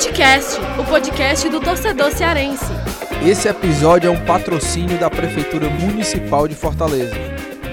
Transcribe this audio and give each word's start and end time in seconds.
Futecast, 0.00 0.58
o 0.80 0.84
podcast 0.86 1.46
do 1.50 1.60
torcedor 1.60 2.10
cearense. 2.10 2.64
Esse 3.22 3.48
episódio 3.48 4.08
é 4.08 4.10
um 4.10 4.24
patrocínio 4.24 4.98
da 4.98 5.10
Prefeitura 5.10 5.68
Municipal 5.68 6.48
de 6.48 6.54
Fortaleza. 6.54 7.14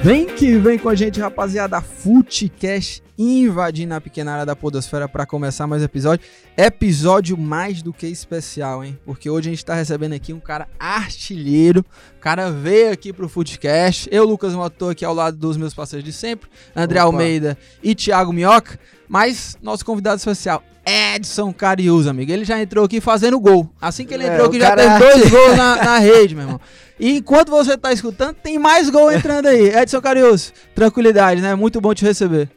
Vem 0.03 0.25
que 0.25 0.57
vem 0.57 0.77
com 0.77 0.89
a 0.89 0.95
gente, 0.95 1.21
rapaziada. 1.21 1.79
Futecast 1.79 3.01
invadindo 3.17 3.93
a 3.93 4.01
pequena 4.01 4.33
área 4.33 4.45
da 4.45 4.57
Podosfera 4.57 5.07
para 5.07 5.25
começar 5.25 5.67
mais 5.67 5.81
um 5.81 5.85
episódio. 5.85 6.27
Episódio 6.57 7.37
mais 7.37 7.81
do 7.81 7.93
que 7.93 8.07
especial, 8.07 8.83
hein? 8.83 8.99
Porque 9.05 9.29
hoje 9.29 9.47
a 9.47 9.51
gente 9.51 9.63
tá 9.63 9.73
recebendo 9.73 10.11
aqui 10.11 10.33
um 10.33 10.39
cara 10.41 10.67
artilheiro. 10.77 11.79
O 12.17 12.19
cara 12.19 12.51
veio 12.51 12.91
aqui 12.91 13.13
pro 13.13 13.29
Futecast. 13.29 14.09
Eu, 14.11 14.25
Lucas 14.25 14.53
Moto, 14.53 14.73
tô 14.73 14.89
aqui 14.89 15.05
ao 15.05 15.13
lado 15.13 15.37
dos 15.37 15.55
meus 15.55 15.73
parceiros 15.73 16.03
de 16.03 16.11
sempre, 16.11 16.49
André 16.75 16.99
Opa. 16.99 17.07
Almeida 17.07 17.57
e 17.81 17.95
Thiago 17.95 18.33
Minhoca. 18.33 18.77
Mas 19.07 19.57
nosso 19.61 19.85
convidado 19.85 20.17
especial, 20.17 20.61
Edson 20.87 21.51
Carius, 21.51 22.07
amigo. 22.07 22.31
Ele 22.31 22.45
já 22.45 22.61
entrou 22.61 22.85
aqui 22.85 23.01
fazendo 23.01 23.37
gol. 23.39 23.69
Assim 23.81 24.05
que 24.05 24.13
ele 24.13 24.23
É, 24.23 24.27
entrou 24.31 24.45
o 24.45 24.49
aqui, 24.49 24.59
já 24.59 24.69
cara 24.69 24.97
teve 24.97 24.99
dois 24.99 25.27
gols 25.31 25.57
na, 25.57 25.75
na 25.75 25.97
rede, 25.99 26.33
meu 26.33 26.45
irmão. 26.45 26.61
E 26.97 27.17
enquanto 27.17 27.49
você 27.49 27.77
tá 27.77 27.91
escutando, 27.91 28.35
tem 28.35 28.57
mais 28.57 28.89
gol 28.89 29.11
entrando 29.11 29.47
aí. 29.47 29.67
Edson 29.75 29.99
Carius, 30.01 30.53
tranquilidade, 30.73 31.41
né? 31.41 31.53
Muito 31.55 31.81
bom 31.81 31.93
te 31.93 32.05
receber. 32.05 32.49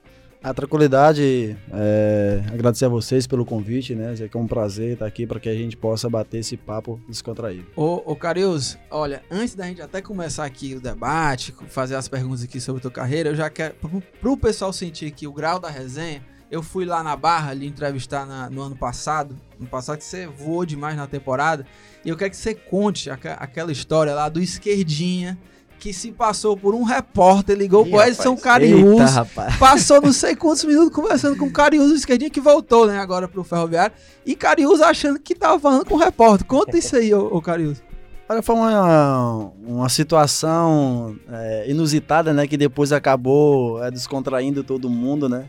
A 0.42 0.54
tranquilidade, 0.54 1.54
é, 1.70 2.40
agradecer 2.50 2.86
a 2.86 2.88
vocês 2.88 3.26
pelo 3.26 3.44
convite, 3.44 3.94
né? 3.94 4.14
Que 4.14 4.34
é 4.34 4.40
um 4.40 4.46
prazer 4.46 4.94
estar 4.94 5.04
aqui 5.04 5.26
para 5.26 5.38
que 5.38 5.50
a 5.50 5.54
gente 5.54 5.76
possa 5.76 6.08
bater 6.08 6.38
esse 6.38 6.56
papo 6.56 6.98
descontraído. 7.06 7.66
Ô, 7.76 8.00
ô 8.06 8.16
Carius, 8.16 8.78
olha, 8.90 9.22
antes 9.30 9.54
da 9.54 9.64
gente 9.66 9.82
até 9.82 10.00
começar 10.00 10.46
aqui 10.46 10.74
o 10.74 10.80
debate, 10.80 11.54
fazer 11.68 11.94
as 11.96 12.08
perguntas 12.08 12.42
aqui 12.42 12.58
sobre 12.58 12.78
a 12.78 12.82
tua 12.82 12.90
carreira, 12.90 13.28
eu 13.28 13.34
já 13.34 13.50
quero, 13.50 13.74
pro, 13.74 14.02
pro 14.18 14.36
pessoal 14.38 14.72
sentir 14.72 15.04
aqui 15.08 15.26
o 15.26 15.32
grau 15.32 15.60
da 15.60 15.68
resenha, 15.68 16.22
eu 16.50 16.62
fui 16.62 16.84
lá 16.84 17.02
na 17.02 17.14
Barra 17.16 17.52
lhe 17.54 17.66
entrevistar 17.66 18.26
na- 18.26 18.50
no 18.50 18.60
ano 18.62 18.76
passado, 18.76 19.36
no 19.58 19.66
passado 19.66 19.98
que 19.98 20.04
você 20.04 20.26
voou 20.26 20.64
demais 20.66 20.96
na 20.96 21.06
temporada, 21.06 21.64
e 22.04 22.08
eu 22.08 22.16
quero 22.16 22.30
que 22.30 22.36
você 22.36 22.54
conte 22.54 23.08
aca- 23.10 23.34
aquela 23.34 23.70
história 23.70 24.14
lá 24.14 24.28
do 24.28 24.40
esquerdinha, 24.40 25.38
que 25.78 25.94
se 25.94 26.12
passou 26.12 26.56
por 26.58 26.74
um 26.74 26.82
repórter, 26.82 27.56
ligou 27.56 27.84
pro 27.86 28.02
Edson 28.02 28.36
Carius, 28.36 29.10
rapaz. 29.14 29.56
passou 29.56 29.98
não 30.02 30.12
sei 30.12 30.36
quantos 30.36 30.62
minutos 30.64 30.94
conversando 30.94 31.36
com 31.38 31.46
o 31.46 31.50
Carius, 31.50 31.90
o 31.90 31.94
esquerdinha 31.94 32.28
que 32.30 32.40
voltou, 32.40 32.86
né, 32.86 32.98
agora 32.98 33.26
pro 33.26 33.42
Ferroviário, 33.42 33.94
e 34.26 34.34
Carius 34.36 34.82
achando 34.82 35.18
que 35.18 35.34
tava 35.34 35.58
falando 35.58 35.86
com 35.86 35.94
o 35.94 35.98
repórter. 35.98 36.46
Conta 36.46 36.76
isso 36.76 36.96
aí, 36.96 37.14
ô, 37.14 37.34
ô 37.34 37.40
Carius. 37.40 37.82
Olha, 38.28 38.42
foi 38.42 38.54
uma, 38.54 39.50
uma 39.66 39.88
situação 39.88 41.16
é, 41.28 41.64
inusitada, 41.68 42.32
né? 42.32 42.46
Que 42.46 42.56
depois 42.56 42.92
acabou 42.92 43.82
é, 43.82 43.90
descontraindo 43.90 44.62
todo 44.62 44.88
mundo, 44.88 45.28
né? 45.28 45.48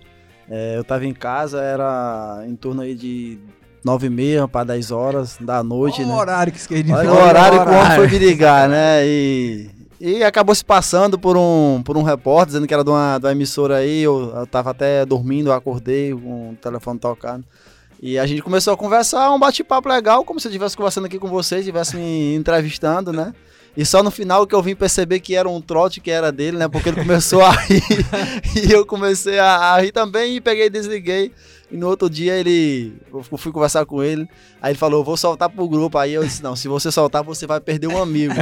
É, 0.54 0.78
eu 0.78 0.84
tava 0.84 1.06
em 1.06 1.14
casa, 1.14 1.62
era 1.62 2.44
em 2.46 2.58
torno 2.58 2.82
aí 2.82 2.94
de 2.94 3.40
nove 3.86 4.08
e 4.08 4.10
meia 4.10 4.50
para 4.50 4.66
10 4.66 4.92
horas 4.92 5.38
da 5.40 5.64
noite, 5.64 6.02
Olha 6.02 6.08
né? 6.08 6.14
o 6.14 6.18
horário 6.18 6.52
que 6.52 6.60
esse 6.60 6.68
querido 6.68 6.94
Olha 6.94 7.10
o 7.10 7.16
falou. 7.16 7.30
horário 7.30 7.64
que 7.64 7.70
o 7.70 7.74
homem 7.74 7.96
foi 7.96 8.08
me 8.10 8.20
ligar, 8.20 8.68
né? 8.68 9.08
E, 9.08 9.70
e 10.02 10.24
acabou 10.26 10.54
se 10.54 10.66
passando 10.66 11.18
por 11.18 11.38
um, 11.38 11.82
por 11.86 11.96
um 11.96 12.04
repórter, 12.04 12.48
dizendo 12.48 12.68
que 12.68 12.74
era 12.74 12.84
de 12.84 12.90
uma, 12.90 13.18
de 13.18 13.26
uma 13.26 13.32
emissora 13.32 13.78
aí. 13.78 14.02
Eu, 14.02 14.34
eu 14.36 14.46
tava 14.46 14.72
até 14.72 15.06
dormindo, 15.06 15.50
eu 15.52 15.54
acordei 15.54 16.14
com 16.14 16.50
o 16.50 16.56
telefone 16.56 17.00
tocando. 17.00 17.46
E 18.02 18.20
a 18.20 18.26
gente 18.26 18.42
começou 18.42 18.74
a 18.74 18.78
conversar, 18.78 19.32
um 19.32 19.40
bate-papo 19.40 19.88
legal, 19.88 20.26
como 20.26 20.38
se 20.38 20.48
eu 20.48 20.50
estivesse 20.50 20.76
conversando 20.76 21.06
aqui 21.06 21.18
com 21.18 21.28
vocês, 21.30 21.62
estivesse 21.62 21.96
me 21.96 22.36
entrevistando, 22.36 23.14
né? 23.14 23.34
E 23.76 23.86
só 23.86 24.04
no 24.04 24.12
final 24.12 24.46
que 24.46 24.54
eu 24.54 24.62
vim 24.62 24.76
perceber 24.76 25.22
que 25.22 25.36
era 25.36 25.48
um 25.48 25.62
trote 25.62 26.02
que 26.02 26.12
era 26.12 26.32
dele, 26.32 26.58
né? 26.58 26.68
Porque 26.68 26.90
ele 26.90 27.00
começou 27.00 27.42
a 27.42 27.52
rir 27.64 27.84
e 28.68 28.72
eu 28.72 28.86
comecei 28.86 29.40
a, 29.40 29.78
rir 29.80 29.92
também 29.92 30.36
e 30.36 30.42
peguei 30.42 30.66
e 30.66 30.70
desliguei. 30.70 31.32
E 31.72 31.78
no 31.78 31.88
outro 31.88 32.10
dia 32.10 32.34
ele, 32.36 32.94
eu 33.14 33.24
fui 33.38 33.50
conversar 33.50 33.86
com 33.86 34.04
ele, 34.04 34.28
aí 34.62 34.72
ele 34.72 34.78
falou, 34.78 35.06
vou 35.06 35.16
soltar 35.16 35.50
pro 35.50 35.70
grupo. 35.70 35.98
Aí 35.98 36.14
eu 36.14 36.22
disse, 36.22 36.44
não, 36.44 36.54
se 36.54 36.68
você 36.68 36.92
soltar, 36.92 37.24
você 37.24 37.48
vai 37.48 37.62
perder 37.62 37.88
um 37.88 38.02
amigo. 38.02 38.34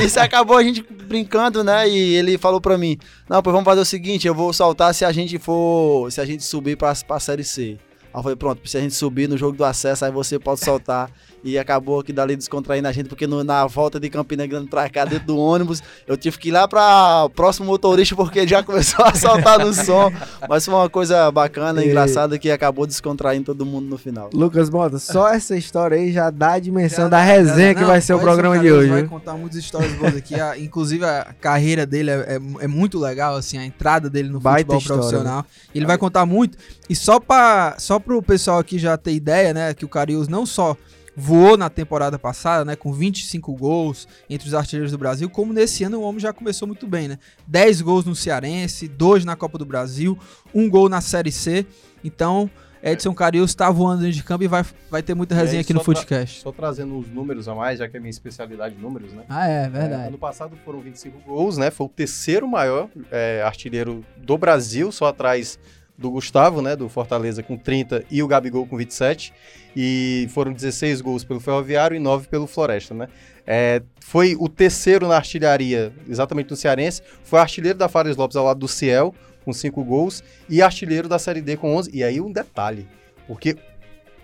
e 0.00 0.04
isso 0.06 0.20
acabou 0.20 0.56
a 0.56 0.62
gente 0.62 0.82
brincando, 0.82 1.64
né? 1.64 1.88
E 1.88 2.14
ele 2.14 2.38
falou 2.38 2.60
pra 2.60 2.78
mim, 2.78 2.96
não, 3.28 3.42
pois 3.42 3.52
vamos 3.52 3.64
fazer 3.64 3.80
o 3.80 3.84
seguinte, 3.84 4.28
eu 4.28 4.34
vou 4.34 4.52
soltar 4.52 4.94
se 4.94 5.04
a 5.04 5.10
gente 5.10 5.36
for, 5.36 6.12
se 6.12 6.20
a 6.20 6.24
gente 6.24 6.44
subir 6.44 6.76
pra, 6.76 6.94
pra 6.94 7.18
Série 7.18 7.42
C. 7.42 7.76
Aí 8.14 8.18
eu 8.20 8.22
falei, 8.22 8.36
pronto, 8.36 8.66
se 8.68 8.78
a 8.78 8.80
gente 8.80 8.94
subir 8.94 9.28
no 9.28 9.36
jogo 9.36 9.56
do 9.56 9.64
acesso, 9.64 10.04
aí 10.04 10.12
você 10.12 10.38
pode 10.38 10.60
soltar. 10.64 11.10
E 11.44 11.56
acabou 11.58 12.02
que 12.02 12.12
dali 12.12 12.34
descontraindo 12.34 12.88
a 12.88 12.92
gente, 12.92 13.08
porque 13.08 13.24
no- 13.26 13.44
na 13.44 13.64
volta 13.66 14.00
de 14.00 14.10
Campina 14.10 14.44
Grande 14.46 14.68
pra 14.68 14.88
cá, 14.90 15.04
dentro 15.04 15.26
do 15.28 15.38
ônibus, 15.38 15.80
eu 16.06 16.16
tive 16.16 16.38
que 16.38 16.48
ir 16.48 16.52
lá 16.52 16.66
pra 16.66 17.28
próximo 17.36 17.66
motorista, 17.66 18.16
porque 18.16 18.40
ele 18.40 18.48
já 18.48 18.64
começou 18.64 19.04
a 19.04 19.14
soltar 19.14 19.58
no 19.60 19.72
som. 19.72 20.10
Mas 20.48 20.64
foi 20.64 20.74
uma 20.74 20.90
coisa 20.90 21.30
bacana, 21.30 21.84
E- 21.84 21.86
engraçada, 21.88 22.36
que 22.36 22.50
acabou 22.50 22.84
descontraindo 22.86 23.44
todo 23.44 23.64
mundo 23.64 23.86
no 23.88 23.96
final. 23.96 24.28
Lucas 24.34 24.68
Mota, 24.70 24.98
só 24.98 25.28
essa 25.28 25.56
história 25.56 25.96
aí 25.96 26.12
já 26.12 26.30
dá 26.30 26.54
a 26.54 26.58
dimensão 26.58 27.04
Já 27.04 27.08
da 27.10 27.22
resenha 27.22 27.68
já 27.68 27.68
dá- 27.68 27.74
que 27.74 27.80
não, 27.82 27.88
vai 27.88 28.00
ser 28.00 28.14
o 28.14 28.18
programa 28.18 28.58
de 28.58 28.72
hoje. 28.72 28.88
vai 28.90 29.00
viu? 29.02 29.10
contar 29.10 29.34
muitas 29.34 29.58
histórias 29.58 29.92
boas 29.92 30.16
aqui. 30.16 30.34
a- 30.40 30.58
inclusive, 30.58 31.04
a 31.04 31.32
carreira 31.40 31.86
dele 31.86 32.10
é, 32.10 32.14
é, 32.14 32.64
é 32.64 32.66
muito 32.66 32.98
legal, 32.98 33.36
assim, 33.36 33.56
a 33.56 33.64
entrada 33.64 34.10
dele 34.10 34.28
no 34.30 34.40
Baita 34.40 34.72
futebol 34.72 34.78
história, 34.80 35.00
profissional. 35.02 35.46
Ele 35.72 35.86
vai 35.86 35.96
contar 35.96 36.26
muito. 36.26 36.58
E 36.90 36.96
só 36.96 37.20
para 37.20 37.76
só 37.78 38.00
pro 38.00 38.20
pessoal 38.20 38.58
aqui 38.58 38.78
já 38.80 38.96
ter 38.96 39.12
ideia, 39.12 39.54
né, 39.54 39.74
que 39.74 39.84
o 39.84 39.88
Carius 39.88 40.26
não 40.26 40.44
só 40.44 40.76
voou 41.16 41.56
na 41.56 41.70
temporada 41.70 42.18
passada, 42.18 42.64
né, 42.64 42.76
com 42.76 42.92
25 42.92 43.54
gols 43.54 44.06
entre 44.28 44.46
os 44.46 44.54
artilheiros 44.54 44.92
do 44.92 44.98
Brasil, 44.98 45.30
como 45.30 45.52
nesse 45.52 45.82
ano 45.82 45.98
o 45.98 46.02
homem 46.02 46.20
já 46.20 46.32
começou 46.32 46.68
muito 46.68 46.86
bem, 46.86 47.08
né? 47.08 47.18
10 47.46 47.80
gols 47.80 48.04
no 48.04 48.14
Cearense, 48.14 48.86
2 48.86 49.24
na 49.24 49.34
Copa 49.34 49.56
do 49.56 49.64
Brasil, 49.64 50.18
um 50.54 50.68
gol 50.68 50.88
na 50.90 51.00
Série 51.00 51.32
C. 51.32 51.64
Então, 52.04 52.50
Edson 52.82 53.14
Carius 53.14 53.54
tá 53.54 53.70
voando 53.70 54.02
dentro 54.02 54.16
de 54.16 54.22
campo 54.22 54.44
e 54.44 54.46
vai, 54.46 54.64
vai 54.90 55.02
ter 55.02 55.14
muita 55.14 55.34
aí, 55.34 55.40
resenha 55.40 55.62
aqui 55.62 55.72
no 55.72 55.82
Footcast. 55.82 56.40
Só 56.40 56.52
trazendo 56.52 56.98
os 56.98 57.08
números 57.08 57.48
a 57.48 57.54
mais, 57.54 57.78
já 57.78 57.88
que 57.88 57.96
é 57.96 58.00
minha 58.00 58.10
especialidade 58.10 58.76
números, 58.76 59.12
né? 59.12 59.24
Ah, 59.28 59.48
é, 59.48 59.64
É, 59.64 59.68
verdade. 59.68 60.08
ano 60.08 60.18
passado 60.18 60.56
foram 60.64 60.80
25 60.80 61.18
gols, 61.26 61.56
né? 61.56 61.70
Foi 61.70 61.86
o 61.86 61.88
terceiro 61.88 62.46
maior 62.46 62.88
é, 63.10 63.42
artilheiro 63.42 64.04
do 64.18 64.36
Brasil, 64.36 64.92
só 64.92 65.06
atrás 65.06 65.58
do 65.98 66.10
Gustavo, 66.10 66.60
né? 66.60 66.76
Do 66.76 66.88
Fortaleza 66.88 67.42
com 67.42 67.56
30 67.56 68.04
e 68.10 68.22
o 68.22 68.28
Gabigol 68.28 68.66
com 68.66 68.76
27. 68.76 69.32
E 69.78 70.26
foram 70.30 70.54
16 70.54 71.02
gols 71.02 71.22
pelo 71.22 71.38
Ferroviário 71.38 71.94
e 71.94 72.00
9 72.00 72.28
pelo 72.28 72.46
Floresta, 72.46 72.94
né? 72.94 73.08
É, 73.46 73.82
foi 74.00 74.34
o 74.40 74.48
terceiro 74.48 75.06
na 75.06 75.16
artilharia, 75.16 75.92
exatamente 76.08 76.50
no 76.50 76.56
Cearense. 76.56 77.02
Foi 77.22 77.38
artilheiro 77.38 77.78
da 77.78 77.86
Fares 77.86 78.16
Lopes 78.16 78.36
ao 78.36 78.44
lado 78.46 78.58
do 78.58 78.68
Ciel, 78.68 79.14
com 79.44 79.52
5 79.52 79.84
gols. 79.84 80.24
E 80.48 80.62
artilheiro 80.62 81.08
da 81.08 81.18
Série 81.18 81.42
D 81.42 81.58
com 81.58 81.76
11. 81.76 81.90
E 81.92 82.02
aí 82.02 82.20
um 82.22 82.32
detalhe, 82.32 82.88
porque 83.26 83.56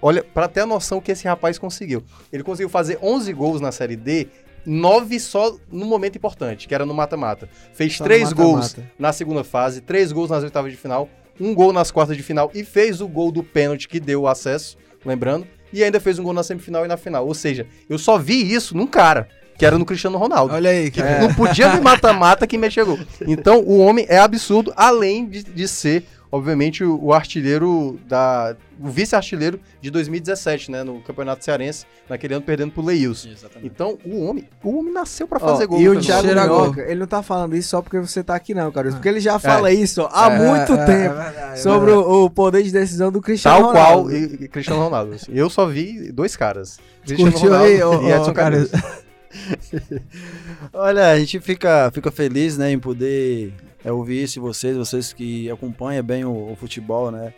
olha, 0.00 0.24
para 0.24 0.48
ter 0.48 0.60
a 0.60 0.66
noção 0.66 1.00
que 1.00 1.12
esse 1.12 1.28
rapaz 1.28 1.58
conseguiu. 1.58 2.02
Ele 2.32 2.42
conseguiu 2.42 2.70
fazer 2.70 2.98
11 3.02 3.32
gols 3.34 3.60
na 3.60 3.70
Série 3.70 3.94
D, 3.94 4.28
9 4.64 5.20
só 5.20 5.56
no 5.70 5.84
momento 5.84 6.16
importante, 6.16 6.66
que 6.66 6.74
era 6.74 6.86
no 6.86 6.94
mata-mata. 6.94 7.48
Fez 7.74 7.96
Só 7.96 8.04
no 8.04 8.08
3 8.08 8.32
gols 8.32 8.76
na 8.98 9.12
segunda 9.12 9.44
fase, 9.44 9.80
3 9.80 10.12
gols 10.12 10.30
nas 10.30 10.42
oitavas 10.42 10.72
de 10.72 10.78
final, 10.78 11.08
um 11.40 11.54
gol 11.54 11.72
nas 11.72 11.90
quartas 11.90 12.16
de 12.16 12.22
final 12.22 12.50
e 12.54 12.64
fez 12.64 13.00
o 13.00 13.08
gol 13.08 13.32
do 13.32 13.42
pênalti 13.42 13.88
que 13.88 13.98
deu 13.98 14.22
o 14.22 14.28
acesso, 14.28 14.76
lembrando, 15.04 15.46
e 15.72 15.82
ainda 15.82 15.98
fez 16.00 16.18
um 16.18 16.22
gol 16.22 16.32
na 16.32 16.42
semifinal 16.42 16.84
e 16.84 16.88
na 16.88 16.96
final. 16.96 17.26
Ou 17.26 17.34
seja, 17.34 17.66
eu 17.88 17.98
só 17.98 18.18
vi 18.18 18.52
isso 18.52 18.76
num 18.76 18.86
cara, 18.86 19.28
que 19.56 19.64
era 19.64 19.78
no 19.78 19.84
Cristiano 19.84 20.18
Ronaldo. 20.18 20.54
Olha 20.54 20.70
aí, 20.70 20.90
Que 20.90 21.00
cara. 21.02 21.20
não 21.20 21.34
podia 21.34 21.68
vir 21.70 21.80
mata-mata 21.80 22.46
que 22.46 22.58
me 22.58 22.70
chegou. 22.70 22.98
Então, 23.26 23.60
o 23.60 23.78
homem 23.78 24.06
é 24.08 24.18
absurdo, 24.18 24.72
além 24.76 25.26
de, 25.26 25.42
de 25.42 25.66
ser, 25.68 26.04
obviamente, 26.32 26.82
o, 26.82 27.12
artilheiro 27.12 28.00
da. 28.08 28.56
O 28.80 28.88
vice-artilheiro 28.88 29.60
de 29.80 29.90
2017, 29.90 30.70
né? 30.70 30.82
No 30.82 31.00
Campeonato 31.02 31.44
Cearense, 31.44 31.84
naquele 32.08 32.34
ano 32.34 32.42
perdendo 32.42 32.72
pro 32.72 32.82
Leils. 32.82 33.24
Exatamente. 33.30 33.70
Então, 33.72 33.96
o 34.04 34.24
homem, 34.24 34.48
o 34.64 34.78
homem 34.78 34.92
nasceu 34.92 35.28
pra 35.28 35.38
Ó, 35.40 35.46
fazer 35.46 35.66
gol. 35.66 35.80
e 35.80 35.88
o 35.88 36.00
Thiago. 36.00 36.26
Minhoca, 36.26 36.80
ele 36.80 36.98
não 37.00 37.06
tá 37.06 37.22
falando 37.22 37.54
isso 37.54 37.68
só 37.68 37.82
porque 37.82 38.00
você 38.00 38.24
tá 38.24 38.34
aqui 38.34 38.54
não, 38.54 38.72
Carlos. 38.72 38.94
Porque 38.94 39.08
ele 39.08 39.20
já 39.20 39.38
fala 39.38 39.70
isso 39.70 40.08
há 40.10 40.32
É, 40.32 40.38
muito 40.38 40.72
é, 40.72 40.84
tempo 40.86 41.14
é 41.14 41.22
verdade, 41.24 41.52
é 41.52 41.56
sobre 41.56 41.92
o, 41.92 42.24
o 42.24 42.30
poder 42.30 42.62
de 42.62 42.72
decisão 42.72 43.12
do 43.12 43.20
Cristiano 43.20 43.58
Tal 43.64 43.72
qual 43.72 44.02
Ronaldo. 44.04 44.16
e, 44.16 44.44
e 44.44 44.48
Cristiano 44.48 44.82
Ronaldo. 44.82 45.14
assim. 45.14 45.30
Eu 45.32 45.48
só 45.50 45.66
vi 45.66 46.10
dois 46.10 46.34
caras. 46.34 46.78
Cristiano 47.04 47.30
Curtiu 47.30 47.50
Ronaldo 47.50 47.70
aí, 47.70 47.82
ô, 47.84 48.02
e 48.02 48.10
Edson 48.10 48.32
cara? 48.32 48.50
Carius. 48.56 48.70
Olha, 50.72 51.10
a 51.10 51.18
gente 51.18 51.40
fica, 51.40 51.90
fica 51.92 52.10
feliz, 52.10 52.56
né, 52.58 52.70
em 52.70 52.78
poder 52.78 53.52
é, 53.84 53.90
ouvir 53.92 54.22
isso 54.22 54.40
vocês, 54.40 54.76
vocês 54.76 55.12
que 55.12 55.50
acompanham 55.50 56.02
bem 56.04 56.24
o, 56.24 56.52
o 56.52 56.56
futebol, 56.56 57.10
né, 57.10 57.32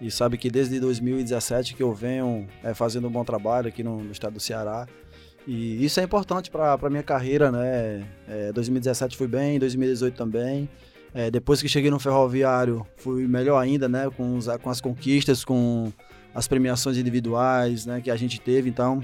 e 0.00 0.10
sabe 0.10 0.38
que 0.38 0.48
desde 0.50 0.78
2017 0.78 1.74
que 1.74 1.82
eu 1.82 1.92
venho 1.92 2.46
é, 2.62 2.72
fazendo 2.74 3.08
um 3.08 3.10
bom 3.10 3.24
trabalho 3.24 3.68
aqui 3.68 3.82
no, 3.82 4.02
no 4.02 4.12
estado 4.12 4.34
do 4.34 4.40
Ceará, 4.40 4.86
e 5.46 5.84
isso 5.84 5.98
é 5.98 6.02
importante 6.02 6.50
para 6.50 6.74
a 6.74 6.90
minha 6.90 7.02
carreira, 7.02 7.50
né, 7.50 8.06
é, 8.28 8.52
2017 8.52 9.16
fui 9.16 9.26
bem, 9.26 9.58
2018 9.58 10.14
também, 10.14 10.68
é, 11.14 11.30
depois 11.30 11.60
que 11.62 11.68
cheguei 11.68 11.90
no 11.90 11.98
Ferroviário 11.98 12.86
fui 12.96 13.26
melhor 13.26 13.58
ainda, 13.58 13.88
né, 13.88 14.08
com, 14.16 14.36
os- 14.36 14.46
com 14.62 14.70
as 14.70 14.80
conquistas, 14.80 15.44
com 15.44 15.90
as 16.34 16.46
premiações 16.46 16.96
individuais, 16.98 17.86
né, 17.86 18.00
que 18.00 18.10
a 18.10 18.16
gente 18.16 18.38
teve, 18.40 18.68
então 18.68 19.02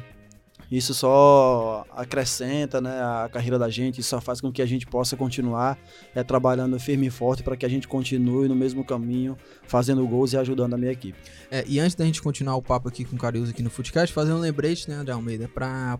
Isso 0.70 0.94
só 0.94 1.84
acrescenta 1.90 2.80
né, 2.80 2.90
a 2.90 3.28
carreira 3.32 3.58
da 3.58 3.68
gente, 3.68 4.00
isso 4.00 4.10
só 4.10 4.20
faz 4.20 4.40
com 4.40 4.50
que 4.50 4.62
a 4.62 4.66
gente 4.66 4.86
possa 4.86 5.16
continuar 5.16 5.78
é, 6.14 6.22
trabalhando 6.22 6.78
firme 6.78 7.06
e 7.06 7.10
forte 7.10 7.42
para 7.42 7.56
que 7.56 7.64
a 7.64 7.68
gente 7.68 7.86
continue 7.86 8.48
no 8.48 8.54
mesmo 8.54 8.84
caminho, 8.84 9.36
fazendo 9.66 10.06
gols 10.06 10.32
e 10.32 10.36
ajudando 10.36 10.74
a 10.74 10.76
minha 10.76 10.92
equipe. 10.92 11.18
É, 11.50 11.64
e 11.66 11.78
antes 11.78 11.94
da 11.94 12.04
gente 12.04 12.22
continuar 12.22 12.56
o 12.56 12.62
papo 12.62 12.88
aqui 12.88 13.04
com 13.04 13.16
o 13.16 13.18
Carius 13.18 13.50
aqui 13.50 13.62
no 13.62 13.70
Footcast, 13.70 14.12
fazer 14.12 14.32
um 14.32 14.38
lembrete, 14.38 14.88
né, 14.88 14.96
André 14.96 15.12
Almeida, 15.12 15.48
para 15.48 15.98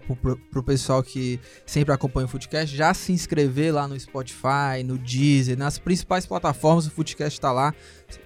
o 0.55 0.62
pessoal 0.62 1.02
que 1.02 1.38
sempre 1.67 1.93
acompanha 1.93 2.26
o 2.26 2.28
Footcast, 2.28 2.75
já 2.75 2.93
se 2.94 3.12
inscrever 3.12 3.72
lá 3.75 3.87
no 3.87 3.99
Spotify, 3.99 4.82
no 4.84 4.99
Deezer, 4.99 5.58
nas 5.58 5.78
principais 5.78 6.26
plataformas, 6.26 6.87
o 6.87 6.90
Footcast 6.90 7.38
está 7.38 7.52
lá 7.52 7.75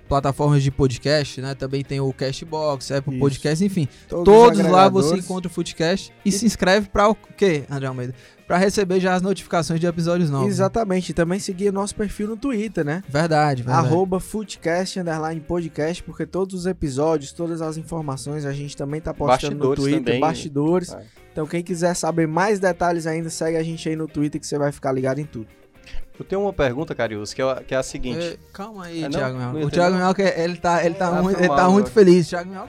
plataformas 0.09 0.63
de 0.63 0.71
podcast, 0.71 1.41
né? 1.41 1.55
Também 1.55 1.85
tem 1.85 2.01
o 2.01 2.13
Cashbox, 2.13 2.91
Apple 2.91 3.15
Isso. 3.15 3.21
Podcast, 3.21 3.65
enfim. 3.65 3.89
Todos, 4.09 4.25
todos 4.25 4.59
lá 4.61 4.89
você 4.89 5.17
encontra 5.17 5.49
o 5.49 5.53
Footcast 5.53 6.13
e, 6.25 6.29
e 6.29 6.33
se 6.33 6.47
inscreve 6.47 6.89
para 6.89 7.09
o 7.09 7.15
quê, 7.15 7.65
André 7.71 7.87
Almeida? 7.87 8.15
Para 8.47 8.57
receber 8.57 8.99
já 8.99 9.15
as 9.15 9.21
notificações 9.21 9.79
de 9.79 9.87
episódios 9.87 10.31
novos. 10.31 10.47
Né? 10.47 10.53
Exatamente. 10.53 11.11
Né? 11.11 11.13
E 11.13 11.15
também 11.15 11.39
seguir 11.39 11.71
nosso 11.71 11.95
perfil 11.95 12.29
no 12.29 12.37
Twitter, 12.37 12.83
né? 12.83 13.05
Verdade, 13.07 13.63
verdade. 13.63 13.87
Arroba 13.87 14.19
Footcast, 14.19 14.99
underline 14.99 15.41
podcast, 15.41 16.03
porque 16.03 16.25
todos 16.25 16.55
os 16.55 16.67
episódios, 16.67 17.31
todas 17.33 17.61
as 17.61 17.77
informações 17.77 18.47
a 18.47 18.53
gente 18.53 18.75
também 18.75 19.03
tá 19.03 19.13
postando 19.13 19.57
bastidores 19.57 19.79
no 19.79 19.85
Twitter, 19.85 20.05
também. 20.05 20.21
bastidores. 20.21 20.93
É. 20.95 21.05
Então 21.31 21.47
quem 21.47 21.63
quiser 21.63 21.95
saber 21.95 22.27
mais 22.27 22.59
detalhes 22.59 23.07
ainda, 23.07 23.29
segue 23.29 23.59
a 23.59 23.63
gente 23.63 23.87
aí 23.87 23.95
no 23.95 24.09
Twitter 24.09 24.41
que 24.41 24.47
você 24.47 24.59
vai 24.59 24.73
ficar 24.73 24.93
ligado 24.93 25.19
em 25.19 25.25
tudo. 25.25 25.47
Eu 26.19 26.25
tenho 26.25 26.43
uma 26.43 26.53
pergunta, 26.53 26.97
Carius, 26.97 27.33
que 27.33 27.41
é, 27.41 27.55
que 27.63 27.73
é 27.73 27.79
a 27.79 27.83
seguinte. 27.83 28.19
É, 28.19 28.37
calma 28.53 28.87
aí, 28.87 29.05
é, 29.05 29.09
Thiago 29.09 29.39
Mel. 29.39 29.67
O 29.67 29.71
Thiago 29.71 29.97
Mel, 29.97 30.13
ele 30.37 30.57
tá, 30.57 30.85
ele 30.85 30.95
tá, 30.97 31.23
muito, 31.23 31.39
ele 31.39 31.49
tá 31.49 31.71
muito 31.71 31.91
feliz. 31.93 32.29
Thiago 32.29 32.51
Mel. 32.51 32.69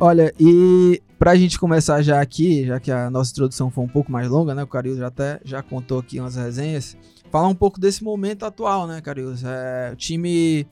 Olha, 0.00 0.34
e 0.38 1.00
pra 1.16 1.36
gente 1.36 1.60
começar 1.60 2.02
já 2.02 2.20
aqui, 2.20 2.66
já 2.66 2.80
que 2.80 2.90
a 2.90 3.08
nossa 3.08 3.30
introdução 3.30 3.70
foi 3.70 3.84
um 3.84 3.88
pouco 3.88 4.10
mais 4.10 4.28
longa, 4.28 4.52
né? 4.52 4.64
O 4.64 4.66
Carius 4.66 4.98
já 4.98 5.06
até 5.06 5.38
já 5.44 5.62
contou 5.62 6.00
aqui 6.00 6.18
umas 6.18 6.34
resenhas. 6.34 6.96
Falar 7.30 7.46
um 7.46 7.54
pouco 7.54 7.78
desse 7.78 8.02
momento 8.02 8.44
atual, 8.44 8.88
né, 8.88 9.00
Carius? 9.00 9.44
É, 9.44 9.90
o 9.92 9.96
time 9.96 10.66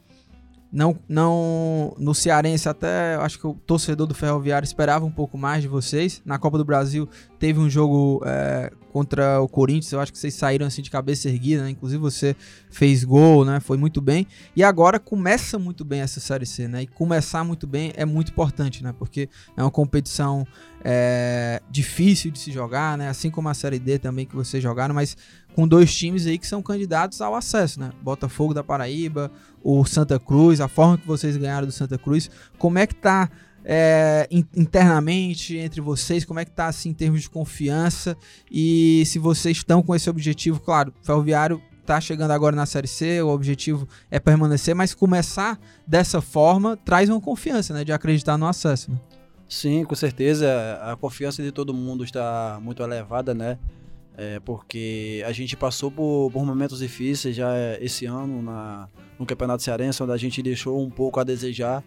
não, 0.73 0.99
não 1.07 1.95
no 1.99 2.15
Cearense 2.15 2.67
até 2.69 3.17
acho 3.17 3.39
que 3.39 3.47
o 3.47 3.55
torcedor 3.55 4.07
do 4.07 4.15
Ferroviário 4.15 4.65
esperava 4.65 5.05
um 5.05 5.11
pouco 5.11 5.37
mais 5.37 5.61
de 5.61 5.69
vocês. 5.69 6.23
Na 6.25 6.39
Copa 6.39 6.57
do 6.57 6.65
Brasil 6.65 7.07
teve 7.39 7.61
um 7.61 7.69
jogo 7.69 8.23
é, 8.25 8.73
contra 8.93 9.41
o 9.41 9.49
Corinthians, 9.49 9.93
eu 9.93 10.01
acho 10.01 10.13
que 10.13 10.19
vocês 10.19 10.35
saíram 10.35 10.67
assim 10.67 10.81
de 10.81 10.91
cabeça 10.91 11.29
erguida, 11.29 11.63
né? 11.63 11.71
Inclusive 11.71 12.01
você 12.01 12.37
fez 12.71 13.05
gol, 13.05 13.45
né? 13.45 13.61
Foi 13.61 13.77
muito 13.77 14.01
bem. 14.01 14.27
E 14.55 14.63
agora 14.63 14.99
começa 14.99 15.59
muito 15.59 15.85
bem 15.85 16.01
essa 16.01 16.21
Série 16.21 16.47
C, 16.47 16.69
né? 16.69 16.83
E 16.83 16.87
começar 16.87 17.45
muito 17.45 17.67
bem 17.67 17.93
é 17.95 18.05
muito 18.05 18.33
importante, 18.33 18.83
né? 18.83 18.95
Porque 18.99 19.29
é 19.57 19.63
uma 19.63 19.71
competição 19.71 20.47
é, 20.85 21.61
difícil 21.71 22.31
de 22.31 22.39
se 22.39 22.51
jogar, 22.51 22.97
né? 22.97 23.09
Assim 23.09 23.31
como 23.31 23.49
a 23.49 23.55
Série 23.55 23.79
D 23.79 23.99
também 23.99 24.27
que 24.27 24.35
vocês 24.35 24.63
jogaram, 24.63 24.95
mas 24.95 25.17
com 25.55 25.67
dois 25.67 25.95
times 25.95 26.27
aí 26.27 26.39
que 26.39 26.47
são 26.47 26.63
candidatos 26.63 27.21
ao 27.21 27.35
acesso, 27.35 27.81
né? 27.81 27.91
Botafogo 28.03 28.55
da 28.55 28.65
Paraíba, 28.65 29.31
o 29.63 29.85
Santa 29.85 30.19
Cruz, 30.19 30.61
a 30.61 30.69
forma 30.69 30.99
que 30.99 31.07
vocês 31.07 31.37
ganharam 31.37 31.67
do 31.67 31.73
Santa 31.73 31.99
Cruz. 31.99 32.31
Como 32.59 32.79
é 32.79 32.87
que 32.87 32.95
tá 32.95 33.31
é, 33.65 34.29
internamente 34.31 35.57
entre 35.57 35.81
vocês? 35.81 36.25
Como 36.25 36.41
é 36.41 36.45
que 36.45 36.51
tá 36.51 36.67
assim 36.67 36.91
em 36.91 36.95
termos 36.95 37.23
de 37.23 37.31
confiança? 37.31 38.17
E 38.51 39.05
se 39.07 39.19
vocês 39.19 39.59
estão 39.59 39.83
com 39.83 39.95
esse 39.95 40.09
objetivo, 40.09 40.61
claro, 40.61 40.93
Ferroviário 41.03 41.63
tá 41.85 42.01
chegando 42.01 42.31
agora 42.31 42.55
na 42.55 42.65
Série 42.65 42.87
C, 42.87 43.23
o 43.23 43.29
objetivo 43.29 43.89
é 44.11 44.19
permanecer, 44.21 44.75
mas 44.75 44.95
começar 44.95 45.59
dessa 45.87 46.21
forma 46.21 46.77
traz 46.77 47.09
uma 47.09 47.21
confiança, 47.21 47.75
né? 47.75 47.85
De 47.85 47.93
acreditar 47.93 48.39
no 48.39 48.47
acesso, 48.47 48.91
né? 48.91 48.99
Sim, 49.49 49.85
com 49.85 49.95
certeza. 49.95 50.49
A 50.83 50.97
confiança 50.97 51.43
de 51.43 51.53
todo 51.53 51.75
mundo 51.75 52.05
está 52.05 52.59
muito 52.63 52.83
elevada, 52.83 53.35
né? 53.35 53.59
É, 54.17 54.39
porque 54.41 55.23
a 55.27 55.33
gente 55.33 55.57
passou 55.57 55.91
por, 55.91 56.31
por, 56.31 56.45
momentos 56.45 56.81
difíceis 56.81 57.35
já 57.35 57.51
esse 57.81 58.05
ano 58.05 58.43
na, 58.43 58.89
no 59.19 59.25
Campeonato 59.25 59.63
Cearense, 59.63 60.03
onde 60.03 60.13
a 60.13 60.17
gente 60.17 60.43
deixou 60.43 60.83
um 60.83 60.91
pouco 60.91 61.19
a 61.19 61.25
desejar 61.25 61.83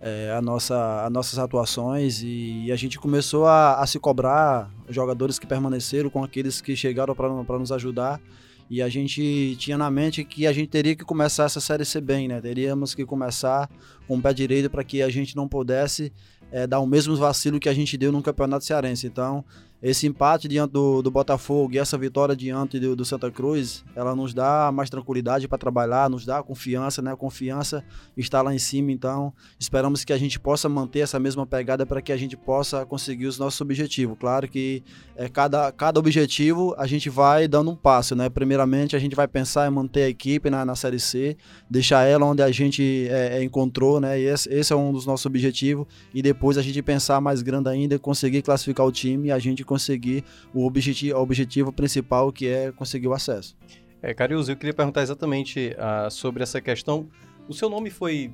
é, 0.00 0.32
a 0.36 0.40
nossa, 0.40 1.04
as 1.04 1.12
nossas 1.12 1.38
atuações 1.38 2.22
e, 2.22 2.64
e 2.66 2.72
a 2.72 2.76
gente 2.76 2.98
começou 2.98 3.46
a, 3.46 3.80
a, 3.80 3.86
se 3.86 3.98
cobrar 3.98 4.70
jogadores 4.88 5.38
que 5.38 5.46
permaneceram 5.46 6.08
com 6.10 6.22
aqueles 6.22 6.60
que 6.60 6.76
chegaram 6.76 7.14
para 7.14 7.58
nos 7.58 7.72
ajudar. 7.72 8.20
E 8.68 8.82
a 8.82 8.88
gente 8.88 9.54
tinha 9.60 9.78
na 9.78 9.88
mente 9.88 10.24
que 10.24 10.44
a 10.44 10.52
gente 10.52 10.68
teria 10.68 10.96
que 10.96 11.04
começar 11.04 11.44
essa 11.44 11.60
série 11.60 11.84
C 11.84 12.00
bem, 12.00 12.26
né? 12.26 12.40
Teríamos 12.40 12.96
que 12.96 13.06
começar 13.06 13.70
com 14.08 14.16
o 14.16 14.20
pé 14.20 14.34
direito 14.34 14.68
para 14.68 14.82
que 14.82 15.02
a 15.02 15.08
gente 15.08 15.36
não 15.36 15.46
pudesse 15.46 16.12
é, 16.50 16.66
dar 16.66 16.80
o 16.80 16.86
mesmo 16.86 17.14
vacilo 17.14 17.60
que 17.60 17.68
a 17.68 17.74
gente 17.74 17.96
deu 17.96 18.10
no 18.10 18.20
Campeonato 18.20 18.64
Cearense. 18.64 19.06
Então, 19.06 19.44
esse 19.82 20.06
empate 20.06 20.48
diante 20.48 20.72
do, 20.72 21.02
do 21.02 21.10
Botafogo 21.10 21.74
e 21.74 21.78
essa 21.78 21.98
vitória 21.98 22.34
diante 22.34 22.80
do, 22.80 22.96
do 22.96 23.04
Santa 23.04 23.30
Cruz, 23.30 23.84
ela 23.94 24.16
nos 24.16 24.32
dá 24.32 24.70
mais 24.72 24.88
tranquilidade 24.88 25.46
para 25.46 25.58
trabalhar, 25.58 26.08
nos 26.08 26.24
dá 26.24 26.42
confiança, 26.42 27.02
né? 27.02 27.12
A 27.12 27.16
confiança 27.16 27.84
está 28.16 28.40
lá 28.40 28.54
em 28.54 28.58
cima, 28.58 28.90
então 28.90 29.32
esperamos 29.58 30.02
que 30.04 30.12
a 30.12 30.18
gente 30.18 30.40
possa 30.40 30.68
manter 30.68 31.00
essa 31.00 31.18
mesma 31.18 31.46
pegada 31.46 31.84
para 31.84 32.00
que 32.00 32.10
a 32.10 32.16
gente 32.16 32.36
possa 32.36 32.86
conseguir 32.86 33.26
os 33.26 33.38
nossos 33.38 33.60
objetivos. 33.60 34.16
Claro 34.18 34.48
que 34.48 34.82
é, 35.14 35.28
cada, 35.28 35.70
cada 35.72 36.00
objetivo 36.00 36.74
a 36.78 36.86
gente 36.86 37.10
vai 37.10 37.46
dando 37.46 37.70
um 37.70 37.76
passo, 37.76 38.16
né? 38.16 38.30
Primeiramente 38.30 38.96
a 38.96 38.98
gente 38.98 39.14
vai 39.14 39.28
pensar 39.28 39.68
em 39.68 39.70
manter 39.70 40.04
a 40.04 40.08
equipe 40.08 40.48
na, 40.48 40.64
na 40.64 40.74
Série 40.74 40.98
C, 40.98 41.36
deixar 41.68 42.04
ela 42.04 42.24
onde 42.24 42.42
a 42.42 42.50
gente 42.50 43.08
é, 43.10 43.38
é, 43.38 43.42
encontrou, 43.42 44.00
né? 44.00 44.18
E 44.18 44.24
esse, 44.24 44.48
esse 44.48 44.72
é 44.72 44.76
um 44.76 44.90
dos 44.90 45.04
nossos 45.04 45.26
objetivos 45.26 45.86
e 46.14 46.22
depois 46.22 46.56
a 46.56 46.62
gente 46.62 46.80
pensar 46.82 47.20
mais 47.20 47.42
grande 47.42 47.68
ainda, 47.68 47.98
conseguir 47.98 48.40
classificar 48.40 48.86
o 48.86 48.92
time 48.92 49.28
e 49.28 49.32
a 49.32 49.38
gente 49.38 49.65
conseguir 49.66 50.24
o 50.54 50.66
objetivo, 50.66 51.18
o 51.18 51.22
objetivo 51.22 51.72
principal 51.72 52.32
que 52.32 52.48
é 52.48 52.72
conseguir 52.72 53.08
o 53.08 53.12
acesso. 53.12 53.56
É, 54.00 54.14
Carius, 54.14 54.48
eu 54.48 54.56
queria 54.56 54.72
perguntar 54.72 55.02
exatamente 55.02 55.74
uh, 55.76 56.10
sobre 56.10 56.42
essa 56.42 56.60
questão. 56.60 57.08
O 57.48 57.52
seu 57.52 57.68
nome 57.68 57.90
foi 57.90 58.32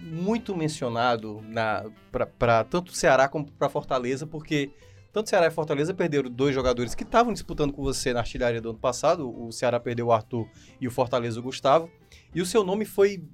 muito 0.00 0.56
mencionado 0.56 1.42
para 2.38 2.64
tanto 2.64 2.92
Ceará 2.92 3.28
como 3.28 3.50
para 3.50 3.68
Fortaleza, 3.68 4.26
porque 4.26 4.70
tanto 5.12 5.30
Ceará 5.30 5.46
e 5.46 5.50
Fortaleza 5.50 5.92
perderam 5.92 6.30
dois 6.30 6.54
jogadores 6.54 6.94
que 6.94 7.02
estavam 7.02 7.32
disputando 7.32 7.72
com 7.72 7.82
você 7.82 8.12
na 8.12 8.20
artilharia 8.20 8.60
do 8.60 8.70
ano 8.70 8.78
passado. 8.78 9.28
O 9.28 9.50
Ceará 9.50 9.80
perdeu 9.80 10.06
o 10.06 10.12
Arthur 10.12 10.48
e 10.80 10.86
o 10.86 10.90
Fortaleza 10.90 11.40
o 11.40 11.42
Gustavo. 11.42 11.90
E 12.34 12.40
o 12.40 12.46
seu 12.46 12.62
nome 12.62 12.84
foi, 12.84 13.24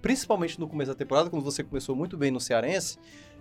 principalmente 0.00 0.58
no 0.60 0.68
começo 0.68 0.92
da 0.92 0.94
temporada, 0.96 1.28
quando 1.28 1.42
você 1.42 1.62
começou 1.62 1.94
muito 1.96 2.16
bem 2.16 2.30
no 2.30 2.40
Cearense, 2.40 2.98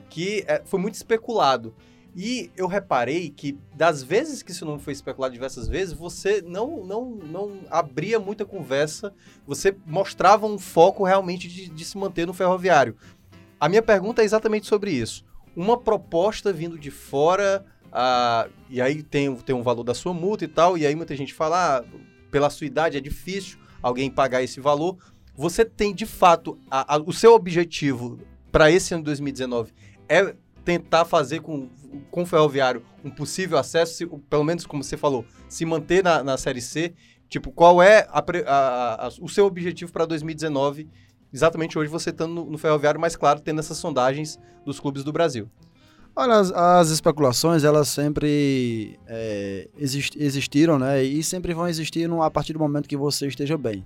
que 0.10 0.44
é, 0.48 0.62
foi 0.66 0.80
muito 0.80 0.96
especulado. 0.96 1.74
E 2.16 2.52
eu 2.56 2.68
reparei 2.68 3.30
que 3.30 3.58
das 3.76 4.04
vezes 4.04 4.44
que 4.44 4.52
isso 4.52 4.66
não 4.66 4.78
foi 4.78 4.94
especulado 4.94 5.34
diversas 5.34 5.68
vezes, 5.68 5.94
você 5.94 6.44
não, 6.46 6.86
não, 6.86 7.10
não 7.10 7.60
abria 7.70 8.20
muita 8.20 8.46
conversa, 8.46 9.14
você 9.48 9.76
mostrava 9.86 10.46
um 10.46 10.60
foco 10.60 11.04
realmente 11.04 11.48
de, 11.48 11.70
de 11.70 11.86
se 11.86 11.98
manter 11.98 12.28
no 12.28 12.34
ferroviário. 12.34 12.96
A 13.60 13.68
minha 13.68 13.82
pergunta 13.82 14.22
é 14.22 14.26
exatamente 14.26 14.68
sobre 14.68 14.92
isso. 14.92 15.26
Uma 15.56 15.78
proposta 15.78 16.54
vindo 16.54 16.78
de 16.78 16.92
fora, 16.92 17.66
ah, 17.92 18.48
e 18.70 18.80
aí 18.80 19.02
tem, 19.02 19.36
tem 19.38 19.56
um 19.56 19.64
valor 19.64 19.84
da 19.84 19.96
sua 19.96 20.14
multa 20.14 20.46
e 20.46 20.48
tal, 20.48 20.78
e 20.78 20.86
aí 20.86 20.96
muita 20.96 21.16
gente 21.16 21.34
fala, 21.34 21.80
ah, 21.80 21.84
pela 22.30 22.50
sua 22.50 22.68
idade 22.68 22.98
é 22.98 23.02
difícil 23.02 23.58
alguém 23.82 24.10
pagar 24.10 24.44
esse 24.44 24.60
valor. 24.60 24.98
Você 25.36 25.66
tem 25.66 25.96
de 25.96 26.06
fato 26.06 26.60
a, 26.70 26.96
a, 26.96 26.98
o 27.00 27.12
seu 27.12 27.34
objetivo 27.34 28.20
para 28.52 28.70
esse 28.70 28.94
ano 28.94 29.02
de 29.02 29.08
2019 29.08 29.74
é 30.08 30.36
tentar 30.64 31.06
fazer 31.06 31.42
com, 31.42 31.70
com 32.10 32.24
o 32.24 32.26
Ferroviário 32.26 32.84
um 33.04 33.10
possível 33.10 33.58
acesso, 33.58 33.94
se, 33.94 34.06
pelo 34.06 34.44
menos 34.44 34.66
como 34.66 34.84
você 34.84 34.98
falou, 34.98 35.26
se 35.48 35.66
manter 35.66 36.04
na, 36.04 36.24
na 36.24 36.38
Série 36.38 36.62
C. 36.62 36.94
Tipo, 37.30 37.52
qual 37.52 37.82
é 37.82 38.08
a, 38.10 38.24
a, 39.06 39.10
o 39.20 39.28
seu 39.28 39.46
objetivo 39.46 39.92
para 39.92 40.06
2019? 40.06 40.88
Exatamente 41.34 41.78
hoje 41.78 41.90
você 41.90 42.12
estando 42.12 42.34
no, 42.34 42.46
no 42.52 42.58
Ferroviário, 42.58 43.00
mas 43.00 43.16
claro, 43.16 43.40
tendo 43.40 43.60
essas 43.60 43.78
sondagens 43.78 44.40
dos 44.66 44.80
clubes 44.80 45.04
do 45.04 45.12
Brasil. 45.12 45.50
Olha, 46.16 46.36
as, 46.36 46.52
as 46.52 46.90
especulações, 46.92 47.64
elas 47.64 47.88
sempre 47.88 49.00
é, 49.08 49.68
exist, 49.76 50.16
existiram, 50.16 50.78
né? 50.78 51.04
E 51.04 51.24
sempre 51.24 51.56
vão 51.56 51.68
existir 51.68 52.08
a 52.22 52.30
partir 52.30 52.54
do 52.54 52.60
momento 52.60 52.88
que 52.88 52.96
você 52.96 53.28
esteja 53.28 53.58
bem. 53.58 53.84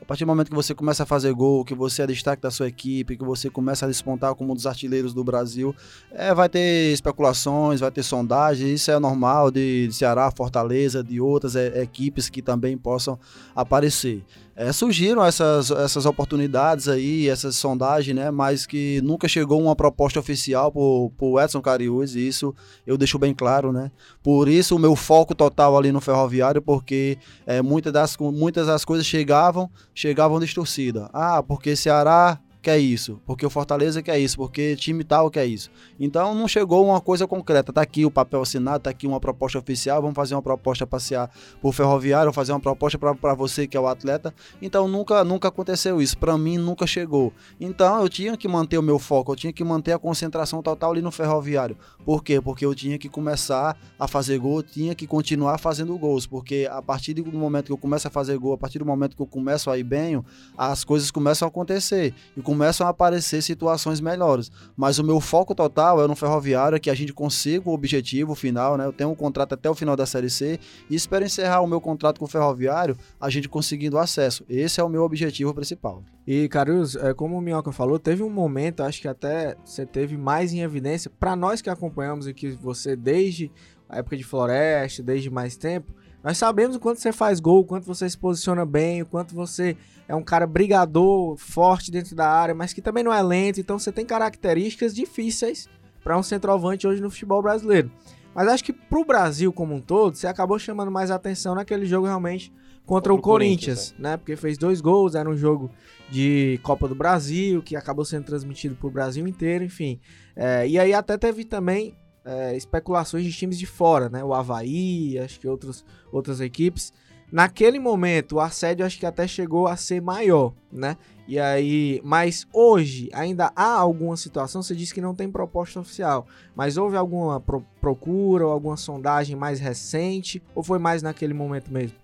A 0.00 0.04
partir 0.04 0.24
do 0.24 0.28
momento 0.28 0.48
que 0.48 0.54
você 0.54 0.74
começa 0.74 1.02
a 1.02 1.06
fazer 1.06 1.32
gol, 1.32 1.64
que 1.64 1.74
você 1.74 2.02
é 2.02 2.06
destaque 2.06 2.42
da 2.42 2.50
sua 2.50 2.66
equipe, 2.66 3.16
que 3.16 3.24
você 3.24 3.50
começa 3.50 3.84
a 3.84 3.88
despontar 3.88 4.34
como 4.34 4.52
um 4.52 4.54
dos 4.54 4.66
artilheiros 4.66 5.12
do 5.12 5.22
Brasil, 5.22 5.74
é, 6.10 6.34
vai 6.34 6.48
ter 6.48 6.92
especulações, 6.92 7.80
vai 7.80 7.90
ter 7.90 8.02
sondagens, 8.02 8.80
isso 8.80 8.90
é 8.90 8.98
normal 8.98 9.50
de, 9.50 9.88
de 9.88 9.94
Ceará, 9.94 10.30
Fortaleza, 10.30 11.04
de 11.04 11.20
outras 11.20 11.54
é, 11.54 11.82
equipes 11.82 12.28
que 12.28 12.40
também 12.40 12.76
possam 12.76 13.18
aparecer 13.54 14.24
é, 14.56 14.72
surgiram 14.72 15.24
essas, 15.24 15.70
essas 15.70 16.06
oportunidades 16.06 16.88
aí, 16.88 17.28
essas 17.28 17.56
sondagens, 17.56 18.14
né? 18.14 18.30
Mas 18.30 18.66
que 18.66 19.00
nunca 19.02 19.26
chegou 19.28 19.60
uma 19.60 19.76
proposta 19.76 20.18
oficial 20.20 20.70
por, 20.70 21.12
por 21.16 21.42
Edson 21.42 21.60
Cariús, 21.60 22.14
e 22.14 22.26
isso 22.26 22.54
eu 22.86 22.98
deixo 22.98 23.18
bem 23.18 23.34
claro, 23.34 23.72
né? 23.72 23.90
Por 24.22 24.48
isso 24.48 24.76
o 24.76 24.78
meu 24.78 24.94
foco 24.94 25.34
total 25.34 25.76
ali 25.78 25.92
no 25.92 26.00
ferroviário, 26.00 26.60
porque 26.60 27.18
é, 27.46 27.62
muitas, 27.62 27.92
das, 27.92 28.16
muitas 28.18 28.66
das 28.66 28.84
coisas 28.84 29.06
chegavam, 29.06 29.70
chegavam 29.94 30.40
distorcidas. 30.40 31.08
Ah, 31.12 31.42
porque 31.42 31.74
Ceará 31.74 32.38
quer 32.62 32.78
isso, 32.78 33.20
porque 33.26 33.44
o 33.44 33.50
Fortaleza 33.50 34.02
quer 34.02 34.18
isso, 34.18 34.36
porque 34.36 34.76
time 34.76 35.02
tal 35.02 35.30
quer 35.30 35.46
isso. 35.46 35.70
Então 35.98 36.34
não 36.34 36.46
chegou 36.46 36.86
uma 36.86 37.00
coisa 37.00 37.26
concreta. 37.26 37.72
Tá 37.72 37.80
aqui 37.80 38.04
o 38.04 38.10
papel 38.10 38.42
assinado, 38.42 38.84
tá 38.84 38.90
aqui 38.90 39.06
uma 39.06 39.20
proposta 39.20 39.58
oficial, 39.58 40.00
vamos 40.00 40.14
fazer 40.14 40.34
uma 40.34 40.42
proposta 40.42 40.86
passear 40.86 41.30
por 41.60 41.72
ferroviário, 41.72 42.32
fazer 42.32 42.52
uma 42.52 42.60
proposta 42.60 42.98
para 42.98 43.34
você 43.34 43.66
que 43.66 43.76
é 43.76 43.80
o 43.80 43.86
atleta. 43.86 44.34
Então 44.60 44.86
nunca 44.86 45.24
nunca 45.24 45.48
aconteceu 45.48 46.00
isso. 46.00 46.16
Para 46.18 46.36
mim 46.36 46.58
nunca 46.58 46.86
chegou. 46.86 47.32
Então 47.60 48.00
eu 48.00 48.08
tinha 48.08 48.36
que 48.36 48.48
manter 48.48 48.78
o 48.78 48.82
meu 48.82 48.98
foco, 48.98 49.32
eu 49.32 49.36
tinha 49.36 49.52
que 49.52 49.64
manter 49.64 49.92
a 49.92 49.98
concentração 49.98 50.62
total 50.62 50.92
ali 50.92 51.02
no 51.02 51.10
ferroviário. 51.10 51.76
Por 52.04 52.22
quê? 52.22 52.40
Porque 52.40 52.64
eu 52.64 52.74
tinha 52.74 52.98
que 52.98 53.08
começar 53.08 53.76
a 53.98 54.08
fazer 54.08 54.38
gol, 54.38 54.62
tinha 54.62 54.94
que 54.94 55.06
continuar 55.06 55.58
fazendo 55.58 55.96
gols, 55.96 56.26
porque 56.26 56.68
a 56.70 56.82
partir 56.82 57.14
do 57.14 57.24
momento 57.32 57.66
que 57.66 57.72
eu 57.72 57.78
começo 57.78 58.08
a 58.08 58.10
fazer 58.10 58.36
gol, 58.38 58.54
a 58.54 58.58
partir 58.58 58.78
do 58.78 58.86
momento 58.86 59.16
que 59.16 59.22
eu 59.22 59.26
começo 59.26 59.70
a 59.70 59.78
ir 59.78 59.84
bem, 59.84 60.22
as 60.56 60.84
coisas 60.84 61.10
começam 61.10 61.46
a 61.46 61.48
acontecer 61.48 62.14
e 62.36 62.42
começam 62.50 62.84
a 62.84 62.90
aparecer 62.90 63.40
situações 63.42 64.00
melhores. 64.00 64.50
Mas 64.76 64.98
o 64.98 65.04
meu 65.04 65.20
foco 65.20 65.54
total 65.54 66.02
é 66.02 66.08
no 66.08 66.16
ferroviário, 66.16 66.80
que 66.80 66.90
a 66.90 66.94
gente 66.94 67.12
consiga 67.12 67.70
o 67.70 67.72
objetivo 67.72 68.34
final, 68.34 68.76
né? 68.76 68.84
Eu 68.84 68.92
tenho 68.92 69.08
um 69.08 69.14
contrato 69.14 69.52
até 69.52 69.70
o 69.70 69.74
final 69.74 69.94
da 69.94 70.04
Série 70.04 70.28
C 70.28 70.58
e 70.90 70.96
espero 70.96 71.24
encerrar 71.24 71.60
o 71.60 71.66
meu 71.68 71.80
contrato 71.80 72.18
com 72.18 72.24
o 72.24 72.28
ferroviário, 72.28 72.96
a 73.20 73.30
gente 73.30 73.48
conseguindo 73.48 73.96
acesso. 73.98 74.44
Esse 74.48 74.80
é 74.80 74.84
o 74.84 74.88
meu 74.88 75.04
objetivo 75.04 75.54
principal. 75.54 76.02
E, 76.26 76.48
Carlos, 76.48 76.96
é, 76.96 77.14
como 77.14 77.38
o 77.38 77.40
Minhoca 77.40 77.70
falou, 77.70 78.00
teve 78.00 78.24
um 78.24 78.30
momento, 78.30 78.82
acho 78.82 79.00
que 79.00 79.06
até 79.06 79.56
você 79.64 79.86
teve 79.86 80.16
mais 80.16 80.52
em 80.52 80.62
evidência, 80.62 81.08
para 81.20 81.36
nós 81.36 81.62
que 81.62 81.70
acompanhamos 81.70 82.26
aqui 82.26 82.50
você 82.50 82.96
desde 82.96 83.48
a 83.88 83.98
época 83.98 84.16
de 84.16 84.24
Floresta, 84.24 85.04
desde 85.04 85.30
mais 85.30 85.56
tempo, 85.56 85.94
nós 86.22 86.36
sabemos 86.36 86.76
o 86.76 86.80
quanto 86.80 87.00
você 87.00 87.12
faz 87.12 87.40
gol, 87.40 87.60
o 87.60 87.64
quanto 87.64 87.86
você 87.86 88.08
se 88.08 88.16
posiciona 88.16 88.66
bem, 88.66 89.02
o 89.02 89.06
quanto 89.06 89.34
você 89.34 89.76
é 90.06 90.14
um 90.14 90.22
cara 90.22 90.46
brigador, 90.46 91.36
forte 91.36 91.90
dentro 91.90 92.14
da 92.14 92.28
área, 92.28 92.54
mas 92.54 92.72
que 92.72 92.82
também 92.82 93.02
não 93.02 93.12
é 93.12 93.22
lento. 93.22 93.60
Então 93.60 93.78
você 93.78 93.90
tem 93.90 94.04
características 94.04 94.94
difíceis 94.94 95.68
para 96.04 96.18
um 96.18 96.22
centroavante 96.22 96.86
hoje 96.86 97.00
no 97.00 97.10
futebol 97.10 97.40
brasileiro. 97.40 97.90
Mas 98.34 98.48
acho 98.48 98.64
que 98.64 98.72
para 98.72 98.98
o 98.98 99.04
Brasil 99.04 99.52
como 99.52 99.74
um 99.74 99.80
todo, 99.80 100.16
você 100.16 100.26
acabou 100.26 100.58
chamando 100.58 100.90
mais 100.90 101.10
atenção 101.10 101.54
naquele 101.54 101.86
jogo 101.86 102.06
realmente 102.06 102.50
contra, 102.86 103.12
contra 103.12 103.14
o 103.14 103.18
Corinthians, 103.18 103.92
Corinthians 103.92 103.94
é. 103.98 104.02
né? 104.02 104.16
Porque 104.16 104.36
fez 104.36 104.58
dois 104.58 104.80
gols, 104.80 105.14
era 105.14 105.28
um 105.28 105.36
jogo 105.36 105.70
de 106.10 106.58
Copa 106.62 106.86
do 106.86 106.94
Brasil, 106.94 107.62
que 107.62 107.76
acabou 107.76 108.04
sendo 108.04 108.24
transmitido 108.24 108.74
para 108.74 108.86
o 108.86 108.90
Brasil 108.90 109.26
inteiro, 109.26 109.64
enfim. 109.64 110.00
É, 110.36 110.66
e 110.66 110.78
aí 110.78 110.92
até 110.92 111.16
teve 111.16 111.44
também 111.44 111.94
é, 112.24 112.56
especulações 112.56 113.24
de 113.24 113.32
times 113.32 113.58
de 113.58 113.66
fora, 113.66 114.08
né? 114.08 114.22
O 114.24 114.34
Havaí, 114.34 115.18
acho 115.18 115.40
que 115.40 115.48
outros, 115.48 115.84
outras 116.12 116.40
equipes. 116.40 116.92
Naquele 117.32 117.78
momento, 117.78 118.36
o 118.36 118.40
assédio 118.40 118.84
acho 118.84 118.98
que 118.98 119.06
até 119.06 119.26
chegou 119.26 119.68
a 119.68 119.76
ser 119.76 120.02
maior, 120.02 120.52
né? 120.72 120.96
E 121.28 121.38
aí, 121.38 122.00
mas 122.02 122.44
hoje 122.52 123.08
ainda 123.12 123.52
há 123.54 123.72
alguma 123.72 124.16
situação, 124.16 124.64
você 124.64 124.74
disse 124.74 124.92
que 124.92 125.00
não 125.00 125.14
tem 125.14 125.30
proposta 125.30 125.78
oficial, 125.78 126.26
mas 126.56 126.76
houve 126.76 126.96
alguma 126.96 127.40
pro 127.40 127.64
procura 127.80 128.46
ou 128.46 128.52
alguma 128.52 128.76
sondagem 128.76 129.36
mais 129.36 129.60
recente 129.60 130.42
ou 130.56 130.62
foi 130.64 130.80
mais 130.80 131.02
naquele 131.02 131.32
momento 131.32 131.72
mesmo? 131.72 131.96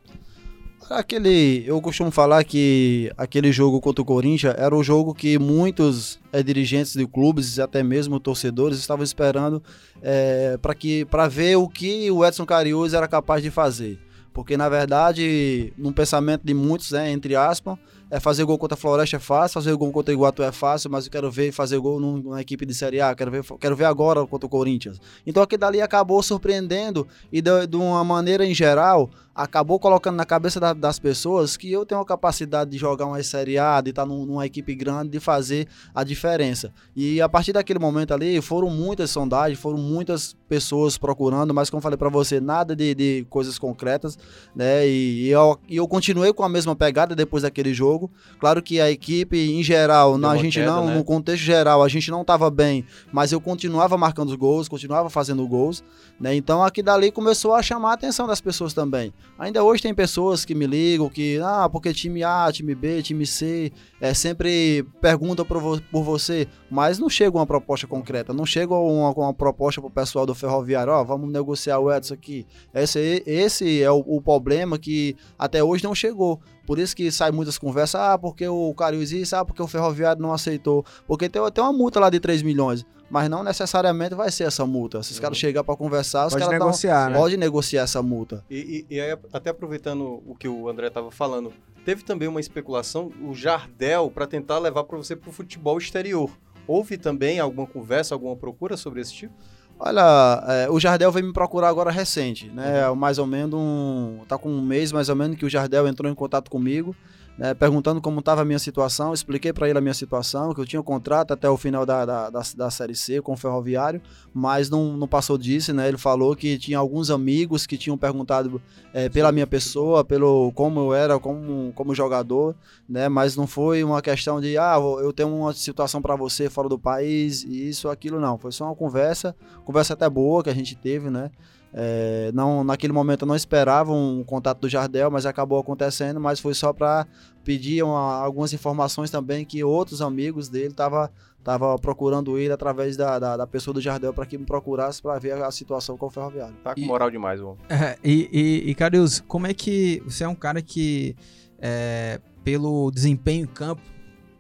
Aquele, 0.89 1.65
eu 1.67 1.81
costumo 1.81 2.13
falar 2.13 2.45
que 2.45 3.11
aquele 3.17 3.51
jogo 3.51 3.81
contra 3.81 4.03
o 4.03 4.05
Corinthians 4.05 4.55
era 4.57 4.75
o 4.75 4.85
jogo 4.85 5.13
que 5.13 5.37
muitos 5.37 6.21
é, 6.33 6.43
dirigentes 6.45 6.93
de 6.93 7.05
clubes, 7.07 7.59
até 7.59 7.83
mesmo 7.83 8.21
torcedores, 8.21 8.79
estavam 8.79 9.03
esperando 9.03 9.61
é, 10.01 10.57
para 10.59 10.75
que 10.75 11.05
para 11.07 11.27
ver 11.27 11.57
o 11.57 11.69
que 11.69 12.09
o 12.11 12.25
Edson 12.25 12.47
Cariús 12.47 12.95
era 12.95 13.09
capaz 13.09 13.43
de 13.43 13.51
fazer. 13.51 13.99
Porque 14.33 14.57
na 14.57 14.69
verdade, 14.69 15.73
no 15.77 15.93
pensamento 15.93 16.43
de 16.45 16.55
muitos, 16.55 16.93
né, 16.93 17.11
entre 17.11 17.35
aspas, 17.35 17.77
é 18.09 18.21
fazer 18.21 18.45
gol 18.45 18.57
contra 18.57 18.75
a 18.75 18.79
Floresta 18.79 19.17
é 19.17 19.19
fácil, 19.19 19.55
fazer 19.55 19.75
gol 19.75 19.91
contra 19.91 20.13
o 20.13 20.15
Iguatu 20.15 20.43
é 20.43 20.53
fácil, 20.53 20.91
mas 20.91 21.07
eu 21.07 21.11
quero 21.11 21.31
ver 21.31 21.51
fazer 21.51 21.79
gol 21.79 21.99
numa 21.99 22.41
equipe 22.41 22.65
de 22.65 22.75
Série 22.75 23.01
A, 23.01 23.15
quero 23.15 23.31
ver, 23.31 23.43
quero 23.59 23.75
ver 23.75 23.87
agora 23.87 24.25
contra 24.27 24.47
o 24.47 24.51
Corinthians. 24.51 25.01
Então 25.27 25.43
aquilo 25.43 25.61
dali 25.61 25.81
acabou 25.81 26.23
surpreendendo 26.23 27.09
e 27.33 27.43
de, 27.43 27.67
de 27.67 27.77
uma 27.77 28.05
maneira 28.05 28.47
em 28.47 28.55
geral 28.55 29.11
acabou 29.37 29.79
colocando 29.79 30.17
na 30.17 30.25
cabeça 30.25 30.59
da, 30.59 30.73
das 30.73 30.99
pessoas 30.99 31.59
que 31.59 31.71
eu 31.71 31.85
tenho 31.85 32.01
a 32.01 32.07
capacidade 32.07 32.71
de 32.71 32.79
jogar 32.79 33.05
uma 33.05 33.23
Série 33.23 33.59
A, 33.59 33.81
de 33.83 33.91
estar 33.91 34.07
num, 34.07 34.25
numa 34.25 34.47
equipe 34.47 34.75
grande, 34.75 35.11
de 35.11 35.21
fazer 35.21 35.69
a 35.95 36.03
diferença. 36.03 36.73
E 36.95 37.21
a 37.21 37.29
partir 37.29 37.53
daquele 37.53 37.79
momento 37.79 38.15
ali, 38.15 38.41
foram 38.41 38.71
muitas 38.71 39.11
sondagens, 39.11 39.59
foram 39.59 39.77
muitas 39.77 40.35
pessoas 40.49 40.97
procurando, 40.97 41.53
mas 41.53 41.69
como 41.69 41.83
falei 41.83 41.99
para 41.99 42.09
você, 42.09 42.41
nada 42.41 42.75
de, 42.75 42.95
de, 42.95 43.27
coisas 43.29 43.59
concretas, 43.59 44.17
né? 44.55 44.87
E, 44.89 45.27
e, 45.27 45.29
eu, 45.29 45.59
e 45.69 45.77
eu 45.77 45.87
continuei 45.87 46.33
com 46.33 46.43
a 46.43 46.49
mesma 46.49 46.75
pegada 46.75 47.15
depois 47.15 47.43
daquele 47.43 47.75
jogo. 47.75 48.11
Claro 48.39 48.63
que 48.63 48.81
a 48.81 48.91
equipe, 48.91 49.37
em 49.37 49.63
geral, 49.63 50.17
na, 50.17 50.31
a 50.31 50.37
gente 50.37 50.59
queda, 50.59 50.71
não, 50.71 50.87
né? 50.87 50.95
no 50.95 51.05
contexto 51.05 51.43
geral, 51.43 51.83
a 51.83 51.89
gente 51.89 52.11
não 52.11 52.23
estava 52.23 52.51
bem, 52.51 52.87
mas 53.13 53.33
eu 53.33 53.41
continuava 53.41 53.99
marcando 53.99 54.31
os 54.31 54.37
gols, 54.37 54.69
continuava 54.69 55.11
fazendo 55.11 55.47
gols, 55.47 55.85
né? 56.19 56.35
Então 56.35 56.65
aqui 56.65 56.83
dali 56.83 57.11
começou 57.11 57.55
a 57.55 57.63
chamar 57.63 57.91
a 57.91 57.95
atenção 57.95 58.27
das 58.27 58.41
pessoas 58.41 58.73
também. 58.73 59.13
Ainda 59.39 59.63
hoje 59.63 59.83
tem 59.83 59.95
pessoas 59.95 60.47
que 60.47 60.55
me 60.55 60.67
ligam 60.67 61.11
que, 61.11 61.39
ah, 61.43 61.69
porque 61.71 61.93
time 61.93 62.25
A, 62.25 62.51
time 62.51 62.75
B, 62.75 63.03
time 63.03 63.27
C, 63.27 63.71
é, 64.01 64.15
sempre 64.15 64.83
perguntam 64.99 65.45
por, 65.45 65.61
vo 65.61 65.81
por 65.93 66.03
você, 66.03 66.49
mas 66.71 66.99
não 66.99 67.11
chega 67.11 67.37
uma 67.37 67.47
proposta 67.47 67.87
concreta, 67.87 68.33
não 68.33 68.47
chega 68.47 68.75
uma, 68.75 69.11
uma 69.11 69.35
proposta 69.35 69.79
pro 69.81 69.91
pessoal 69.91 70.25
do 70.25 70.35
ferroviário, 70.35 70.91
ó, 70.91 71.03
oh, 71.03 71.05
vamos 71.05 71.31
negociar 71.31 71.79
o 71.79 71.93
Edson 71.93 72.15
aqui. 72.15 72.47
Esse, 72.73 73.23
esse 73.27 73.83
é 73.83 73.91
o, 73.91 73.99
o, 74.07 74.23
problema 74.23 74.79
que 74.79 75.15
até 75.39 75.63
hoje 75.63 75.85
não 75.85 75.95
chegou. 75.95 76.41
Por 76.67 76.79
isso 76.79 76.97
que 76.97 77.13
sai 77.13 77.31
muitas 77.31 77.59
conversas, 77.59 78.01
ah, 78.01 78.19
porque 78.19 78.49
o 78.49 78.73
Cariús 78.75 79.13
isso, 79.13 79.37
ah, 79.37 79.45
porque 79.45 79.63
o 79.63 79.67
ferroviário 79.67 80.21
não 80.21 80.33
aceitou. 80.33 80.85
Porque 81.07 81.29
tem, 81.29 81.43
tem 81.53 81.63
uma 81.63 81.73
multa 81.73 82.01
lá 82.01 82.09
de 82.09 82.19
3 82.19 82.43
milhões 82.43 82.87
mas 83.09 83.29
não 83.29 83.43
necessariamente 83.43 84.15
vai 84.15 84.31
ser 84.31 84.45
essa 84.45 84.67
multa. 84.67 85.03
Se 85.03 85.13
os 85.13 85.21
caras 85.21 85.39
chegar 85.39 85.63
para 85.63 85.77
conversar, 85.77 86.27
os 86.27 86.33
pode 86.33 86.45
caras 86.45 86.59
negociar, 86.59 87.11
né? 87.11 87.17
pode 87.17 87.37
negociar 87.37 87.83
essa 87.83 88.03
multa. 88.03 88.45
E, 88.51 88.87
e, 88.91 88.97
e 88.97 89.01
aí, 89.01 89.17
até 89.33 89.51
aproveitando 89.51 90.23
o 90.27 90.35
que 90.35 90.49
o 90.49 90.69
André 90.69 90.89
estava 90.89 91.11
falando, 91.11 91.53
teve 91.85 92.03
também 92.03 92.29
uma 92.29 92.41
especulação, 92.41 93.13
o 93.23 93.35
Jardel, 93.35 94.11
para 94.13 94.27
tentar 94.27 94.59
levar 94.59 94.85
para 94.85 94.97
você 94.97 95.15
para 95.15 95.31
o 95.31 95.33
futebol 95.33 95.79
exterior. 95.79 96.31
Houve 96.67 96.99
também 96.99 97.39
alguma 97.39 97.67
conversa, 97.67 98.15
alguma 98.15 98.35
procura 98.35 98.77
sobre 98.77 99.01
esse 99.01 99.13
tipo? 99.13 99.35
Olha, 99.79 100.43
é, 100.49 100.71
o 100.71 100.81
Jardel 100.81 101.13
veio 101.13 101.27
me 101.27 101.33
procurar 101.33 101.69
agora 101.69 101.91
recente, 101.91 102.49
né? 102.49 102.89
Uhum. 102.89 102.97
Mais 102.97 103.19
ou 103.19 103.27
menos 103.27 103.55
um. 103.55 104.25
tá 104.27 104.39
com 104.39 104.49
um 104.49 104.63
mês 104.63 104.91
mais 104.91 105.09
ou 105.09 105.15
menos 105.15 105.37
que 105.37 105.45
o 105.45 105.51
Jardel 105.51 105.87
entrou 105.87 106.11
em 106.11 106.15
contato 106.15 106.51
comigo 106.51 106.97
né, 107.39 107.53
perguntando 107.55 108.01
como 108.01 108.21
estava 108.21 108.43
a 108.43 108.45
minha 108.45 108.59
situação. 108.59 109.13
Expliquei 109.13 109.53
para 109.53 109.69
ele 109.69 109.79
a 109.79 109.81
minha 109.81 109.95
situação, 109.95 110.55
que 110.55 110.61
eu 110.61 110.67
tinha 110.67 110.81
um 110.81 110.85
contrato 110.85 111.33
até 111.33 111.49
o 111.49 111.57
final 111.57 111.85
da, 111.85 112.05
da, 112.05 112.31
da, 112.31 112.43
da 112.57 112.71
Série 112.71 112.95
C 112.95 113.21
com 113.21 113.33
o 113.33 113.37
Ferroviário, 113.37 114.01
mas 114.33 114.71
não, 114.71 114.97
não 114.97 115.07
passou 115.07 115.37
disso, 115.37 115.73
né? 115.73 115.89
Ele 115.89 115.99
falou 115.99 116.35
que 116.35 116.59
tinha 116.59 116.79
alguns 116.79 117.11
amigos 117.11 117.67
que 117.67 117.77
tinham 117.77 117.99
perguntado 117.99 118.61
é, 118.93 119.09
pela 119.09 119.33
minha 119.33 119.47
pessoa, 119.47 120.05
pelo 120.05 120.51
como 120.53 120.81
eu 120.81 120.95
era 120.95 121.19
como, 121.19 121.73
como 121.75 121.95
jogador, 121.95 122.55
né? 122.89 123.09
Mas 123.09 123.37
não 123.37 123.47
foi 123.47 123.85
uma 123.85 124.01
questão 124.01 124.41
de, 124.41 124.57
ah, 124.57 124.77
eu 125.03 125.13
tenho 125.13 125.35
uma 125.35 125.53
situação 125.53 126.01
para 126.01 126.17
você 126.17 126.49
fora 126.49 126.69
do 126.69 126.79
país, 126.79 127.45
isso, 127.45 127.89
aquilo, 127.89 128.21
não. 128.21 128.39
Foi 128.39 128.53
só 128.53 128.65
uma 128.65 128.75
conversa, 128.75 129.37
conversa 129.65 129.93
até 129.93 130.09
boa 130.09 130.43
que 130.43 130.51
a 130.51 130.55
gente 130.55 130.75
teve, 130.75 131.11
né? 131.11 131.31
É, 131.79 132.31
não, 132.33 132.65
naquele 132.65 132.93
momento 132.95 133.23
eu 133.23 133.29
não 133.29 133.37
esperava 133.37 133.93
um 133.93 134.25
contato 134.25 134.61
do 134.61 134.69
Jardel, 134.69 135.11
mas 135.11 135.27
acabou 135.27 135.59
acontecendo, 135.59 136.19
mas 136.19 136.41
foi 136.41 136.55
só 136.55 136.73
para 136.73 137.07
pedir 137.45 137.83
uma, 137.83 138.15
algumas 138.15 138.55
informações 138.55 139.11
também 139.11 139.45
que 139.45 139.63
outros 139.63 140.01
amigos 140.01 140.49
dele 140.49 140.69
estavam 140.69 141.11
tava 141.45 141.79
procurando 141.79 142.37
ele 142.37 142.53
através 142.53 142.97
da, 142.97 143.21
da, 143.21 143.37
da 143.37 143.47
pessoa 143.47 143.73
do 143.73 143.81
Jardel 143.81 144.13
para 144.13 144.27
que 144.27 144.37
me 144.37 144.45
procurasse 144.45 145.01
para 145.01 145.17
ver 145.21 145.35
a 145.35 145.51
situação 145.53 145.97
com 145.97 146.07
o 146.07 146.11
ferroviário. 146.11 146.57
Tá 146.65 146.75
com 146.75 146.81
moral 146.81 147.09
demais, 147.09 147.41
mano. 147.41 147.57
É, 147.69 147.97
e, 148.03 148.29
e, 148.33 148.71
e 148.71 148.75
Carius, 148.75 149.21
como 149.21 149.47
é 149.47 149.55
que 149.55 150.03
você 150.05 150.25
é 150.25 150.29
um 150.29 150.35
cara 150.35 150.61
que, 150.61 151.15
é, 151.61 152.21
pelo 152.43 152.91
desempenho 152.91 153.45
em 153.45 153.47
campo, 153.47 153.81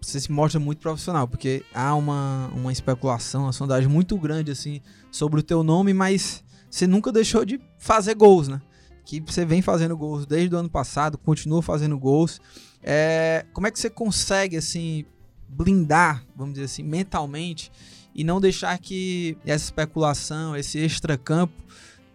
você 0.01 0.19
se 0.19 0.33
mostra 0.33 0.59
muito 0.59 0.81
profissional, 0.81 1.29
porque 1.29 1.63
há 1.73 1.95
uma, 1.95 2.51
uma 2.55 2.73
especulação, 2.73 3.43
uma 3.43 3.53
sondagem 3.53 3.89
muito 3.89 4.17
grande 4.19 4.51
assim 4.51 4.81
sobre 5.11 5.39
o 5.39 5.43
teu 5.45 5.63
nome, 5.63 5.93
mas 5.93 6.43
você 6.71 6.87
nunca 6.87 7.13
deixou 7.13 7.45
de 7.45 7.61
fazer 7.79 8.15
gols, 8.15 8.49
né? 8.49 8.61
Que 9.05 9.21
você 9.21 9.45
vem 9.45 9.63
fazendo 9.63 9.97
gols 9.97 10.27
desde 10.27 10.55
o 10.55 10.59
ano 10.59 10.69
passado, 10.69 11.17
continua 11.17 11.63
fazendo 11.63 11.99
gols. 11.99 12.41
É, 12.83 13.47
como 13.53 13.67
é 13.67 13.71
que 13.71 13.79
você 13.79 13.89
consegue, 13.89 14.57
assim, 14.57 15.05
blindar, 15.49 16.25
vamos 16.35 16.55
dizer 16.55 16.67
assim, 16.67 16.83
mentalmente 16.83 17.71
e 18.15 18.25
não 18.25 18.41
deixar 18.41 18.79
que 18.79 19.37
essa 19.45 19.67
especulação, 19.67 20.57
esse 20.57 20.79
extracampo 20.79 21.53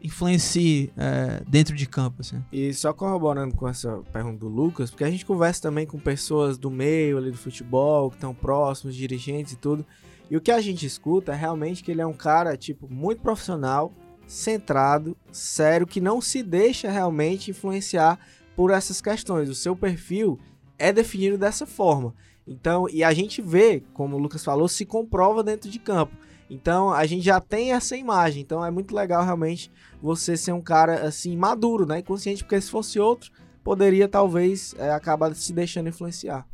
influencie 0.03 0.91
é, 0.97 1.43
dentro 1.47 1.75
de 1.75 1.85
campo, 1.85 2.21
assim. 2.21 2.43
E 2.51 2.73
só 2.73 2.91
corroborando 2.91 3.55
com 3.55 3.67
essa 3.67 4.01
pergunta 4.11 4.39
do 4.39 4.47
Lucas, 4.47 4.89
porque 4.89 5.03
a 5.03 5.11
gente 5.11 5.23
conversa 5.23 5.61
também 5.61 5.85
com 5.85 5.99
pessoas 5.99 6.57
do 6.57 6.71
meio 6.71 7.19
ali 7.19 7.29
do 7.29 7.37
futebol, 7.37 8.09
que 8.09 8.15
estão 8.15 8.33
próximos, 8.33 8.95
dirigentes 8.95 9.53
e 9.53 9.57
tudo, 9.57 9.85
e 10.27 10.35
o 10.35 10.41
que 10.41 10.49
a 10.49 10.59
gente 10.59 10.87
escuta 10.87 11.33
é 11.33 11.35
realmente 11.35 11.83
que 11.83 11.91
ele 11.91 12.01
é 12.01 12.05
um 12.05 12.13
cara, 12.13 12.57
tipo, 12.57 12.87
muito 12.91 13.21
profissional, 13.21 13.93
centrado, 14.31 15.17
sério, 15.29 15.85
que 15.85 15.99
não 15.99 16.21
se 16.21 16.41
deixa 16.41 16.89
realmente 16.89 17.51
influenciar 17.51 18.17
por 18.55 18.71
essas 18.71 19.01
questões. 19.01 19.49
O 19.49 19.55
seu 19.55 19.75
perfil 19.75 20.39
é 20.79 20.93
definido 20.93 21.37
dessa 21.37 21.65
forma. 21.65 22.15
Então, 22.47 22.87
e 22.89 23.03
a 23.03 23.13
gente 23.13 23.41
vê, 23.41 23.83
como 23.93 24.15
o 24.15 24.19
Lucas 24.19 24.43
falou, 24.43 24.69
se 24.69 24.85
comprova 24.85 25.43
dentro 25.43 25.69
de 25.69 25.77
campo. 25.77 26.15
Então, 26.49 26.93
a 26.93 27.05
gente 27.05 27.23
já 27.23 27.41
tem 27.41 27.73
essa 27.73 27.97
imagem. 27.97 28.41
Então, 28.41 28.63
é 28.63 28.71
muito 28.71 28.95
legal 28.95 29.23
realmente 29.23 29.69
você 30.01 30.37
ser 30.37 30.53
um 30.53 30.61
cara 30.61 31.05
assim 31.05 31.35
maduro, 31.35 31.85
né? 31.85 31.99
E 31.99 32.03
consciente, 32.03 32.43
porque 32.43 32.59
se 32.61 32.71
fosse 32.71 32.99
outro, 33.01 33.31
poderia 33.61 34.07
talvez 34.07 34.73
é, 34.77 34.91
acabar 34.91 35.35
se 35.35 35.51
deixando 35.51 35.89
influenciar. 35.89 36.47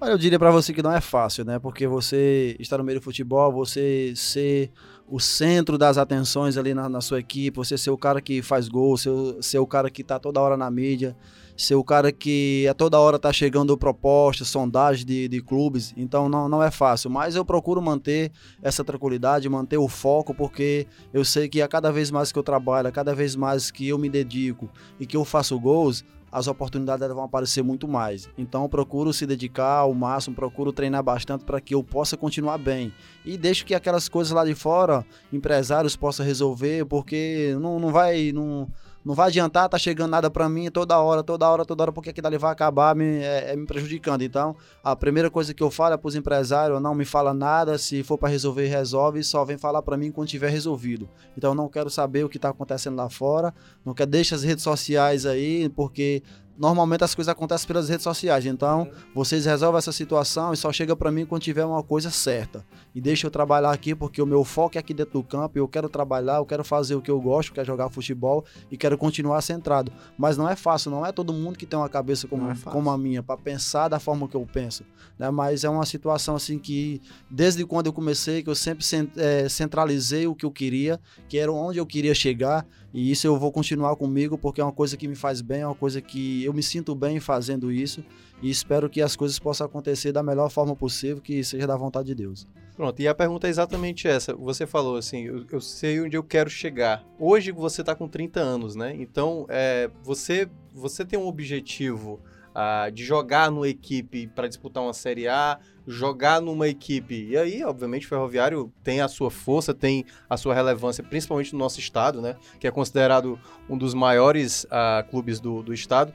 Mas 0.00 0.10
eu 0.10 0.18
diria 0.18 0.38
para 0.38 0.52
você 0.52 0.72
que 0.72 0.82
não 0.82 0.92
é 0.92 1.00
fácil, 1.00 1.44
né? 1.44 1.58
Porque 1.58 1.84
você 1.84 2.56
está 2.60 2.78
no 2.78 2.84
meio 2.84 3.00
do 3.00 3.04
futebol, 3.04 3.52
você 3.52 4.12
ser 4.14 4.70
o 5.10 5.18
centro 5.18 5.78
das 5.78 5.96
atenções 5.96 6.56
ali 6.56 6.74
na, 6.74 6.88
na 6.88 7.00
sua 7.00 7.18
equipe, 7.18 7.56
você 7.56 7.78
ser 7.78 7.90
o 7.90 7.98
cara 7.98 8.20
que 8.20 8.42
faz 8.42 8.68
gol, 8.68 8.96
ser, 8.96 9.10
ser 9.40 9.58
o 9.58 9.66
cara 9.66 9.90
que 9.90 10.04
tá 10.04 10.18
toda 10.18 10.40
hora 10.40 10.56
na 10.56 10.70
mídia, 10.70 11.16
ser 11.56 11.74
o 11.74 11.82
cara 11.82 12.12
que 12.12 12.66
a 12.68 12.74
toda 12.74 13.00
hora 13.00 13.18
tá 13.18 13.32
chegando 13.32 13.76
propostas, 13.76 14.48
sondagens 14.48 15.04
de, 15.04 15.26
de 15.26 15.40
clubes. 15.40 15.92
Então 15.96 16.28
não, 16.28 16.48
não 16.48 16.62
é 16.62 16.70
fácil. 16.70 17.10
Mas 17.10 17.34
eu 17.34 17.44
procuro 17.44 17.82
manter 17.82 18.30
essa 18.62 18.84
tranquilidade, 18.84 19.48
manter 19.48 19.78
o 19.78 19.88
foco, 19.88 20.34
porque 20.34 20.86
eu 21.12 21.24
sei 21.24 21.48
que 21.48 21.60
a 21.62 21.68
cada 21.68 21.90
vez 21.90 22.10
mais 22.10 22.30
que 22.30 22.38
eu 22.38 22.42
trabalho, 22.42 22.88
a 22.88 22.92
cada 22.92 23.14
vez 23.14 23.34
mais 23.34 23.70
que 23.70 23.88
eu 23.88 23.98
me 23.98 24.08
dedico 24.08 24.70
e 25.00 25.06
que 25.06 25.16
eu 25.16 25.24
faço 25.24 25.58
gols, 25.58 26.04
as 26.30 26.46
oportunidades 26.46 27.08
vão 27.08 27.24
aparecer 27.24 27.62
muito 27.62 27.88
mais. 27.88 28.28
Então 28.36 28.68
procuro 28.68 29.12
se 29.12 29.26
dedicar 29.26 29.78
ao 29.78 29.94
máximo, 29.94 30.36
procuro 30.36 30.72
treinar 30.72 31.02
bastante 31.02 31.44
para 31.44 31.60
que 31.60 31.74
eu 31.74 31.82
possa 31.82 32.16
continuar 32.16 32.58
bem. 32.58 32.92
E 33.24 33.36
deixo 33.36 33.64
que 33.64 33.74
aquelas 33.74 34.08
coisas 34.08 34.32
lá 34.32 34.44
de 34.44 34.54
fora, 34.54 35.04
empresários 35.32 35.96
possam 35.96 36.24
resolver, 36.24 36.84
porque 36.86 37.56
não, 37.60 37.78
não 37.78 37.90
vai. 37.90 38.32
Não, 38.32 38.68
não 39.08 39.14
vai 39.14 39.28
adiantar, 39.28 39.70
tá 39.70 39.78
chegando 39.78 40.10
nada 40.10 40.28
para 40.28 40.50
mim 40.50 40.70
toda 40.70 40.98
hora, 40.98 41.22
toda 41.22 41.48
hora, 41.48 41.64
toda 41.64 41.84
hora, 41.84 41.90
porque 41.90 42.10
aquilo 42.10 42.26
ali 42.26 42.36
vai 42.36 42.52
acabar 42.52 42.94
me, 42.94 43.22
é, 43.22 43.52
é, 43.52 43.56
me 43.56 43.64
prejudicando. 43.64 44.20
Então, 44.20 44.54
a 44.84 44.94
primeira 44.94 45.30
coisa 45.30 45.54
que 45.54 45.62
eu 45.62 45.70
falo 45.70 45.94
é 45.94 45.96
pros 45.96 46.14
empresários, 46.14 46.78
não 46.82 46.94
me 46.94 47.06
fala 47.06 47.32
nada, 47.32 47.78
se 47.78 48.02
for 48.02 48.18
para 48.18 48.28
resolver, 48.28 48.66
resolve, 48.66 49.24
só 49.24 49.46
vem 49.46 49.56
falar 49.56 49.80
para 49.80 49.96
mim 49.96 50.12
quando 50.12 50.28
tiver 50.28 50.50
resolvido. 50.50 51.08
Então, 51.34 51.52
eu 51.52 51.54
não 51.54 51.70
quero 51.70 51.88
saber 51.88 52.22
o 52.22 52.28
que 52.28 52.38
tá 52.38 52.50
acontecendo 52.50 52.96
lá 52.96 53.08
fora, 53.08 53.54
não 53.82 53.94
quero 53.94 54.10
deixar 54.10 54.36
as 54.36 54.42
redes 54.42 54.62
sociais 54.62 55.24
aí, 55.24 55.70
porque 55.70 56.22
normalmente 56.58 57.04
as 57.04 57.14
coisas 57.14 57.30
acontecem 57.30 57.66
pelas 57.66 57.88
redes 57.88 58.02
sociais. 58.02 58.44
Então, 58.44 58.90
vocês 59.14 59.46
resolvem 59.46 59.78
essa 59.78 59.92
situação 59.92 60.52
e 60.52 60.56
só 60.56 60.72
chega 60.72 60.96
para 60.96 61.12
mim 61.12 61.24
quando 61.24 61.42
tiver 61.42 61.64
uma 61.64 61.82
coisa 61.82 62.10
certa. 62.10 62.66
E 62.98 63.00
deixa 63.00 63.28
eu 63.28 63.30
trabalhar 63.30 63.70
aqui 63.70 63.94
porque 63.94 64.20
o 64.20 64.26
meu 64.26 64.42
foco 64.42 64.76
é 64.76 64.80
aqui 64.80 64.92
dentro 64.92 65.12
do 65.12 65.22
campo, 65.22 65.56
eu 65.56 65.68
quero 65.68 65.88
trabalhar, 65.88 66.38
eu 66.38 66.44
quero 66.44 66.64
fazer 66.64 66.96
o 66.96 67.00
que 67.00 67.08
eu 67.08 67.20
gosto, 67.20 67.52
que 67.52 67.60
é 67.60 67.64
jogar 67.64 67.88
futebol 67.90 68.44
e 68.72 68.76
quero 68.76 68.98
continuar 68.98 69.40
centrado. 69.40 69.92
Mas 70.18 70.36
não 70.36 70.48
é 70.48 70.56
fácil, 70.56 70.90
não 70.90 71.06
é 71.06 71.12
todo 71.12 71.32
mundo 71.32 71.56
que 71.56 71.64
tem 71.64 71.78
uma 71.78 71.88
cabeça 71.88 72.26
como, 72.26 72.50
é 72.50 72.56
como 72.56 72.90
a 72.90 72.98
minha 72.98 73.22
para 73.22 73.36
pensar 73.36 73.86
da 73.86 74.00
forma 74.00 74.26
que 74.26 74.34
eu 74.34 74.44
penso, 74.52 74.82
né? 75.16 75.30
Mas 75.30 75.62
é 75.62 75.68
uma 75.68 75.86
situação 75.86 76.34
assim 76.34 76.58
que 76.58 77.00
desde 77.30 77.64
quando 77.64 77.86
eu 77.86 77.92
comecei 77.92 78.42
que 78.42 78.50
eu 78.50 78.54
sempre 78.56 78.84
é, 79.16 79.48
centralizei 79.48 80.26
o 80.26 80.34
que 80.34 80.44
eu 80.44 80.50
queria, 80.50 80.98
que 81.28 81.38
era 81.38 81.52
onde 81.52 81.78
eu 81.78 81.86
queria 81.86 82.16
chegar 82.16 82.66
e 82.92 83.12
isso 83.12 83.28
eu 83.28 83.38
vou 83.38 83.52
continuar 83.52 83.94
comigo 83.94 84.36
porque 84.36 84.60
é 84.60 84.64
uma 84.64 84.72
coisa 84.72 84.96
que 84.96 85.06
me 85.06 85.14
faz 85.14 85.40
bem, 85.40 85.60
é 85.60 85.66
uma 85.66 85.74
coisa 85.76 86.00
que 86.00 86.42
eu 86.42 86.52
me 86.52 86.64
sinto 86.64 86.96
bem 86.96 87.20
fazendo 87.20 87.70
isso 87.70 88.02
e 88.42 88.50
espero 88.50 88.90
que 88.90 89.00
as 89.00 89.14
coisas 89.14 89.38
possam 89.38 89.68
acontecer 89.68 90.10
da 90.10 90.20
melhor 90.20 90.50
forma 90.50 90.74
possível, 90.74 91.22
que 91.22 91.44
seja 91.44 91.64
da 91.64 91.76
vontade 91.76 92.08
de 92.08 92.16
Deus. 92.16 92.44
Pronto, 92.78 93.02
e 93.02 93.08
a 93.08 93.14
pergunta 93.14 93.48
é 93.48 93.50
exatamente 93.50 94.06
essa. 94.06 94.36
Você 94.36 94.64
falou 94.64 94.98
assim, 94.98 95.24
eu, 95.24 95.44
eu 95.50 95.60
sei 95.60 96.00
onde 96.00 96.16
eu 96.16 96.22
quero 96.22 96.48
chegar. 96.48 97.04
Hoje 97.18 97.50
você 97.50 97.80
está 97.80 97.92
com 97.92 98.06
30 98.06 98.38
anos, 98.38 98.76
né? 98.76 98.94
Então, 98.96 99.46
é, 99.48 99.90
você, 100.00 100.48
você 100.72 101.04
tem 101.04 101.18
um 101.18 101.26
objetivo 101.26 102.20
uh, 102.50 102.88
de 102.92 103.04
jogar 103.04 103.50
numa 103.50 103.68
equipe 103.68 104.28
para 104.28 104.46
disputar 104.46 104.80
uma 104.80 104.92
Série 104.92 105.26
A, 105.26 105.58
jogar 105.88 106.40
numa 106.40 106.68
equipe. 106.68 107.26
E 107.28 107.36
aí, 107.36 107.64
obviamente, 107.64 108.06
o 108.06 108.08
Ferroviário 108.08 108.72
tem 108.84 109.00
a 109.00 109.08
sua 109.08 109.28
força, 109.28 109.74
tem 109.74 110.04
a 110.30 110.36
sua 110.36 110.54
relevância, 110.54 111.02
principalmente 111.02 111.54
no 111.54 111.58
nosso 111.58 111.80
estado, 111.80 112.22
né? 112.22 112.36
Que 112.60 112.68
é 112.68 112.70
considerado 112.70 113.40
um 113.68 113.76
dos 113.76 113.92
maiores 113.92 114.62
uh, 114.66 115.04
clubes 115.10 115.40
do, 115.40 115.64
do 115.64 115.74
estado. 115.74 116.12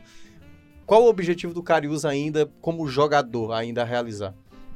Qual 0.86 1.04
o 1.04 1.10
objetivo 1.10 1.54
do 1.54 1.62
Cariús 1.62 2.06
ainda, 2.06 2.50
como 2.62 2.88
jogador, 2.88 3.52
ainda 3.52 3.82
a 3.82 3.86
realizar? 3.86 4.34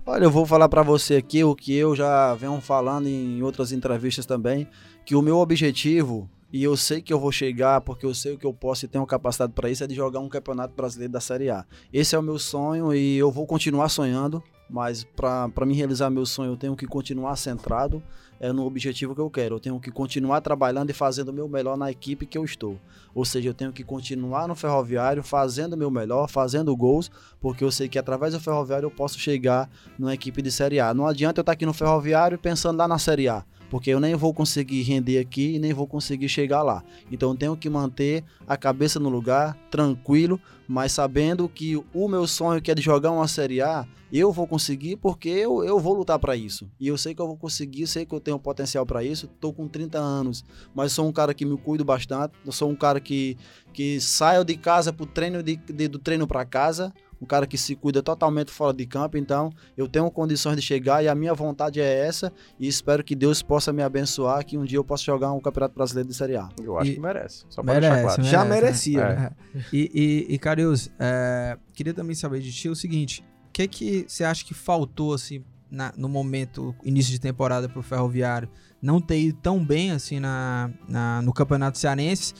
Olha, 0.10 0.24
eu 0.24 0.32
vou 0.32 0.46
falar 0.46 0.70
para 0.70 0.82
você 0.82 1.18
aqui 1.18 1.44
o 1.44 1.54
que 1.54 1.76
eu 1.76 1.94
já 1.94 2.34
venho 2.34 2.62
falando 2.62 3.08
em 3.08 3.44
outras 3.44 3.74
entrevistas 3.74 4.26
também, 4.26 4.66
que 5.06 5.14
o 5.14 5.22
meu 5.22 5.36
objetivo 5.36 6.30
e 6.52 6.64
eu 6.64 6.78
sei 6.78 7.02
que 7.02 7.12
eu 7.12 7.20
vou 7.20 7.30
chegar 7.30 7.82
porque 7.82 8.06
eu 8.06 8.14
sei 8.14 8.36
o 8.36 8.38
que 8.38 8.46
eu 8.46 8.54
posso 8.54 8.86
e 8.86 8.88
tenho 8.88 9.06
capacidade 9.06 9.52
para 9.52 9.70
isso 9.70 9.84
é 9.84 9.88
de 9.88 9.94
jogar 9.94 10.22
um 10.22 10.30
campeonato 10.30 10.74
brasileiro 10.74 11.12
da 11.12 11.20
Série 11.20 11.50
A. 11.50 11.66
Esse 11.92 12.16
é 12.16 12.20
o 12.20 12.24
meu 12.24 12.40
sonho 12.40 12.94
e 12.94 13.18
eu 13.18 13.30
vou 13.30 13.46
continuar 13.46 13.90
sonhando, 13.90 14.42
mas 14.70 15.04
para 15.04 15.66
me 15.66 15.74
realizar 15.74 16.10
meu 16.10 16.26
sonho 16.26 16.54
eu 16.54 16.58
tenho 16.58 16.78
que 16.78 16.88
continuar 16.88 17.36
centrado 17.36 18.02
é 18.40 18.52
no 18.52 18.66
objetivo 18.66 19.16
que 19.16 19.22
eu 19.22 19.30
quero. 19.30 19.56
Eu 19.56 19.60
tenho 19.60 19.80
que 19.80 19.92
continuar 19.92 20.42
trabalhando 20.42 20.90
e 20.90 20.94
fazendo 20.94 21.30
o 21.30 21.34
meu 21.34 21.48
melhor 21.48 21.78
na 21.78 21.92
equipe 21.92 22.26
que 22.26 22.38
eu 22.38 22.44
estou. 22.44 22.80
Ou 23.14 23.26
seja, 23.26 23.50
eu 23.50 23.54
tenho 23.54 23.72
que 23.72 23.84
continuar 23.84 24.48
no 24.48 24.56
Ferroviário 24.56 25.24
fazendo 25.24 25.74
o 25.74 25.78
meu 25.78 25.90
melhor, 25.90 26.30
fazendo 26.30 26.76
gols, 26.76 27.10
porque 27.40 27.64
eu 27.64 27.72
sei 27.72 27.88
que 27.90 27.98
através 27.98 28.34
do 28.34 28.40
Ferroviário 28.40 28.86
eu 28.86 28.92
posso 28.92 29.20
chegar 29.20 29.70
numa 29.98 30.14
equipe 30.14 30.42
de 30.42 30.52
Série 30.52 30.80
A. 30.80 30.94
Não 30.94 31.08
adianta 31.08 31.40
eu 31.40 31.42
estar 31.42 31.54
aqui 31.54 31.66
no 31.66 31.74
Ferroviário 31.74 32.38
pensando 32.38 32.78
lá 32.78 32.88
na 32.88 32.98
Série 32.98 33.28
A 33.28 33.44
porque 33.70 33.90
eu 33.90 34.00
nem 34.00 34.16
vou 34.16 34.34
conseguir 34.34 34.82
render 34.84 35.20
aqui 35.20 35.56
e 35.56 35.60
nem 35.60 35.74
vou 35.74 35.88
conseguir 35.88 36.30
chegar 36.30 36.64
lá. 36.64 36.84
Então 37.12 37.36
tenho 37.36 37.56
que 37.56 37.70
manter 37.70 38.24
a 38.48 38.56
cabeça 38.56 39.00
no 39.00 39.10
lugar, 39.10 39.58
tranquilo, 39.70 40.40
mas 40.68 40.92
sabendo 40.92 41.48
que 41.50 41.76
o 41.94 42.08
meu 42.08 42.26
sonho 42.28 42.62
que 42.62 42.72
é 42.72 42.76
de 42.76 42.82
jogar 42.82 43.12
uma 43.12 43.28
Série 43.28 43.62
A, 43.62 43.86
eu 44.12 44.32
vou 44.32 44.48
conseguir 44.48 44.96
porque 44.98 45.30
eu, 45.30 45.64
eu 45.64 45.80
vou 45.80 45.94
lutar 45.94 46.18
para 46.18 46.36
isso. 46.36 46.70
E 46.80 46.88
eu 46.88 46.98
sei 46.98 47.14
que 47.14 47.22
eu 47.22 47.28
vou 47.28 47.38
conseguir, 47.38 47.88
sei 47.88 48.06
que 48.06 48.16
eu 48.16 48.20
tenho 48.28 48.38
potencial 48.38 48.86
para 48.86 49.04
isso. 49.04 49.26
Tô 49.40 49.54
com 49.54 49.68
30 49.70 49.98
anos, 49.98 50.44
mas 50.76 50.92
sou 50.92 51.08
um 51.08 51.14
cara 51.14 51.34
que 51.34 51.46
me 51.46 51.58
cuido 51.58 51.86
bastante, 51.86 52.34
eu 52.46 52.52
sou 52.52 52.70
um 52.70 52.76
cara 52.76 53.00
que 53.00 53.38
que 53.74 54.02
saio 54.02 54.44
de 54.44 54.58
casa 54.58 54.92
pro 54.92 55.06
treino 55.06 55.42
de, 55.42 55.56
de 55.56 55.88
do 55.88 56.00
treino 56.00 56.28
para 56.28 56.44
casa 56.44 56.92
um 57.22 57.26
cara 57.26 57.48
que 57.48 57.58
se 57.58 57.76
cuida 57.76 58.04
totalmente 58.04 58.52
fora 58.52 58.72
de 58.74 58.86
campo, 58.86 59.18
então 59.18 59.52
eu 59.76 59.88
tenho 59.88 60.10
condições 60.12 60.56
de 60.56 60.62
chegar 60.62 61.04
e 61.04 61.08
a 61.08 61.16
minha 61.16 61.34
vontade 61.34 61.82
é 61.82 62.06
essa 62.06 62.32
e 62.60 62.68
espero 62.68 63.04
que 63.04 63.16
Deus 63.16 63.42
possa 63.42 63.74
me 63.74 63.82
abençoar 63.82 64.46
que 64.46 64.56
um 64.56 64.64
dia 64.64 64.78
eu 64.78 64.84
possa 64.84 65.04
jogar 65.04 65.32
um 65.32 65.40
Campeonato 65.40 65.74
Brasileiro 65.74 66.10
de 66.10 66.16
Série 66.16 66.36
A. 66.36 66.48
Eu 66.62 66.78
acho 66.78 66.92
e 66.92 66.94
que 66.94 67.00
merece, 67.00 67.46
só 67.50 67.64
para 67.64 67.74
merece, 67.74 68.02
claro. 68.02 68.22
merece, 68.22 68.32
Já 68.32 68.46
merecia, 68.46 69.02
é. 69.02 69.16
né? 69.16 69.32
E, 69.74 70.26
e, 70.30 70.36
e 70.36 70.38
Carius, 70.38 70.92
é, 71.00 71.58
queria 71.74 71.94
também 71.94 72.16
saber 72.16 72.40
de 72.40 72.52
ti 72.52 72.70
o 72.70 72.76
seguinte, 72.76 73.26
o 73.48 73.52
que 73.52 73.68
que 73.68 74.06
você 74.08 74.24
acha 74.24 74.46
que 74.46 74.54
faltou 74.54 75.14
assim 75.14 75.44
na, 75.70 75.94
no 75.98 76.08
momento, 76.08 76.76
início 76.84 77.12
de 77.12 77.20
temporada 77.20 77.68
para 77.68 77.80
o 77.80 77.84
Ferroviário, 77.84 78.50
não 78.82 79.02
ter 79.02 79.20
ido 79.20 79.40
tão 79.42 79.64
bem 79.64 79.92
assim 79.92 80.20
na, 80.20 80.70
na 80.88 81.22
no 81.22 81.34
Campeonato 81.34 81.78
Cearense 81.78 82.34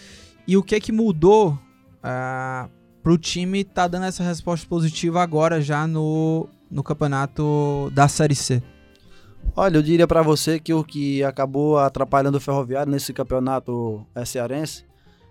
e 0.48 0.56
o 0.56 0.64
que 0.64 0.80
que 0.80 0.92
mudou 0.92 1.52
uh, 1.52 2.70
pro 3.04 3.18
time 3.18 3.64
tá 3.64 3.88
dando 3.88 4.06
essa 4.06 4.24
resposta 4.24 4.68
positiva 4.68 5.22
agora 5.22 5.62
já 5.62 5.88
no, 5.88 6.48
no 6.70 6.84
campeonato 6.84 7.92
da 7.94 8.08
Série 8.08 8.36
C? 8.36 8.62
Olha, 9.56 9.78
eu 9.78 9.82
diria 9.82 10.08
para 10.08 10.22
você 10.22 10.60
que 10.60 10.74
o 10.74 10.84
que 10.84 11.24
acabou 11.24 11.78
atrapalhando 11.78 12.38
o 12.38 12.42
Ferroviário 12.42 12.92
nesse 12.92 13.14
campeonato 13.14 14.06
cearense 14.26 14.86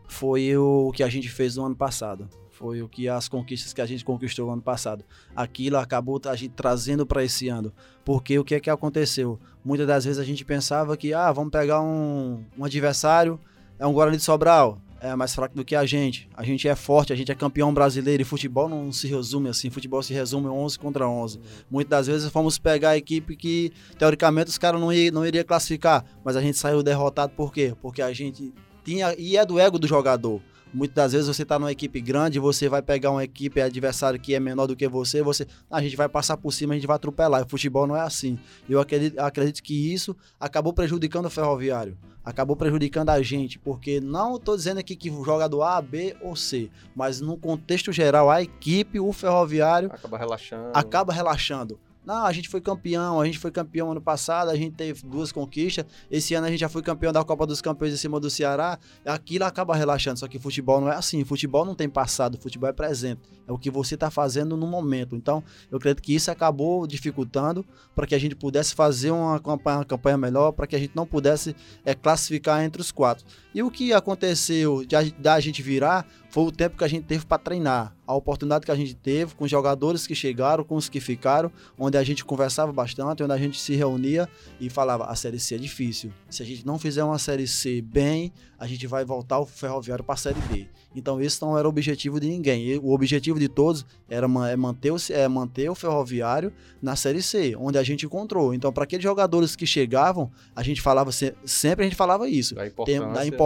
foi 0.09 0.57
o 0.57 0.91
que 0.93 1.03
a 1.03 1.09
gente 1.09 1.29
fez 1.29 1.57
no 1.57 1.65
ano 1.65 1.77
passado. 1.77 2.29
Foi 2.57 2.81
o 2.81 2.89
que 2.89 3.07
as 3.07 3.29
conquistas 3.29 3.75
que 3.75 3.83
a 3.83 3.87
gente 3.87 4.03
conquistou 4.03 4.47
no 4.47 4.53
ano 4.55 4.63
passado. 4.63 5.05
Aquilo 5.35 5.77
acabou 5.77 6.19
a 6.25 6.35
gente 6.35 6.55
trazendo 6.55 7.05
para 7.05 7.23
esse 7.23 7.49
ano. 7.49 7.71
Porque 8.03 8.39
o 8.39 8.45
que 8.45 8.55
é 8.55 8.61
que 8.61 8.71
aconteceu? 8.71 9.39
Muitas 9.63 9.87
das 9.87 10.07
vezes 10.07 10.19
a 10.19 10.25
gente 10.25 10.43
pensava 10.43 10.97
que, 10.97 11.13
ah, 11.13 11.31
vamos 11.31 11.51
pegar 11.51 11.83
um, 11.83 12.43
um 12.57 12.65
adversário, 12.65 13.39
é 13.79 13.87
um 13.87 13.93
Guarani 13.93 14.17
de 14.17 14.23
Sobral, 14.23 14.81
é 15.03 15.15
mais 15.15 15.35
fraco 15.35 15.55
do 15.55 15.67
que 15.67 15.77
a 15.77 15.85
gente. 15.85 16.31
A 16.35 16.43
gente 16.43 16.67
é 16.67 16.75
forte, 16.75 17.13
a 17.13 17.17
gente 17.17 17.31
é 17.31 17.35
campeão 17.35 17.75
brasileiro 17.75 18.23
e 18.23 18.25
futebol 18.25 18.71
não 18.71 18.91
se 18.91 19.07
resume 19.07 19.51
assim. 19.51 19.69
Futebol 19.69 20.03
se 20.03 20.15
resume 20.15 20.49
11 20.49 20.79
contra 20.79 21.07
11. 21.07 21.37
Uhum. 21.37 21.43
Muitas 21.71 21.91
das 21.91 22.07
vezes 22.07 22.31
fomos 22.31 22.59
pegar 22.59 22.91
a 22.91 22.97
equipe 22.97 23.37
que, 23.37 23.71
teoricamente, 23.99 24.49
os 24.49 24.57
caras 24.57 24.81
não, 24.81 24.89
não 25.13 25.27
iriam 25.27 25.45
classificar, 25.45 26.07
mas 26.25 26.37
a 26.37 26.41
gente 26.41 26.57
saiu 26.57 26.83
derrotado 26.83 27.35
por 27.37 27.53
quê? 27.53 27.75
Porque 27.83 28.01
a 28.01 28.15
gente 28.15 28.55
tinha. 28.83 29.15
E 29.19 29.37
é 29.37 29.45
do 29.45 29.59
ego 29.59 29.79
do 29.79 29.87
jogador. 29.87 30.41
Muitas 30.77 30.95
das 30.95 31.13
vezes 31.13 31.27
você 31.27 31.43
está 31.43 31.59
numa 31.59 31.73
equipe 31.73 32.03
grande, 32.03 32.39
você 32.39 32.69
vai 32.69 32.83
pegar 32.83 33.11
uma 33.11 33.25
equipe 33.25 33.63
adversário 33.63 34.21
que 34.21 34.35
é 34.35 34.39
menor 34.39 34.67
do 34.67 34.77
que 34.77 34.87
você, 34.87 35.23
você 35.23 35.47
a 35.71 35.81
gente 35.81 35.97
vai 35.97 36.07
passar 36.07 36.37
por 36.37 36.53
cima, 36.53 36.75
a 36.75 36.77
gente 36.77 36.87
vai 36.87 36.97
atropelar. 36.97 37.43
O 37.45 37.49
futebol 37.49 37.87
não 37.87 37.97
é 37.97 38.03
assim. 38.03 38.39
Eu 38.69 38.79
acredito, 38.79 39.19
acredito 39.19 39.63
que 39.63 39.91
isso 39.91 40.15
acabou 40.39 40.75
prejudicando 40.75 41.25
o 41.25 41.31
ferroviário, 41.31 41.97
acabou 42.23 42.55
prejudicando 42.55 43.09
a 43.09 43.23
gente, 43.23 43.59
porque 43.59 44.03
não 44.03 44.37
estou 44.37 44.55
dizendo 44.55 44.79
aqui 44.79 44.95
que 44.95 45.09
joga 45.09 45.49
do 45.49 45.63
A, 45.63 45.81
B 45.81 46.15
ou 46.21 46.37
C, 46.37 46.69
mas 46.95 47.23
no 47.23 47.39
contexto 47.39 47.91
geral, 47.91 48.29
a 48.29 48.43
equipe, 48.43 49.01
o 49.01 49.11
ferroviário 49.15 49.91
acaba 49.91 50.19
relaxando. 50.19 50.71
Acaba 50.75 51.13
relaxando 51.15 51.81
Não, 52.07 52.25
a 52.25 52.33
gente 52.33 52.49
foi 52.49 52.61
campeão, 52.61 53.21
a 53.21 53.27
gente 53.27 53.37
foi 53.37 53.51
campeão 53.51 53.91
ano 53.91 54.01
passado, 54.01 54.49
a 54.49 54.55
gente 54.55 54.77
teve 54.77 55.05
duas 55.05 55.33
conquistas. 55.33 55.85
Esse 56.09 56.35
ano 56.35 56.47
a 56.47 56.51
gente 56.51 56.61
já 56.61 56.69
foi 56.69 56.81
campeão 56.81 57.13
da 57.13 57.25
Copa 57.25 57.45
dos 57.45 57.61
Campeões 57.61 57.93
em 57.93 57.97
cima 57.97 58.21
do 58.21 58.31
Ceará. 58.31 58.79
Aquilo 59.05 59.45
acaba 59.45 59.75
relaxando, 59.75 60.21
só 60.21 60.29
que 60.29 60.39
futebol 60.39 60.81
não 60.81 60.89
é 60.89 60.95
assim. 60.95 61.25
Futebol 61.25 61.65
não 61.65 61.75
tem 61.75 61.89
passado, 61.89 62.39
futebol 62.39 62.71
é 62.71 62.73
presente. 62.73 63.23
É 63.45 63.51
o 63.51 63.59
que 63.59 63.73
você 63.73 63.95
está 63.95 64.09
fazendo 64.09 64.57
no 64.57 64.69
momento. 64.69 65.17
Então, 65.17 65.43
eu 65.69 65.79
acredito 65.79 66.01
que 66.01 66.15
isso 66.15 66.31
acabou 66.31 66.87
dificultando 66.87 67.67
para 67.93 68.07
que 68.07 68.15
a 68.15 68.19
gente 68.21 68.37
pudesse 68.37 68.73
fazer 68.73 69.11
uma 69.11 69.41
campanha, 69.41 69.79
uma 69.79 69.85
campanha 69.85 70.17
melhor, 70.17 70.53
para 70.53 70.69
que 70.69 70.77
a 70.77 70.79
gente 70.79 70.95
não 70.95 71.07
pudesse 71.07 71.57
é, 71.85 71.93
classificar 71.93 72.63
entre 72.63 72.81
os 72.81 72.93
quatro. 72.93 73.27
E 73.57 73.63
o 73.63 73.71
que 73.71 73.91
aconteceu 73.91 74.85
da 75.19 75.41
gente 75.41 75.63
virar 75.63 76.07
foi 76.29 76.45
o 76.45 76.53
tempo 76.53 76.77
que 76.77 76.85
a 76.85 76.89
gente 76.89 77.05
teve 77.05 77.25
para 77.25 77.39
treinar, 77.39 77.97
a 78.07 78.15
oportunidade 78.15 78.67
que 78.67 78.71
a 78.71 78.77
gente 78.77 78.95
teve 78.95 79.35
com 79.35 79.45
os 79.45 79.51
jogadores 79.51 80.07
que 80.07 80.15
chegaram, 80.15 80.63
com 80.63 80.77
os 80.77 80.91
que 80.91 81.01
ficaram, 81.01 81.51
onde 81.79 81.97
a 81.97 82.05
gente 82.05 82.23
conversava 82.23 82.71
bastante, 82.71 83.23
onde 83.23 83.33
a 83.33 83.39
gente 83.39 83.59
se 83.59 83.75
reunia 83.75 84.29
e 84.61 84.69
falava: 84.69 85.07
a 85.07 85.17
Série 85.17 85.41
C 85.41 85.55
é 85.55 85.59
difícil. 85.59 86.13
Se 86.29 86.43
a 86.43 86.47
gente 86.47 86.67
não 86.67 86.79
fizer 86.79 87.03
uma 87.03 87.19
Série 87.19 87.47
C 87.47 87.81
bem, 87.81 88.31
a 88.59 88.67
gente 88.67 88.87
vai 88.87 89.07
voltar 89.07 89.39
o 89.39 89.47
Ferroviário 89.47 90.05
para 90.05 90.15
a 90.15 90.19
Série 90.19 90.41
D. 90.43 90.69
Então, 90.95 91.21
esse 91.21 91.41
não 91.43 91.59
era 91.59 91.67
o 91.67 91.71
objetivo 91.71 92.21
de 92.21 92.29
ninguém. 92.29 92.79
O 92.79 92.93
objetivo 92.93 93.39
de 93.39 93.49
todos 93.49 93.85
era 94.09 94.27
é 94.51 94.57
manter, 94.57 94.93
o, 94.93 94.97
é 95.11 95.29
manter 95.29 95.71
o 95.71 95.75
Ferroviário 95.75 96.53
na 96.81 96.97
Série 96.97 97.23
C, 97.23 97.57
onde 97.59 97.77
a 97.77 97.83
gente 97.83 98.07
encontrou. 98.07 98.55
Então, 98.55 98.73
para 98.73 98.85
aqueles 98.85 99.03
jogadores 99.03 99.57
que 99.57 99.67
chegavam, 99.67 100.31
a 100.55 100.63
gente 100.63 100.81
falava 100.81 101.11
sempre, 101.13 101.85
a 101.85 101.89
gente 101.89 101.97
falava 101.97 102.29
isso: 102.29 102.55
da 102.55 102.67
importância, 102.67 103.01
da 103.13 103.27
importância 103.27 103.46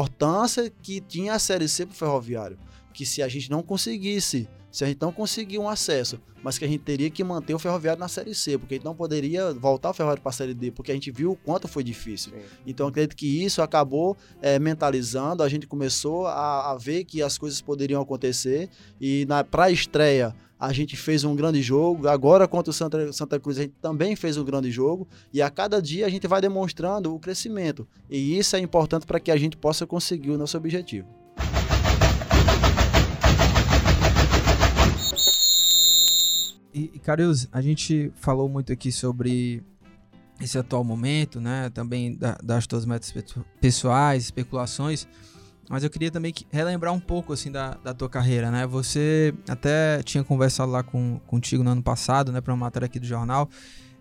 que 0.83 1.01
tinha 1.01 1.35
a 1.35 1.39
Série 1.39 1.69
C 1.69 1.87
para 1.87 1.95
o 1.95 1.97
Ferroviário 1.97 2.59
que 2.93 3.07
se 3.07 3.23
a 3.23 3.29
gente 3.29 3.51
não 3.51 3.63
conseguisse, 3.63 4.49
se 4.71 4.85
a 4.85 4.87
gente 4.87 5.01
não 5.01 5.13
conseguir 5.13 5.59
um 5.59 5.69
acesso, 5.69 6.21
mas 6.43 6.59
que 6.59 6.65
a 6.65 6.69
gente 6.69 6.83
teria 6.83 7.11
que 7.11 7.23
manter 7.25 7.55
o 7.55 7.59
Ferroviário 7.59 7.99
na 7.99 8.09
Série 8.09 8.35
C, 8.35 8.57
porque 8.57 8.75
a 8.75 8.77
gente 8.77 8.85
não 8.85 8.95
poderia 8.95 9.53
voltar 9.53 9.91
o 9.91 9.95
Ferroviário 9.95 10.23
para 10.23 10.31
a 10.31 10.33
Série 10.33 10.55
D, 10.55 10.71
porque 10.71 10.91
a 10.91 10.95
gente 10.95 11.11
viu 11.11 11.33
o 11.33 11.37
quanto 11.37 11.67
foi 11.67 11.83
difícil. 11.83 12.33
Sim. 12.33 12.43
Então, 12.67 12.87
acredito 12.87 13.17
que 13.17 13.43
isso 13.45 13.63
acabou 13.63 14.17
é, 14.41 14.59
mentalizando, 14.59 15.43
a 15.43 15.49
gente 15.49 15.67
começou 15.67 16.27
a, 16.27 16.73
a, 16.73 16.77
ver 16.77 17.05
que 17.05 17.23
as 17.23 17.37
coisas 17.37 17.61
poderiam 17.61 18.01
acontecer, 18.01 18.71
e 19.01 19.27
para 19.51 19.65
a 19.65 19.71
estreia, 19.71 20.35
a 20.61 20.75
gente 20.75 20.95
fez 20.95 21.25
um 21.25 21.35
grande 21.35 21.63
jogo. 21.63 22.07
Agora, 22.07 22.47
contra 22.47 22.71
o 22.71 22.75
Santa, 22.75 23.11
Santa 23.15 23.41
Cruz, 23.41 23.57
a 23.57 23.63
gente 23.63 23.75
também 23.81 24.15
fez 24.15 24.37
um 24.37 24.45
grande 24.45 24.71
jogo. 24.71 25.09
E 25.33 25.41
a 25.41 25.49
cada 25.49 25.81
dia 25.81 26.05
a 26.05 26.11
gente 26.11 26.29
vai 26.29 26.39
demonstrando 26.43 27.15
o 27.15 27.19
crescimento. 27.19 27.89
E 28.11 28.39
isso 28.39 28.55
é 28.55 28.59
importante 28.59 29.07
para 29.07 29.19
que 29.19 29.31
a 29.31 29.37
gente 29.39 29.57
possa 29.57 29.87
conseguir 29.87 30.31
o 30.31 30.37
nosso 30.37 30.59
objetivo. 30.59 31.09
E, 36.75 36.89
Carius, 37.03 37.49
a 37.51 37.63
gente 37.63 38.13
falou 38.15 38.49
muito 38.49 38.71
aqui 38.71 38.93
sobre 38.93 39.63
esse 40.41 40.59
atual 40.59 40.85
momento, 40.85 41.41
né? 41.41 41.71
Também 41.71 42.15
da, 42.15 42.37
das 42.43 42.67
tuas 42.67 42.85
metas 42.85 43.15
pessoais, 43.61 44.25
especulações. 44.25 45.09
Mas 45.71 45.85
eu 45.85 45.89
queria 45.89 46.11
também 46.11 46.35
relembrar 46.51 46.93
um 46.93 46.99
pouco 46.99 47.33
assim 47.33 47.49
da, 47.49 47.75
da 47.75 47.95
tua 47.95 48.09
carreira, 48.09 48.51
né? 48.51 48.67
Você 48.67 49.33
até 49.49 50.03
tinha 50.03 50.25
conversado 50.25 50.73
lá 50.73 50.83
com, 50.83 51.21
contigo 51.29 51.63
no 51.63 51.71
ano 51.71 51.83
passado, 51.83 52.33
né? 52.33 52.41
Para 52.41 52.53
uma 52.53 52.67
matéria 52.67 52.87
aqui 52.87 52.99
do 52.99 53.07
jornal. 53.07 53.49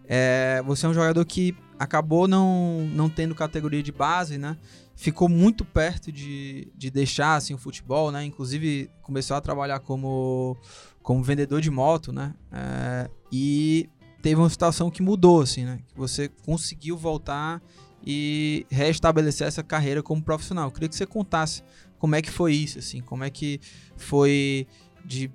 É, 0.07 0.63
você 0.65 0.87
é 0.87 0.89
um 0.89 0.95
jogador 0.95 1.23
que 1.25 1.55
acabou 1.77 2.27
não, 2.27 2.89
não 2.91 3.07
tendo 3.07 3.35
categoria 3.35 3.83
de 3.83 3.91
base, 3.91 4.39
né? 4.39 4.57
Ficou 4.95 5.29
muito 5.29 5.63
perto 5.63 6.11
de, 6.11 6.71
de 6.75 6.89
deixar 6.89 7.35
assim, 7.35 7.53
o 7.53 7.57
futebol, 7.59 8.11
né? 8.11 8.25
Inclusive 8.25 8.89
começou 9.03 9.37
a 9.37 9.41
trabalhar 9.41 9.79
como 9.79 10.57
como 11.03 11.21
vendedor 11.21 11.61
de 11.61 11.69
moto, 11.69 12.11
né? 12.11 12.33
É, 12.51 13.11
e 13.31 13.87
teve 14.23 14.41
uma 14.41 14.49
situação 14.49 14.89
que 14.89 15.03
mudou, 15.03 15.41
assim, 15.41 15.65
né? 15.65 15.79
Que 15.87 15.95
você 15.95 16.29
conseguiu 16.43 16.97
voltar 16.97 17.61
e 18.05 18.65
restabelecer 18.69 19.47
essa 19.47 19.63
carreira 19.63 20.01
como 20.01 20.21
profissional. 20.21 20.67
Eu 20.67 20.71
queria 20.71 20.89
que 20.89 20.95
você 20.95 21.05
contasse 21.05 21.63
como 21.97 22.15
é 22.15 22.21
que 22.21 22.31
foi 22.31 22.53
isso, 22.53 22.79
assim, 22.79 23.01
como 23.01 23.23
é 23.23 23.29
que 23.29 23.59
foi 23.97 24.67
de 25.03 25.31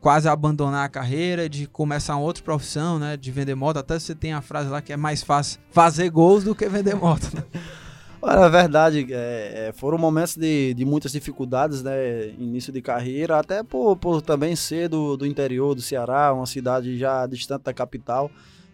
quase 0.00 0.28
abandonar 0.28 0.84
a 0.84 0.88
carreira, 0.88 1.48
de 1.48 1.66
começar 1.66 2.16
uma 2.16 2.24
outra 2.24 2.42
profissão, 2.42 2.98
né? 2.98 3.16
De 3.16 3.30
vender 3.30 3.54
moto. 3.54 3.78
Até 3.78 3.98
você 3.98 4.14
tem 4.14 4.32
a 4.32 4.40
frase 4.40 4.70
lá 4.70 4.80
que 4.80 4.92
é 4.92 4.96
mais 4.96 5.22
fácil 5.22 5.60
fazer 5.70 6.08
gols 6.10 6.44
do 6.44 6.54
que 6.54 6.68
vender 6.68 6.94
moto, 6.94 7.28
né? 7.34 7.42
Olha, 8.20 8.46
a 8.46 8.48
verdade, 8.48 9.06
é, 9.12 9.68
é, 9.68 9.72
foram 9.72 9.96
momentos 9.96 10.36
de, 10.36 10.74
de 10.74 10.84
muitas 10.84 11.12
dificuldades, 11.12 11.82
né? 11.82 12.28
Início 12.30 12.72
de 12.72 12.82
carreira, 12.82 13.38
até 13.38 13.62
por, 13.62 13.96
por 13.96 14.20
também 14.20 14.56
ser 14.56 14.88
do, 14.88 15.16
do 15.16 15.24
interior 15.24 15.74
do 15.74 15.80
Ceará, 15.80 16.32
uma 16.32 16.46
cidade 16.46 16.98
já 16.98 17.26
distante 17.26 17.62
da 17.62 17.72
capital. 17.72 18.28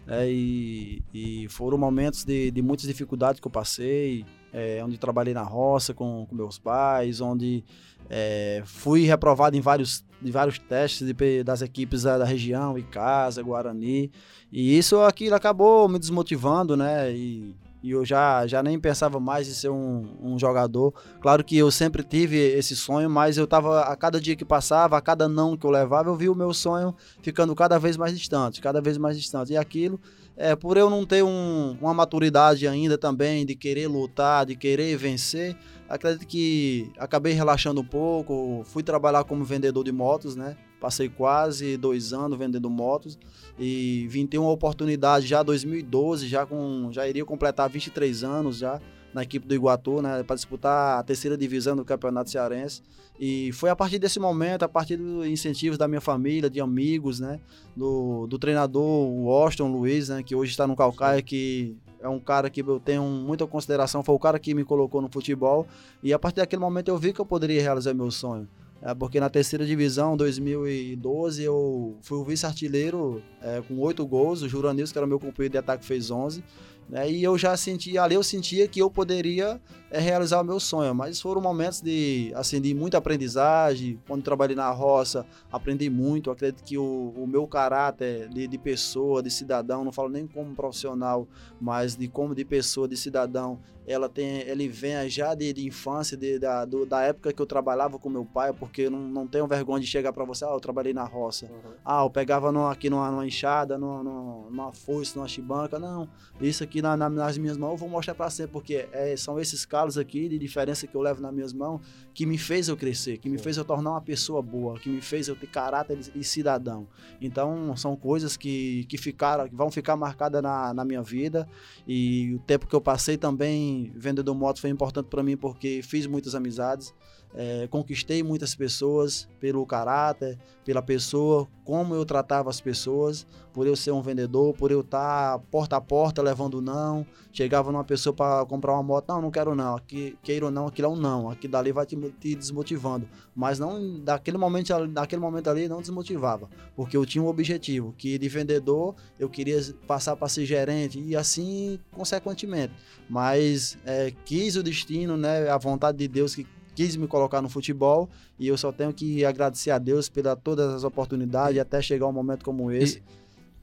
Né? 0.06 0.30
E, 0.30 1.02
e 1.12 1.48
foram 1.48 1.78
momentos 1.78 2.24
de, 2.24 2.50
de 2.50 2.62
muitas 2.62 2.86
dificuldades 2.86 3.40
que 3.40 3.46
eu 3.46 3.50
passei, 3.50 4.24
é, 4.52 4.82
onde 4.84 4.98
trabalhei 4.98 5.34
na 5.34 5.42
roça 5.42 5.92
com, 5.92 6.26
com 6.28 6.34
meus 6.34 6.58
pais, 6.58 7.20
onde 7.20 7.64
é, 8.08 8.62
fui 8.64 9.04
reprovado 9.04 9.56
em 9.56 9.60
vários, 9.60 10.04
em 10.22 10.30
vários 10.30 10.58
testes 10.58 11.06
de, 11.06 11.42
das 11.42 11.62
equipes 11.62 12.02
da, 12.02 12.18
da 12.18 12.24
região, 12.24 12.78
Icasa, 12.78 13.42
Guarani. 13.42 14.10
E 14.52 14.76
isso 14.78 15.00
aquilo 15.00 15.34
acabou 15.34 15.88
me 15.88 15.98
desmotivando, 15.98 16.76
né? 16.76 17.12
E, 17.12 17.54
e 17.84 17.90
eu 17.90 18.02
já, 18.02 18.46
já 18.46 18.62
nem 18.62 18.80
pensava 18.80 19.20
mais 19.20 19.46
em 19.46 19.52
ser 19.52 19.68
um, 19.68 20.16
um 20.18 20.38
jogador. 20.38 20.94
Claro 21.20 21.44
que 21.44 21.54
eu 21.54 21.70
sempre 21.70 22.02
tive 22.02 22.38
esse 22.38 22.74
sonho, 22.74 23.10
mas 23.10 23.36
eu 23.36 23.46
tava 23.46 23.82
a 23.82 23.94
cada 23.94 24.18
dia 24.18 24.34
que 24.34 24.44
passava, 24.44 24.96
a 24.96 25.02
cada 25.02 25.28
não 25.28 25.54
que 25.54 25.66
eu 25.66 25.70
levava, 25.70 26.08
eu 26.08 26.16
vi 26.16 26.30
o 26.30 26.34
meu 26.34 26.54
sonho 26.54 26.94
ficando 27.20 27.54
cada 27.54 27.78
vez 27.78 27.98
mais 27.98 28.18
distante, 28.18 28.62
cada 28.62 28.80
vez 28.80 28.96
mais 28.96 29.18
distante. 29.18 29.52
E 29.52 29.58
aquilo, 29.58 30.00
é, 30.34 30.56
por 30.56 30.78
eu 30.78 30.88
não 30.88 31.04
ter 31.04 31.22
um, 31.22 31.76
uma 31.78 31.92
maturidade 31.92 32.66
ainda 32.66 32.96
também 32.96 33.44
de 33.44 33.54
querer 33.54 33.86
lutar, 33.86 34.46
de 34.46 34.56
querer 34.56 34.96
vencer, 34.96 35.54
acredito 35.86 36.26
que 36.26 36.90
acabei 36.98 37.34
relaxando 37.34 37.82
um 37.82 37.86
pouco. 37.86 38.62
Fui 38.64 38.82
trabalhar 38.82 39.24
como 39.24 39.44
vendedor 39.44 39.84
de 39.84 39.92
motos, 39.92 40.34
né? 40.34 40.56
Passei 40.80 41.10
quase 41.10 41.76
dois 41.76 42.14
anos 42.14 42.38
vendendo 42.38 42.70
motos 42.70 43.18
e 43.58 44.06
vim 44.08 44.26
ter 44.26 44.38
uma 44.38 44.50
oportunidade 44.50 45.26
já 45.26 45.42
em 45.42 45.44
2012, 45.44 46.26
já 46.26 46.44
com 46.44 46.88
já 46.92 47.06
iria 47.08 47.24
completar 47.24 47.68
23 47.68 48.24
anos 48.24 48.58
já 48.58 48.80
na 49.14 49.22
equipe 49.22 49.46
do 49.46 49.54
Iguatu, 49.54 50.02
né, 50.02 50.24
para 50.24 50.34
disputar 50.34 50.98
a 50.98 51.02
terceira 51.04 51.36
divisão 51.36 51.76
do 51.76 51.84
Campeonato 51.84 52.30
Cearense. 52.30 52.82
E 53.18 53.52
foi 53.52 53.70
a 53.70 53.76
partir 53.76 54.00
desse 54.00 54.18
momento, 54.18 54.64
a 54.64 54.68
partir 54.68 54.96
dos 54.96 55.24
incentivos 55.24 55.78
da 55.78 55.86
minha 55.86 56.00
família, 56.00 56.50
de 56.50 56.60
amigos, 56.60 57.20
né, 57.20 57.38
do, 57.76 58.26
do 58.26 58.36
treinador 58.40 58.82
Washington 58.82 59.68
Luiz, 59.68 60.08
né, 60.08 60.20
que 60.20 60.34
hoje 60.34 60.50
está 60.50 60.66
no 60.66 60.74
Calcaia, 60.74 61.22
que 61.22 61.76
é 62.00 62.08
um 62.08 62.18
cara 62.18 62.50
que 62.50 62.60
eu 62.60 62.80
tenho 62.80 63.04
muita 63.04 63.46
consideração, 63.46 64.02
foi 64.02 64.16
o 64.16 64.18
cara 64.18 64.36
que 64.38 64.52
me 64.52 64.64
colocou 64.64 65.00
no 65.00 65.08
futebol. 65.08 65.64
E 66.02 66.12
a 66.12 66.18
partir 66.18 66.36
daquele 66.36 66.60
momento 66.60 66.88
eu 66.88 66.98
vi 66.98 67.12
que 67.12 67.20
eu 67.20 67.24
poderia 67.24 67.62
realizar 67.62 67.94
meu 67.94 68.10
sonho. 68.10 68.48
É, 68.86 68.94
porque 68.94 69.18
na 69.18 69.30
terceira 69.30 69.64
divisão, 69.64 70.14
2012, 70.14 71.42
eu 71.42 71.96
fui 72.02 72.18
o 72.18 72.24
vice-artilheiro 72.24 73.22
é, 73.40 73.62
com 73.66 73.78
oito 73.78 74.06
gols. 74.06 74.42
O 74.42 74.48
Juranils, 74.48 74.92
que 74.92 74.98
era 74.98 75.06
meu 75.06 75.18
companheiro 75.18 75.52
de 75.52 75.56
ataque, 75.56 75.86
fez 75.86 76.10
11. 76.10 76.44
Né? 76.88 77.10
E 77.10 77.22
eu 77.22 77.36
já 77.38 77.56
sentia, 77.56 78.02
ali 78.02 78.14
eu 78.14 78.22
sentia 78.22 78.68
que 78.68 78.80
eu 78.80 78.90
poderia 78.90 79.60
é, 79.90 79.98
realizar 80.00 80.40
o 80.40 80.44
meu 80.44 80.58
sonho, 80.58 80.94
mas 80.94 81.20
foram 81.20 81.40
momentos 81.40 81.80
de, 81.80 82.32
assim, 82.34 82.60
de 82.60 82.74
muita 82.74 82.98
aprendizagem. 82.98 84.00
Quando 84.06 84.22
trabalhei 84.22 84.56
na 84.56 84.70
roça, 84.70 85.24
aprendi 85.52 85.88
muito. 85.88 86.30
Acredito 86.30 86.64
que 86.64 86.76
o, 86.76 87.14
o 87.16 87.26
meu 87.26 87.46
caráter 87.46 88.28
de, 88.28 88.46
de, 88.46 88.58
pessoa, 88.58 89.22
de 89.22 89.30
cidadão, 89.30 89.84
não 89.84 89.92
falo 89.92 90.08
nem 90.08 90.26
como 90.26 90.54
profissional, 90.54 91.28
mas 91.60 91.96
de 91.96 92.08
como 92.08 92.34
de 92.34 92.44
pessoa, 92.44 92.88
de 92.88 92.96
cidadão, 92.96 93.60
ela 93.86 94.08
tem, 94.08 94.40
ele 94.40 94.66
vem 94.66 95.08
já 95.08 95.34
de, 95.34 95.52
de 95.52 95.66
infância, 95.66 96.16
de, 96.16 96.38
da, 96.38 96.64
do, 96.64 96.86
da 96.86 97.02
época 97.02 97.32
que 97.32 97.40
eu 97.40 97.46
trabalhava 97.46 97.98
com 97.98 98.08
meu 98.08 98.24
pai, 98.24 98.52
porque 98.52 98.82
eu 98.82 98.90
não, 98.90 99.00
não 99.00 99.26
tenho 99.26 99.46
vergonha 99.46 99.80
de 99.80 99.86
chegar 99.86 100.12
para 100.12 100.24
você, 100.24 100.44
ah, 100.44 100.48
eu 100.48 100.60
trabalhei 100.60 100.94
na 100.94 101.04
roça. 101.04 101.46
Uhum. 101.46 101.72
Ah, 101.84 102.02
eu 102.02 102.10
pegava 102.10 102.50
no, 102.50 102.66
aqui 102.66 102.88
numa, 102.88 103.10
numa 103.10 103.26
enxada, 103.26 103.76
numa, 103.76 104.02
numa, 104.02 104.50
numa 104.50 104.72
foice, 104.72 105.16
numa 105.16 105.28
chibanca. 105.28 105.78
Não, 105.78 106.08
isso 106.40 106.64
aqui 106.64 106.73
na, 106.82 106.96
na, 106.96 107.08
nas 107.08 107.38
minhas 107.38 107.56
mãos 107.56 107.72
eu 107.72 107.76
vou 107.76 107.88
mostrar 107.88 108.14
para 108.14 108.30
sempre, 108.30 108.52
porque 108.52 108.88
é, 108.92 109.16
são 109.16 109.38
esses 109.38 109.64
calos 109.64 109.98
aqui 109.98 110.28
de 110.28 110.38
diferença 110.38 110.86
que 110.86 110.94
eu 110.94 111.00
levo 111.00 111.20
nas 111.20 111.32
minhas 111.32 111.52
mãos 111.52 111.80
que 112.12 112.26
me 112.26 112.38
fez 112.38 112.68
eu 112.68 112.76
crescer, 112.76 113.18
que 113.18 113.28
me 113.28 113.38
fez 113.38 113.56
eu 113.56 113.64
tornar 113.64 113.90
uma 113.92 114.00
pessoa 114.00 114.40
boa, 114.40 114.78
que 114.78 114.88
me 114.88 115.00
fez 115.00 115.28
eu 115.28 115.36
ter 115.36 115.46
caráter 115.46 115.98
e 116.14 116.24
cidadão. 116.24 116.86
Então, 117.20 117.76
são 117.76 117.96
coisas 117.96 118.36
que, 118.36 118.84
que 118.88 118.96
ficaram, 118.96 119.48
que 119.48 119.54
vão 119.54 119.70
ficar 119.70 119.96
marcadas 119.96 120.42
na, 120.42 120.72
na 120.72 120.84
minha 120.84 121.02
vida 121.02 121.48
e 121.86 122.34
o 122.34 122.38
tempo 122.40 122.66
que 122.66 122.74
eu 122.74 122.80
passei 122.80 123.16
também 123.16 123.92
vendedor 123.94 124.34
moto 124.34 124.60
foi 124.60 124.70
importante 124.70 125.06
para 125.06 125.22
mim 125.22 125.36
porque 125.36 125.80
fiz 125.82 126.06
muitas 126.06 126.34
amizades, 126.34 126.94
é, 127.34 127.66
conquistei 127.68 128.22
muitas 128.22 128.54
pessoas 128.54 129.28
pelo 129.40 129.66
caráter, 129.66 130.38
pela 130.64 130.80
pessoa, 130.80 131.48
como 131.64 131.94
eu 131.94 132.04
tratava 132.04 132.48
as 132.48 132.60
pessoas, 132.60 133.26
por 133.52 133.66
eu 133.66 133.74
ser 133.74 133.90
um 133.90 134.00
vendedor, 134.00 134.54
por 134.54 134.70
eu 134.70 134.80
estar 134.80 135.38
porta 135.50 135.76
a 135.76 135.80
porta 135.80 136.22
levando 136.22 136.60
não. 136.60 137.04
Chegava 137.32 137.72
numa 137.72 137.82
pessoa 137.84 138.14
para 138.14 138.46
comprar 138.46 138.72
uma 138.74 138.82
moto, 138.82 139.08
não, 139.08 139.22
não 139.22 139.30
quero 139.30 139.54
não. 139.54 139.76
Aqui, 139.76 140.16
queira 140.22 140.46
ou 140.46 140.50
não, 140.50 140.68
aquilo 140.68 140.86
é 140.86 140.90
um 140.90 140.96
não. 140.96 141.28
Aqui 141.28 141.48
dali 141.48 141.72
vai 141.72 141.84
te, 141.84 141.96
te 142.20 142.34
desmotivando. 142.34 143.08
Mas 143.34 143.58
não, 143.58 143.98
daquele 144.00 144.38
momento, 144.38 144.86
daquele 144.86 145.20
momento 145.20 145.50
ali 145.50 145.66
não 145.68 145.80
desmotivava. 145.80 146.48
Porque 146.76 146.96
eu 146.96 147.04
tinha 147.04 147.22
um 147.22 147.26
objetivo, 147.26 147.94
que 147.98 148.16
de 148.16 148.28
vendedor 148.28 148.94
eu 149.18 149.28
queria 149.28 149.60
passar 149.86 150.14
para 150.16 150.28
ser 150.28 150.46
gerente 150.46 151.00
e 151.00 151.16
assim 151.16 151.80
consequentemente. 151.90 152.72
Mas 153.08 153.76
é, 153.84 154.12
quis 154.24 154.56
o 154.56 154.62
destino, 154.62 155.16
né? 155.16 155.48
A 155.48 155.58
vontade 155.58 155.98
de 155.98 156.06
Deus 156.06 156.34
que 156.34 156.46
quis 156.74 156.96
me 156.96 157.06
colocar 157.06 157.40
no 157.40 157.48
futebol 157.48 158.08
e 158.38 158.48
eu 158.48 158.56
só 158.56 158.72
tenho 158.72 158.92
que 158.92 159.24
agradecer 159.24 159.70
a 159.70 159.78
Deus 159.78 160.08
pela 160.08 160.34
todas 160.34 160.72
as 160.74 160.84
oportunidades 160.84 161.60
até 161.60 161.80
chegar 161.80 162.06
um 162.06 162.12
momento 162.12 162.44
como 162.44 162.70
esse. 162.70 163.02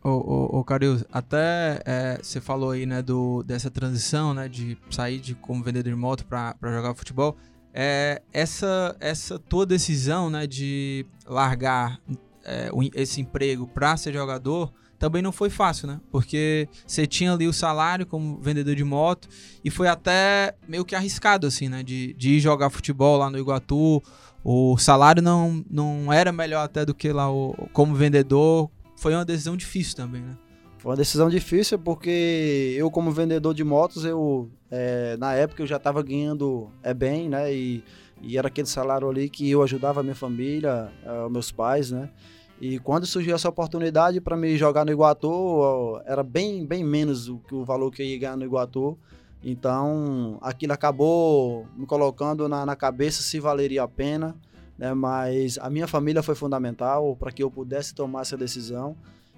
Ô, 0.04 0.10
ô, 0.10 0.60
ô 0.60 0.64
Carius, 0.64 1.04
até 1.12 1.80
é, 1.86 2.20
você 2.22 2.42
falou 2.42 2.72
aí, 2.72 2.88
né, 2.88 3.04
do, 3.04 3.44
dessa 3.44 3.70
transição, 3.70 4.34
né, 4.34 4.48
de 4.48 4.76
sair 4.90 5.20
de 5.20 5.36
como 5.36 5.64
vendedor 5.64 5.94
de 5.94 6.00
moto 6.00 6.26
para 6.26 6.56
jogar 6.64 6.96
futebol. 6.96 7.38
É, 7.74 8.22
essa, 8.34 8.96
essa 9.00 9.38
tua 9.38 9.66
decisão, 9.66 10.30
né, 10.30 10.48
de 10.48 11.06
largar 11.26 12.02
é, 12.44 12.70
esse 12.96 13.22
emprego 13.22 13.68
para 13.68 13.96
ser 13.96 14.12
jogador, 14.14 14.74
também 15.02 15.24
não 15.24 15.32
foi 15.32 15.50
fácil, 15.50 15.88
né? 15.88 16.00
Porque 16.12 16.70
você 16.86 17.08
tinha 17.08 17.34
ali 17.34 17.48
o 17.48 17.54
salário 17.54 18.06
como 18.06 18.40
vendedor 18.40 18.76
de 18.76 18.84
moto 18.84 19.28
e 19.66 19.72
foi 19.72 19.88
até 19.88 20.54
meio 20.68 20.86
que 20.86 20.94
arriscado, 20.94 21.48
assim, 21.48 21.68
né? 21.68 21.82
De, 21.82 22.14
de 22.14 22.34
ir 22.34 22.40
jogar 22.40 22.70
futebol 22.70 23.18
lá 23.18 23.28
no 23.28 23.40
Iguatu. 23.40 24.00
O 24.44 24.78
salário 24.78 25.20
não, 25.20 25.66
não 25.68 26.14
era 26.14 26.32
melhor 26.32 26.64
até 26.64 26.86
do 26.86 26.94
que 26.94 27.12
lá 27.12 27.32
o, 27.32 27.56
como 27.74 27.96
vendedor. 27.96 28.70
Foi 28.96 29.16
uma 29.16 29.26
decisão 29.26 29.58
difícil 29.58 29.96
também, 29.96 30.22
né? 30.22 30.38
Foi 30.78 30.92
uma 30.92 30.98
decisão 30.98 31.30
difícil 31.30 31.80
porque 31.80 32.76
eu, 32.78 32.92
como 32.92 33.12
vendedor 33.12 33.56
de 33.56 33.64
motos, 33.64 34.06
eu 34.06 34.52
é, 34.70 35.18
na 35.18 35.34
época 35.34 35.64
eu 35.64 35.68
já 35.68 35.78
estava 35.78 36.04
ganhando 36.04 36.70
é, 36.84 36.94
bem, 36.94 37.28
né? 37.28 37.52
E, 37.52 37.84
e 38.22 38.38
era 38.38 38.50
aquele 38.50 38.68
salário 38.68 39.10
ali 39.10 39.32
que 39.32 39.50
eu 39.50 39.64
ajudava 39.64 40.02
a 40.02 40.04
minha 40.04 40.14
família, 40.14 40.92
é, 41.04 41.28
meus 41.28 41.52
pais, 41.52 41.90
né? 41.90 42.12
E 42.62 42.78
quando 42.78 43.08
surgiu 43.08 43.34
essa 43.34 43.50
oportunidade 43.50 44.22
para 44.22 44.38
me 44.38 44.56
jogar 44.56 44.86
no 44.86 44.92
Iguatu, 44.92 46.00
era 46.06 46.22
bem, 46.22 46.64
bem 46.64 46.84
menos 46.84 47.28
o 47.28 47.42
o 47.52 47.66
valor 47.66 47.92
que 47.92 48.04
eu 48.04 48.06
ia 48.06 48.20
ganhar 48.20 48.38
no 48.38 48.46
Iguatu. 48.46 48.96
Então, 49.44 50.38
aquilo 50.42 50.72
acabou 50.72 51.66
me 51.76 51.88
colocando 51.88 52.48
na, 52.48 52.64
na 52.64 52.76
cabeça 52.76 53.24
se 53.24 53.40
valeria 53.40 53.82
a 53.82 53.88
pena, 53.88 54.36
né? 54.78 54.94
Mas 54.94 55.58
a 55.58 55.72
minha 55.72 55.88
família 55.88 56.22
foi 56.22 56.36
fundamental 56.36 57.16
para 57.16 57.32
que 57.32 57.42
eu 57.42 57.50
pudesse 57.50 57.96
tomar 57.96 58.22
essa 58.22 58.38
decisão, 58.38 58.96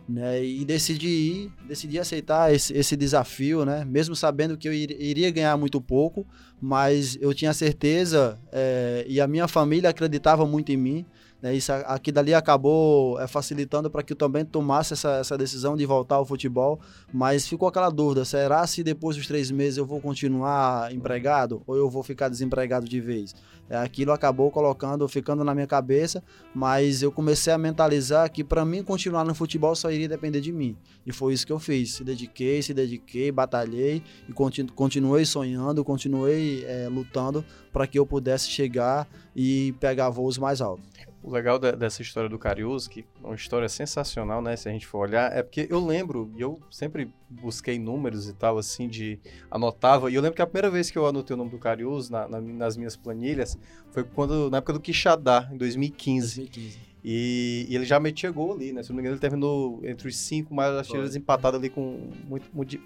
né? 0.07 0.43
E 0.43 0.65
decidi 0.65 1.07
ir, 1.07 1.51
decidi 1.65 1.97
aceitar 1.99 2.53
esse, 2.53 2.73
esse 2.73 2.97
desafio, 2.97 3.63
né? 3.63 3.85
Mesmo 3.85 4.17
sabendo 4.17 4.57
que 4.57 4.67
eu 4.67 4.73
iria 4.73 5.31
ganhar 5.31 5.55
muito 5.55 5.79
pouco, 5.79 6.27
mas 6.61 7.17
eu 7.21 7.33
tinha 7.33 7.53
certeza 7.53 8.37
é, 8.51 9.05
e 9.07 9.21
a 9.21 9.27
minha 9.27 9.47
família 9.47 9.89
acreditava 9.89 10.45
muito 10.45 10.73
em 10.73 10.77
mim. 10.77 11.05
Né, 11.43 11.53
isso 11.53 11.73
aqui 11.73 12.09
dali 12.09 12.33
acabou 12.33 13.19
é, 13.19 13.27
facilitando 13.27 13.91
para 13.91 14.01
que 14.01 14.13
eu 14.13 14.17
também 14.17 14.45
tomasse 14.45 14.93
essa, 14.93 15.17
essa 15.17 15.37
decisão 15.37 15.75
de 15.75 15.85
voltar 15.85 16.15
ao 16.15 16.25
futebol, 16.25 16.79
mas 17.11 17.45
ficou 17.45 17.67
aquela 17.67 17.89
dúvida: 17.89 18.23
será 18.23 18.65
se 18.65 18.81
depois 18.81 19.17
dos 19.17 19.27
três 19.27 19.51
meses 19.51 19.77
eu 19.77 19.85
vou 19.85 19.99
continuar 19.99 20.93
empregado 20.93 21.61
ou 21.67 21.75
eu 21.75 21.89
vou 21.89 22.01
ficar 22.01 22.29
desempregado 22.29 22.87
de 22.87 23.01
vez? 23.01 23.35
É, 23.69 23.75
aquilo 23.75 24.13
acabou 24.13 24.49
colocando, 24.51 25.05
ficando 25.09 25.43
na 25.43 25.53
minha 25.53 25.67
cabeça, 25.67 26.23
mas 26.55 27.01
eu 27.01 27.11
comecei 27.11 27.51
a 27.51 27.57
mentalizar 27.57 28.31
que 28.31 28.41
para 28.41 28.63
mim 28.63 28.81
continuar 28.81 29.25
no 29.25 29.35
futebol 29.35 29.75
só 29.75 29.91
iria 29.91 30.07
depender 30.07 30.39
de 30.39 30.53
mim. 30.53 30.77
E 31.05 31.11
foi 31.11 31.33
isso 31.33 31.45
que 31.45 31.51
eu 31.51 31.59
fiz. 31.59 31.95
Se 31.95 32.05
dediquei, 32.05 32.61
se 32.61 32.73
dediquei, 32.73 33.33
batalhei 33.33 34.01
e 34.29 34.31
continu 34.31 34.71
continuei 34.71 35.25
sonhando, 35.25 35.83
continuei 35.83 36.63
é, 36.65 36.87
lutando 36.87 37.43
para 37.73 37.85
que 37.85 37.99
eu 37.99 38.05
pudesse 38.05 38.49
chegar 38.49 39.05
e 39.35 39.73
pegar 39.81 40.09
voos 40.09 40.37
mais 40.37 40.61
altos. 40.61 41.12
O 41.23 41.31
legal 41.31 41.57
da, 41.57 41.71
dessa 41.71 42.01
história 42.01 42.29
do 42.29 42.37
Carius, 42.37 42.85
que 42.87 43.05
é 43.23 43.25
uma 43.25 43.35
história 43.35 43.69
sensacional, 43.69 44.41
né? 44.41 44.57
Se 44.57 44.67
a 44.67 44.71
gente 44.71 44.85
for 44.85 44.99
olhar, 44.99 45.31
é 45.31 45.41
porque 45.41 45.65
eu 45.69 45.83
lembro, 45.83 46.29
e 46.35 46.41
eu 46.41 46.59
sempre 46.69 47.09
busquei 47.29 47.79
números 47.79 48.27
e 48.27 48.33
tal, 48.33 48.57
assim, 48.57 48.89
de 48.89 49.17
anotava, 49.49 50.11
e 50.11 50.15
eu 50.15 50.21
lembro 50.21 50.35
que 50.35 50.41
a 50.41 50.45
primeira 50.45 50.69
vez 50.69 50.91
que 50.91 50.97
eu 50.97 51.07
anotei 51.07 51.33
o 51.33 51.37
nome 51.37 51.49
do 51.49 51.57
Carius 51.57 52.09
na, 52.09 52.27
na, 52.27 52.41
nas 52.41 52.75
minhas 52.75 52.97
planilhas 52.97 53.57
foi 53.91 54.03
quando, 54.03 54.49
na 54.49 54.57
época 54.57 54.73
do 54.73 54.81
Quixadá, 54.81 55.49
em 55.51 55.57
2015. 55.57 56.41
2015. 56.41 56.93
E, 57.03 57.67
e, 57.69 57.75
ele 57.75 57.83
já 57.83 57.99
metia 57.99 58.31
gol 58.31 58.53
ali, 58.53 58.71
né? 58.71 58.81
Se 58.81 58.89
não 58.89 58.95
me 58.95 59.01
engano, 59.01 59.15
ele 59.15 59.21
terminou 59.21 59.81
entre 59.83 60.07
os 60.07 60.15
cinco 60.15 60.53
mais 60.53 60.73
artilheiros 60.73 61.15
empatado 61.15 61.57
ali 61.57 61.69
com 61.69 62.09
muito, 62.25 62.49
muito, 62.53 62.79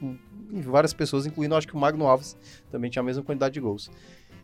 várias 0.64 0.92
pessoas, 0.92 1.26
incluindo 1.28 1.56
acho 1.56 1.68
que 1.68 1.76
o 1.76 1.80
Magno 1.80 2.08
Alves 2.08 2.36
também 2.72 2.90
tinha 2.90 3.02
a 3.02 3.06
mesma 3.06 3.22
quantidade 3.24 3.54
de 3.54 3.60
gols. 3.60 3.92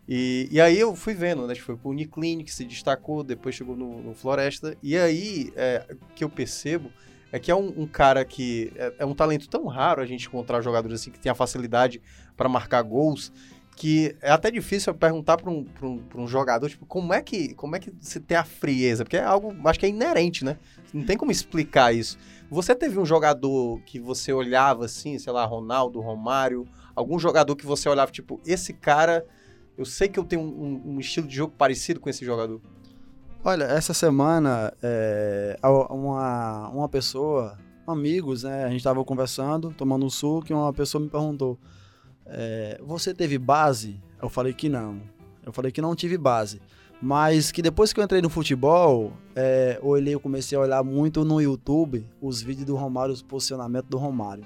E, 0.08 0.48
e 0.52 0.60
aí 0.60 0.80
eu 0.80 0.96
fui 0.96 1.14
vendo, 1.14 1.48
né? 1.48 1.56
Foi 1.56 1.78
pro 1.78 1.90
Uniclinic, 1.90 2.52
se 2.52 2.66
destacou, 2.66 3.24
depois 3.24 3.56
chegou 3.56 3.76
no, 3.76 4.02
no 4.02 4.14
Floresta. 4.14 4.78
E 4.84 4.98
aí, 4.98 5.52
é, 5.56 5.96
que 6.16 6.24
eu 6.24 6.30
percebo 6.30 6.92
é 7.32 7.40
que 7.40 7.50
é 7.50 7.56
um, 7.56 7.74
um 7.82 7.88
cara 7.88 8.24
que 8.24 8.72
é, 8.76 8.94
é, 9.00 9.06
um 9.06 9.16
talento 9.16 9.50
tão 9.50 9.66
raro 9.66 10.02
a 10.02 10.06
gente 10.06 10.28
encontrar 10.28 10.62
jogadores 10.62 11.02
assim 11.02 11.10
que 11.10 11.20
tem 11.20 11.32
a 11.32 11.36
facilidade 11.36 12.00
para 12.38 12.48
marcar 12.48 12.84
gols 12.84 13.32
que 13.76 14.16
é 14.22 14.32
até 14.32 14.52
difícil 14.52 14.94
perguntar 14.94 15.38
para 15.38 15.50
um, 15.50 15.66
um, 15.82 16.04
um 16.16 16.28
jogador, 16.28 16.70
tipo, 16.70 16.86
como 16.86 17.14
é 17.14 17.22
que 17.22 17.54
como 17.56 17.76
é 17.76 17.80
que 17.80 17.92
você 18.00 18.20
tem 18.20 18.38
a 18.38 18.44
frieza? 18.44 19.04
Porque 19.04 19.18
é 19.18 19.24
algo, 19.24 19.56
acho 19.68 19.80
que 19.80 19.86
é 19.86 19.90
inerente, 19.90 20.46
né? 20.46 20.58
Não 20.94 21.04
tem 21.04 21.18
como 21.18 21.32
explicar 21.32 21.94
isso. 21.94 22.18
Você 22.50 22.76
teve 22.76 23.00
um 23.00 23.06
jogador 23.06 23.82
que 23.82 24.00
você 24.00 24.32
olhava 24.32 24.86
assim, 24.86 25.18
sei 25.18 25.34
lá, 25.34 25.44
Ronaldo, 25.46 26.00
Romário, 26.00 26.68
algum 26.96 27.18
jogador 27.18 27.56
que 27.56 27.66
você 27.66 27.90
olhava, 27.90 28.12
tipo, 28.12 28.40
esse 28.46 28.74
cara 28.74 29.26
eu 29.78 29.86
sei 29.86 30.08
que 30.08 30.20
eu 30.20 30.24
tenho 30.24 30.42
um, 30.42 30.94
um 30.96 31.00
estilo 31.00 31.28
de 31.28 31.36
jogo 31.36 31.54
parecido 31.58 32.00
com 32.00 32.10
esse 32.10 32.26
jogador. 32.26 32.62
Olha, 33.44 33.66
essa 33.66 33.94
semana, 33.94 34.74
é, 34.82 35.60
uma, 35.90 36.70
uma 36.70 36.88
pessoa, 36.88 37.58
amigos, 37.86 38.44
né? 38.44 38.64
A 38.64 38.70
gente 38.70 38.78
estava 38.78 39.04
conversando, 39.04 39.74
tomando 39.76 40.06
um 40.06 40.10
suco, 40.10 40.48
e 40.50 40.54
uma 40.54 40.72
pessoa 40.72 41.04
me 41.04 41.10
perguntou: 41.10 41.60
é, 42.26 42.80
Você 42.82 43.14
teve 43.14 43.38
base? 43.38 44.00
Eu 44.22 44.30
falei 44.30 44.54
que 44.54 44.70
não. 44.70 45.02
Eu 45.46 45.52
falei 45.52 45.72
que 45.72 45.82
não 45.82 45.94
tive 45.96 46.18
base. 46.18 46.62
Mas 47.02 47.52
que 47.52 47.62
depois 47.62 47.92
que 47.92 48.00
eu 48.00 48.04
entrei 48.04 48.22
no 48.22 48.30
futebol, 48.30 49.12
é, 49.36 49.78
olhei, 49.82 50.14
eu 50.16 50.22
comecei 50.22 50.58
a 50.58 50.62
olhar 50.62 50.82
muito 50.82 51.26
no 51.26 51.42
YouTube 51.42 52.08
os 52.22 52.42
vídeos 52.42 52.66
do 52.66 52.78
Romário, 52.78 53.14
os 53.14 53.22
posicionamentos 53.22 53.90
do 53.90 53.98
Romário. 53.98 54.46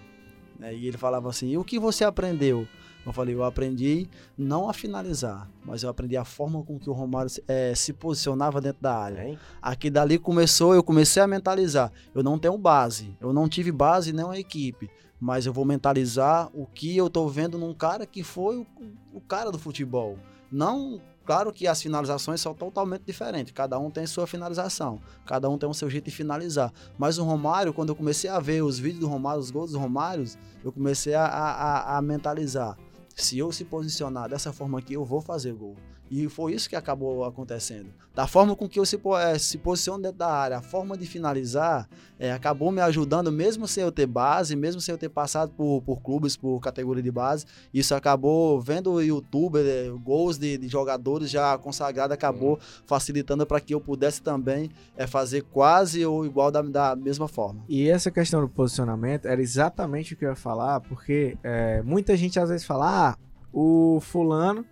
Né? 0.57 0.73
E 0.73 0.87
ele 0.87 0.97
falava 0.97 1.29
assim: 1.29 1.49
E 1.49 1.57
o 1.57 1.63
que 1.63 1.77
você 1.77 2.03
aprendeu? 2.03 2.67
Eu 3.07 3.13
falei, 3.13 3.33
eu 3.33 3.43
aprendi 3.45 4.05
não 4.37 4.69
a 4.69 4.73
finalizar, 4.73 5.49
mas 5.63 5.81
eu 5.81 5.89
aprendi 5.89 6.17
a 6.17 6.25
forma 6.25 6.61
com 6.61 6.77
que 6.77 6.89
o 6.89 6.93
Romário 6.93 7.31
é, 7.47 7.73
se 7.73 7.93
posicionava 7.93 8.59
dentro 8.59 8.81
da 8.81 8.97
área. 8.97 9.25
Hein? 9.25 9.39
Aqui 9.61 9.89
dali 9.89 10.19
começou, 10.19 10.75
eu 10.75 10.83
comecei 10.83 11.23
a 11.23 11.27
mentalizar. 11.27 11.89
Eu 12.13 12.21
não 12.21 12.37
tenho 12.37 12.57
base, 12.57 13.15
eu 13.21 13.31
não 13.31 13.47
tive 13.47 13.71
base 13.71 14.11
nem 14.11 14.25
uma 14.25 14.37
equipe, 14.37 14.89
mas 15.21 15.45
eu 15.45 15.53
vou 15.53 15.63
mentalizar 15.63 16.49
o 16.53 16.65
que 16.65 16.97
eu 16.97 17.09
tô 17.09 17.29
vendo 17.29 17.57
num 17.57 17.73
cara 17.73 18.05
que 18.05 18.23
foi 18.23 18.57
o, 18.57 18.67
o 19.13 19.21
cara 19.21 19.53
do 19.53 19.57
futebol. 19.57 20.19
Não 20.51 20.99
Claro 21.25 21.51
que 21.51 21.67
as 21.67 21.81
finalizações 21.81 22.39
são 22.39 22.53
totalmente 22.53 23.03
diferentes, 23.05 23.51
cada 23.51 23.77
um 23.77 23.91
tem 23.91 24.07
sua 24.07 24.25
finalização, 24.25 24.97
cada 25.25 25.49
um 25.49 25.57
tem 25.57 25.67
o 25.67 25.73
seu 25.73 25.89
jeito 25.89 26.05
de 26.05 26.11
finalizar. 26.11 26.71
Mas 26.97 27.17
o 27.17 27.23
Romário, 27.25 27.73
quando 27.73 27.89
eu 27.89 27.95
comecei 27.97 28.29
a 28.29 28.39
ver 28.39 28.63
os 28.63 28.79
vídeos 28.79 29.01
do 29.01 29.09
Romário, 29.09 29.41
os 29.41 29.51
gols 29.51 29.73
do 29.73 29.77
Romário, 29.77 30.23
eu 30.63 30.71
comecei 30.71 31.15
a, 31.15 31.25
a, 31.25 31.97
a 31.97 32.01
mentalizar 32.01 32.77
se 33.17 33.37
eu 33.37 33.51
se 33.51 33.65
posicionar 33.65 34.29
dessa 34.29 34.53
forma 34.53 34.77
aqui, 34.79 34.93
eu 34.93 35.03
vou 35.03 35.19
fazer 35.19 35.53
gol. 35.53 35.75
E 36.09 36.27
foi 36.29 36.53
isso 36.53 36.69
que 36.69 36.75
acabou 36.75 37.25
acontecendo. 37.25 37.89
Da 38.17 38.25
forma 38.25 38.55
com 38.55 38.67
que 38.67 38.79
eu 38.79 38.85
se, 38.85 38.99
é, 39.21 39.37
se 39.37 39.59
posiciono 39.59 40.01
dentro 40.01 40.17
da 40.17 40.31
área, 40.31 40.57
a 40.57 40.61
forma 40.61 40.97
de 40.97 41.05
finalizar, 41.05 41.87
é, 42.17 42.31
acabou 42.31 42.71
me 42.71 42.81
ajudando, 42.81 43.31
mesmo 43.31 43.67
sem 43.67 43.83
eu 43.83 43.91
ter 43.91 44.07
base, 44.07 44.55
mesmo 44.55 44.81
sem 44.81 44.91
eu 44.91 44.97
ter 44.97 45.09
passado 45.09 45.51
por, 45.51 45.83
por 45.83 46.01
clubes, 46.01 46.35
por 46.35 46.59
categoria 46.59 47.03
de 47.03 47.11
base. 47.11 47.45
Isso 47.71 47.93
acabou, 47.93 48.59
vendo 48.59 48.93
o 48.93 49.01
YouTube, 49.01 49.59
é, 49.59 49.89
gols 50.03 50.37
de, 50.37 50.57
de, 50.57 50.67
jogadores 50.67 51.29
já 51.29 51.55
consagrados, 51.59 52.13
acabou 52.13 52.53
uhum. 52.53 52.59
facilitando 52.87 53.45
para 53.45 53.59
que 53.59 53.75
eu 53.75 53.79
pudesse 53.79 54.21
também 54.21 54.71
fazer 55.07 55.43
quase 55.43 56.03
ou 56.03 56.25
igual 56.25 56.49
da, 56.49 56.63
da 56.63 56.95
mesma 56.95 57.27
forma. 57.27 57.63
E 57.69 57.87
essa 57.87 58.09
questão 58.09 58.41
do 58.41 58.49
posicionamento 58.49 59.27
era 59.27 59.39
exatamente 59.39 60.13
o 60.13 60.17
que 60.17 60.25
eu 60.25 60.29
ia 60.29 60.35
falar, 60.35 60.79
porque 60.81 61.37
muita 61.83 62.17
gente 62.17 62.39
às 62.39 62.49
vezes 62.49 62.65
fala, 62.65 63.11
ah, 63.11 63.17
o 63.53 63.99
fulano 64.01 64.65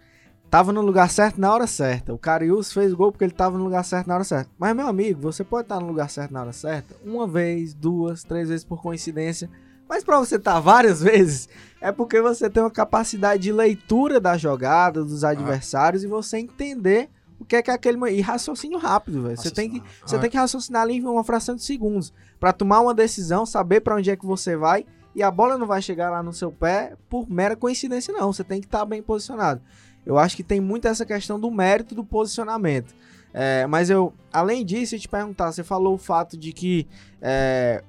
tava 0.49 0.71
no 0.71 0.81
lugar 0.81 1.09
certo 1.09 1.39
na 1.39 1.53
hora 1.53 1.67
certa. 1.67 2.13
O 2.13 2.17
Carius 2.17 2.71
fez 2.71 2.93
gol 2.93 3.11
porque 3.11 3.23
ele 3.23 3.33
tava 3.33 3.57
no 3.57 3.63
lugar 3.63 3.83
certo 3.83 4.07
na 4.07 4.15
hora 4.15 4.23
certa. 4.23 4.49
Mas, 4.57 4.75
meu 4.75 4.87
amigo, 4.87 5.21
você 5.21 5.43
pode 5.43 5.65
estar 5.65 5.79
no 5.79 5.87
lugar 5.87 6.09
certo 6.09 6.31
na 6.31 6.41
hora 6.41 6.53
certa 6.53 6.95
uma 7.03 7.27
vez, 7.27 7.73
duas, 7.73 8.23
três 8.23 8.49
vezes 8.49 8.63
por 8.63 8.81
coincidência. 8.81 9.49
Mas 9.87 10.03
para 10.03 10.19
você 10.19 10.35
estar 10.35 10.59
várias 10.59 11.01
vezes, 11.03 11.47
é 11.79 11.91
porque 11.91 12.21
você 12.21 12.49
tem 12.49 12.63
uma 12.63 12.71
capacidade 12.71 13.43
de 13.43 13.51
leitura 13.51 14.19
da 14.19 14.37
jogada, 14.37 15.03
dos 15.03 15.23
ah. 15.23 15.29
adversários 15.29 16.03
ah. 16.03 16.05
e 16.05 16.09
você 16.09 16.37
entender 16.37 17.09
o 17.39 17.45
que 17.45 17.55
é 17.57 17.61
que 17.61 17.69
é 17.69 17.73
aquele. 17.73 17.99
E 18.11 18.21
raciocínio 18.21 18.77
rápido, 18.77 19.23
velho. 19.23 19.37
Você, 19.37 19.51
tem 19.51 19.69
que, 19.69 19.83
você 20.05 20.15
ah. 20.15 20.19
tem 20.19 20.29
que 20.29 20.37
raciocinar 20.37 20.83
ali 20.83 20.97
em 20.97 21.05
uma 21.05 21.23
fração 21.23 21.55
de 21.55 21.63
segundos. 21.63 22.13
para 22.39 22.53
tomar 22.53 22.79
uma 22.79 22.93
decisão, 22.93 23.45
saber 23.45 23.81
para 23.81 23.95
onde 23.95 24.09
é 24.09 24.15
que 24.15 24.25
você 24.25 24.55
vai 24.55 24.85
e 25.15 25.23
a 25.23 25.31
bola 25.31 25.57
não 25.57 25.65
vai 25.65 25.81
chegar 25.81 26.09
lá 26.09 26.21
no 26.21 26.33
seu 26.33 26.51
pé 26.51 26.93
por 27.09 27.29
mera 27.29 27.55
coincidência, 27.55 28.13
não. 28.13 28.33
Você 28.33 28.43
tem 28.43 28.59
que 28.59 28.67
estar 28.67 28.79
tá 28.79 28.85
bem 28.85 29.01
posicionado. 29.01 29.61
Eu 30.05 30.17
acho 30.17 30.35
que 30.35 30.43
tem 30.43 30.59
muito 30.59 30.87
essa 30.87 31.05
questão 31.05 31.39
do 31.39 31.49
mérito 31.49 31.95
do 31.95 32.03
posicionamento. 32.03 32.93
É, 33.33 33.67
mas 33.67 33.89
eu, 33.89 34.13
além 34.31 34.63
disso, 34.63 34.95
eu 34.95 34.99
te 34.99 35.09
perguntar, 35.09 35.51
você 35.51 35.63
falou 35.63 35.95
o 35.95 35.97
fato 35.97 36.37
de 36.37 36.53
que 36.53 36.87
é, 37.21 37.83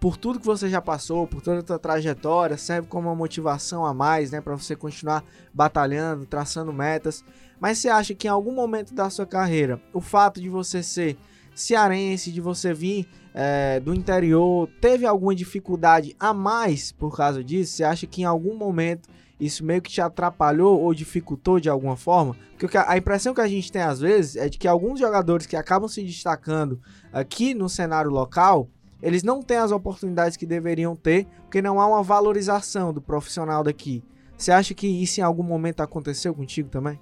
por 0.00 0.16
tudo 0.16 0.40
que 0.40 0.46
você 0.46 0.68
já 0.68 0.80
passou, 0.80 1.26
por 1.26 1.42
toda 1.42 1.60
a 1.60 1.62
tua 1.62 1.78
trajetória, 1.78 2.56
serve 2.56 2.88
como 2.88 3.08
uma 3.08 3.14
motivação 3.14 3.84
a 3.84 3.92
mais, 3.92 4.30
né, 4.30 4.40
para 4.40 4.56
você 4.56 4.74
continuar 4.74 5.24
batalhando, 5.52 6.24
traçando 6.24 6.72
metas. 6.72 7.24
Mas 7.60 7.78
você 7.78 7.88
acha 7.88 8.14
que 8.14 8.28
em 8.28 8.30
algum 8.30 8.52
momento 8.52 8.94
da 8.94 9.10
sua 9.10 9.26
carreira, 9.26 9.80
o 9.92 10.00
fato 10.00 10.40
de 10.40 10.48
você 10.48 10.82
ser 10.82 11.18
cearense, 11.54 12.30
de 12.30 12.40
você 12.40 12.72
vir 12.72 13.08
é, 13.34 13.80
do 13.80 13.92
interior, 13.92 14.68
teve 14.80 15.04
alguma 15.04 15.34
dificuldade 15.34 16.14
a 16.18 16.32
mais 16.32 16.92
por 16.92 17.16
causa 17.16 17.42
disso? 17.42 17.72
Você 17.72 17.84
acha 17.84 18.06
que 18.06 18.22
em 18.22 18.24
algum 18.24 18.56
momento 18.56 19.08
isso 19.40 19.64
meio 19.64 19.80
que 19.80 19.90
te 19.90 20.00
atrapalhou 20.00 20.80
ou 20.80 20.92
dificultou 20.92 21.60
de 21.60 21.68
alguma 21.68 21.96
forma? 21.96 22.36
Porque 22.58 22.76
a 22.76 22.96
impressão 22.96 23.32
que 23.32 23.40
a 23.40 23.46
gente 23.46 23.70
tem 23.70 23.82
às 23.82 24.00
vezes 24.00 24.36
é 24.36 24.48
de 24.48 24.58
que 24.58 24.66
alguns 24.66 24.98
jogadores 24.98 25.46
que 25.46 25.56
acabam 25.56 25.88
se 25.88 26.02
destacando 26.02 26.80
aqui 27.12 27.54
no 27.54 27.68
cenário 27.68 28.10
local, 28.10 28.68
eles 29.00 29.22
não 29.22 29.42
têm 29.42 29.58
as 29.58 29.70
oportunidades 29.70 30.36
que 30.36 30.44
deveriam 30.44 30.96
ter, 30.96 31.26
porque 31.42 31.62
não 31.62 31.80
há 31.80 31.86
uma 31.86 32.02
valorização 32.02 32.92
do 32.92 33.00
profissional 33.00 33.62
daqui. 33.62 34.02
Você 34.36 34.50
acha 34.50 34.74
que 34.74 34.86
isso 34.86 35.20
em 35.20 35.22
algum 35.22 35.42
momento 35.42 35.80
aconteceu 35.80 36.34
contigo 36.34 36.68
também? 36.68 36.98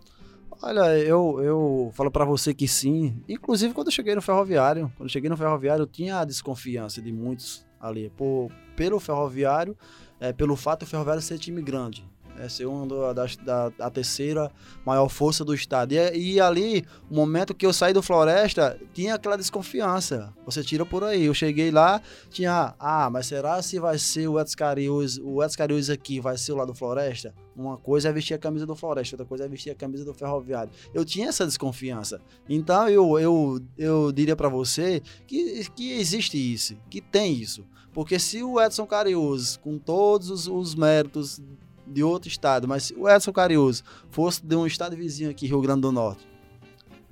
Olha, 0.63 0.99
eu, 0.99 1.39
eu 1.43 1.91
falo 1.95 2.11
para 2.11 2.25
você 2.25 2.55
que 2.55 2.67
sim. 2.67 3.23
Inclusive, 3.29 3.75
quando 3.75 3.89
eu 3.89 3.93
cheguei 3.93 4.15
no 4.15 4.23
ferroviário, 4.23 4.91
quando 4.97 5.09
eu 5.09 5.13
cheguei 5.13 5.29
no 5.29 5.37
ferroviário, 5.37 5.83
eu 5.83 5.87
tinha 5.87 6.19
a 6.19 6.25
desconfiança 6.25 7.03
de 7.03 7.13
muitos 7.13 7.67
ali. 7.79 8.11
Por, 8.17 8.51
pelo 8.75 8.99
ferroviário, 8.99 9.77
é, 10.19 10.33
pelo 10.33 10.57
fato 10.57 10.81
do 10.81 10.87
ferroviário 10.87 11.21
ser 11.21 11.39
time 11.39 11.61
grande 11.61 12.09
é 12.39 12.49
ser 12.49 12.67
uma 12.67 12.87
da, 13.15 13.27
da, 13.43 13.69
da, 13.71 13.91
terceira 13.91 14.51
maior 14.85 15.09
força 15.09 15.45
do 15.45 15.55
estado. 15.55 15.93
E, 15.93 16.35
e, 16.35 16.41
ali, 16.41 16.85
o 17.11 17.15
momento 17.15 17.55
que 17.55 17.67
eu 17.67 17.73
saí 17.73 17.93
do 17.93 18.03
Floresta, 18.03 18.79
tinha 18.93 19.15
aquela 19.15 19.37
desconfiança. 19.37 20.33
Você 20.45 20.63
tira 20.63 20.85
por 20.85 21.05
aí. 21.05 21.25
Eu 21.25 21.35
cheguei 21.35 21.71
lá, 21.71 22.01
tinha, 22.31 22.75
ah, 22.79 23.09
mas 23.11 23.27
será 23.27 23.61
se 23.63 23.79
vai 23.79 23.99
ser 23.99 24.29
o 24.29 24.41
Edson 24.41 24.57
Cariús, 24.57 25.19
o 25.19 25.43
Edson 25.43 25.59
Cariús 25.59 25.91
aqui 25.91 26.21
vai 26.21 26.37
ser 26.37 26.53
o 26.53 26.57
lá 26.57 26.65
do 26.65 26.75
Floresta? 26.75 27.35
Uma 27.57 27.79
coisa 27.79 28.11
é 28.11 28.13
vestir 28.13 28.35
a 28.35 28.39
camisa 28.39 28.67
do 28.67 28.77
Floresta, 28.77 29.15
outra 29.15 29.27
coisa 29.27 29.45
é 29.45 29.49
vestir 29.49 29.71
a 29.71 29.75
camisa 29.75 30.05
do 30.05 30.13
Ferroviário. 30.13 30.71
Eu 30.93 31.05
tinha 31.05 31.29
essa 31.29 31.47
desconfiança. 31.47 32.21
Então 32.49 32.89
eu, 32.89 33.19
eu, 33.19 33.61
eu 33.79 34.13
diria 34.13 34.37
para 34.37 34.49
você 34.49 35.01
que, 35.27 35.69
que 35.71 35.93
existe 35.93 36.37
isso, 36.37 36.77
que 36.91 37.01
tem 37.01 37.33
isso. 37.33 37.65
Porque 37.97 38.19
se 38.19 38.43
o 38.43 38.61
Edson 38.61 38.87
Cariús, 38.87 39.57
com 39.57 39.79
todos 39.79 40.29
os, 40.29 40.47
os 40.47 40.75
méritos 40.75 41.41
de 41.87 42.03
outro 42.03 42.29
estado, 42.29 42.67
mas 42.67 42.85
se 42.85 42.95
o 42.95 43.09
Edson 43.09 43.33
Cariús 43.33 43.85
fosse 44.11 44.45
de 44.45 44.57
um 44.57 44.67
estado 44.67 44.97
vizinho 44.97 45.31
aqui, 45.31 45.47
Rio 45.47 45.61
Grande 45.61 45.83
do 45.83 45.93
Norte, 45.93 46.27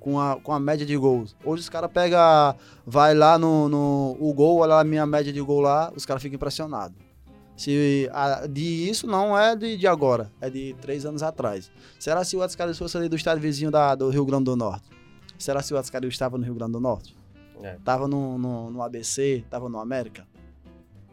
com 0.01 0.21
a, 0.21 0.37
com 0.41 0.53
a 0.53 0.61
média 0.61 0.85
de 0.85 0.97
gols. 0.97 1.37
Hoje 1.45 1.63
os 1.63 1.69
caras 1.69 1.91
pegam, 1.91 2.19
vai 2.85 3.15
lá 3.15 3.39
no, 3.39 3.69
no 3.69 4.17
o 4.21 4.33
gol, 4.35 4.59
olha 4.59 4.75
a 4.75 4.85
minha 4.85 5.07
média 5.07 5.33
de 5.33 5.41
gol 5.41 5.61
lá, 5.61 5.93
os 5.95 6.05
caras 6.05 6.23
ficam 6.23 6.37
impressionados. 6.37 6.97
Se 7.57 8.11
a, 8.13 8.47
de 8.47 8.91
isso 8.91 9.07
não 9.07 9.39
é 9.39 9.55
de, 9.55 9.77
de 9.77 9.87
agora, 9.87 10.31
é 10.41 10.51
de 10.51 10.75
três 10.81 11.07
anos 11.07 11.23
atrás. 11.23 11.71
Será 12.01 12.25
se 12.25 12.37
o 12.37 12.43
Edson 12.43 12.59
Cariús 12.59 12.79
fosse 12.79 12.97
ali 12.97 13.09
do 13.09 13.17
estado 13.17 13.41
vizinho 13.41 13.71
da, 13.71 13.95
do 13.95 14.11
Rio 14.11 14.25
Grande 14.25 14.45
do 14.45 14.57
Norte? 14.57 14.89
Será 15.39 15.63
se 15.63 15.73
o 15.73 15.79
Edson 15.79 15.93
Cariús 15.93 16.15
estava 16.15 16.37
no 16.37 16.45
Rio 16.45 16.55
Grande 16.55 16.73
do 16.73 16.81
Norte? 16.81 17.17
É. 17.63 17.79
Tava 17.85 18.09
no, 18.09 18.37
no, 18.37 18.71
no 18.71 18.83
ABC, 18.83 19.45
tava 19.49 19.69
no 19.69 19.79
América? 19.79 20.27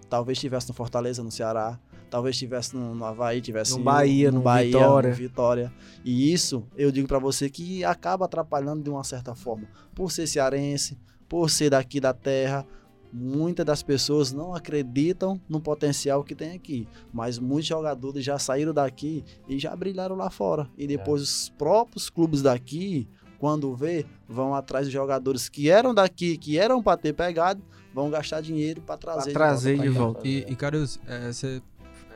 Talvez 0.10 0.38
estivesse 0.38 0.68
no 0.68 0.74
Fortaleza, 0.74 1.24
no 1.24 1.32
Ceará 1.32 1.80
talvez 2.12 2.36
estivesse 2.36 2.76
no, 2.76 2.94
no 2.94 3.06
Havaí, 3.06 3.42
tivesse 3.42 3.78
no 3.78 3.84
Bahia, 3.84 4.30
no, 4.30 4.40
no 4.40 4.44
Bahia, 4.44 4.78
Vitória. 4.78 5.10
No 5.10 5.16
Vitória. 5.16 5.74
E 6.04 6.32
isso, 6.32 6.64
eu 6.78 6.92
digo 6.92 7.08
para 7.08 7.18
você 7.18 7.50
que 7.50 7.84
acaba 7.86 8.26
atrapalhando 8.26 8.84
de 8.84 8.90
uma 8.90 9.04
certa 9.04 9.34
forma. 9.34 9.68
Por 9.96 10.12
ser 10.12 10.28
cearense, 10.28 10.98
por 11.28 11.50
ser 11.50 11.70
daqui 11.70 12.02
da 12.02 12.14
terra, 12.14 12.68
muitas 13.14 13.66
das 13.66 13.82
pessoas 13.82 14.34
não 14.34 14.54
acreditam 14.54 15.40
no 15.48 15.62
potencial 15.62 16.22
que 16.22 16.36
tem 16.36 16.52
aqui. 16.52 16.86
Mas 17.14 17.40
muitos 17.40 17.68
jogadores 17.68 18.24
já 18.24 18.38
saíram 18.38 18.74
daqui 18.74 19.24
e 19.48 19.58
já 19.58 19.74
brilharam 19.74 20.16
lá 20.16 20.30
fora. 20.30 20.70
E 20.78 20.86
depois 20.86 21.22
é. 21.22 21.24
os 21.24 21.50
próprios 21.58 22.10
clubes 22.10 22.42
daqui, 22.42 23.08
quando 23.40 23.74
vê, 23.74 24.06
vão 24.28 24.54
atrás 24.54 24.86
de 24.86 24.92
jogadores 24.92 25.48
que 25.48 25.70
eram 25.70 25.94
daqui, 25.94 26.38
que 26.38 26.60
eram 26.60 26.84
para 26.84 26.98
ter 26.98 27.14
pegado, 27.14 27.64
vão 27.94 28.10
gastar 28.10 28.42
dinheiro 28.42 28.82
para 28.82 28.98
trazer, 28.98 29.32
pra 29.32 29.48
trazer 29.48 29.80
de 29.80 29.90
volta. 29.90 30.22
De 30.22 30.36
volta. 30.36 30.50
E, 30.50 30.54
e 30.54 30.56
Carlos, 30.56 31.00
é, 31.08 31.32
você 31.32 31.62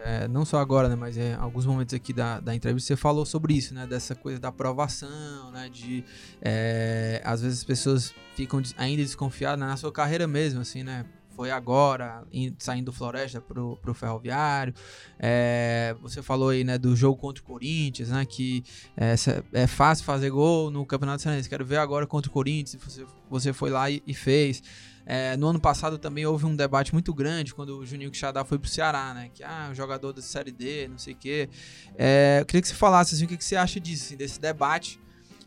é, 0.05 0.27
não 0.27 0.45
só 0.45 0.59
agora, 0.59 0.87
né, 0.87 0.95
mas 0.95 1.17
em 1.17 1.33
alguns 1.33 1.65
momentos 1.65 1.95
aqui 1.95 2.13
da, 2.13 2.39
da 2.39 2.53
entrevista 2.53 2.89
você 2.89 2.95
falou 2.95 3.25
sobre 3.25 3.55
isso, 3.55 3.73
né, 3.73 3.87
dessa 3.87 4.13
coisa 4.13 4.39
da 4.39 4.49
aprovação, 4.49 5.51
né, 5.51 5.67
de 5.67 6.03
é, 6.39 7.23
às 7.25 7.41
vezes 7.41 7.59
as 7.59 7.63
pessoas 7.63 8.13
ficam 8.35 8.61
ainda 8.77 9.01
desconfiadas 9.01 9.59
né, 9.59 9.65
na 9.65 9.75
sua 9.75 9.91
carreira 9.91 10.27
mesmo, 10.27 10.61
assim, 10.61 10.83
né, 10.83 11.05
foi 11.35 11.49
agora, 11.49 12.23
saindo 12.59 12.85
do 12.85 12.93
Floresta 12.93 13.41
pro, 13.41 13.77
pro 13.81 13.93
Ferroviário. 13.93 14.73
É, 15.19 15.93
você 16.01 16.21
falou 16.21 16.47
aí, 16.49 16.63
né, 16.63 16.77
do 16.77 16.95
jogo 16.95 17.19
contra 17.19 17.43
o 17.43 17.45
Corinthians, 17.45 18.07
né, 18.07 18.25
que 18.25 18.63
é, 18.95 19.15
é 19.51 19.67
fácil 19.67 20.05
fazer 20.05 20.29
gol 20.29 20.71
no 20.71 20.85
Campeonato 20.85 21.23
Cearense. 21.23 21.49
Quero 21.49 21.65
ver 21.65 21.77
agora 21.77 22.07
contra 22.07 22.29
o 22.29 22.33
Corinthians, 22.33 22.81
você, 22.81 23.05
você 23.29 23.51
foi 23.51 23.69
lá 23.69 23.89
e, 23.89 24.01
e 24.07 24.13
fez. 24.13 24.63
É, 25.05 25.37
no 25.37 25.47
ano 25.47 25.59
passado 25.59 25.97
também 25.97 26.25
houve 26.25 26.45
um 26.45 26.55
debate 26.55 26.91
muito 26.91 27.13
grande 27.13 27.53
quando 27.53 27.77
o 27.77 27.85
Juninho 27.85 28.09
Quixadá 28.09 28.43
foi 28.43 28.57
pro 28.57 28.69
Ceará, 28.69 29.13
né? 29.13 29.29
Que, 29.33 29.43
ah, 29.43 29.71
jogador 29.73 30.11
da 30.13 30.21
Série 30.21 30.51
D, 30.51 30.87
não 30.87 30.97
sei 30.97 31.13
o 31.13 31.17
quê. 31.17 31.49
É, 31.95 32.39
eu 32.41 32.45
queria 32.45 32.61
que 32.61 32.67
você 32.67 32.73
falasse, 32.73 33.15
assim, 33.15 33.25
o 33.25 33.27
que, 33.27 33.37
que 33.37 33.45
você 33.45 33.55
acha 33.55 33.79
disso, 33.79 34.05
assim, 34.05 34.17
desse 34.17 34.39
debate 34.39 34.99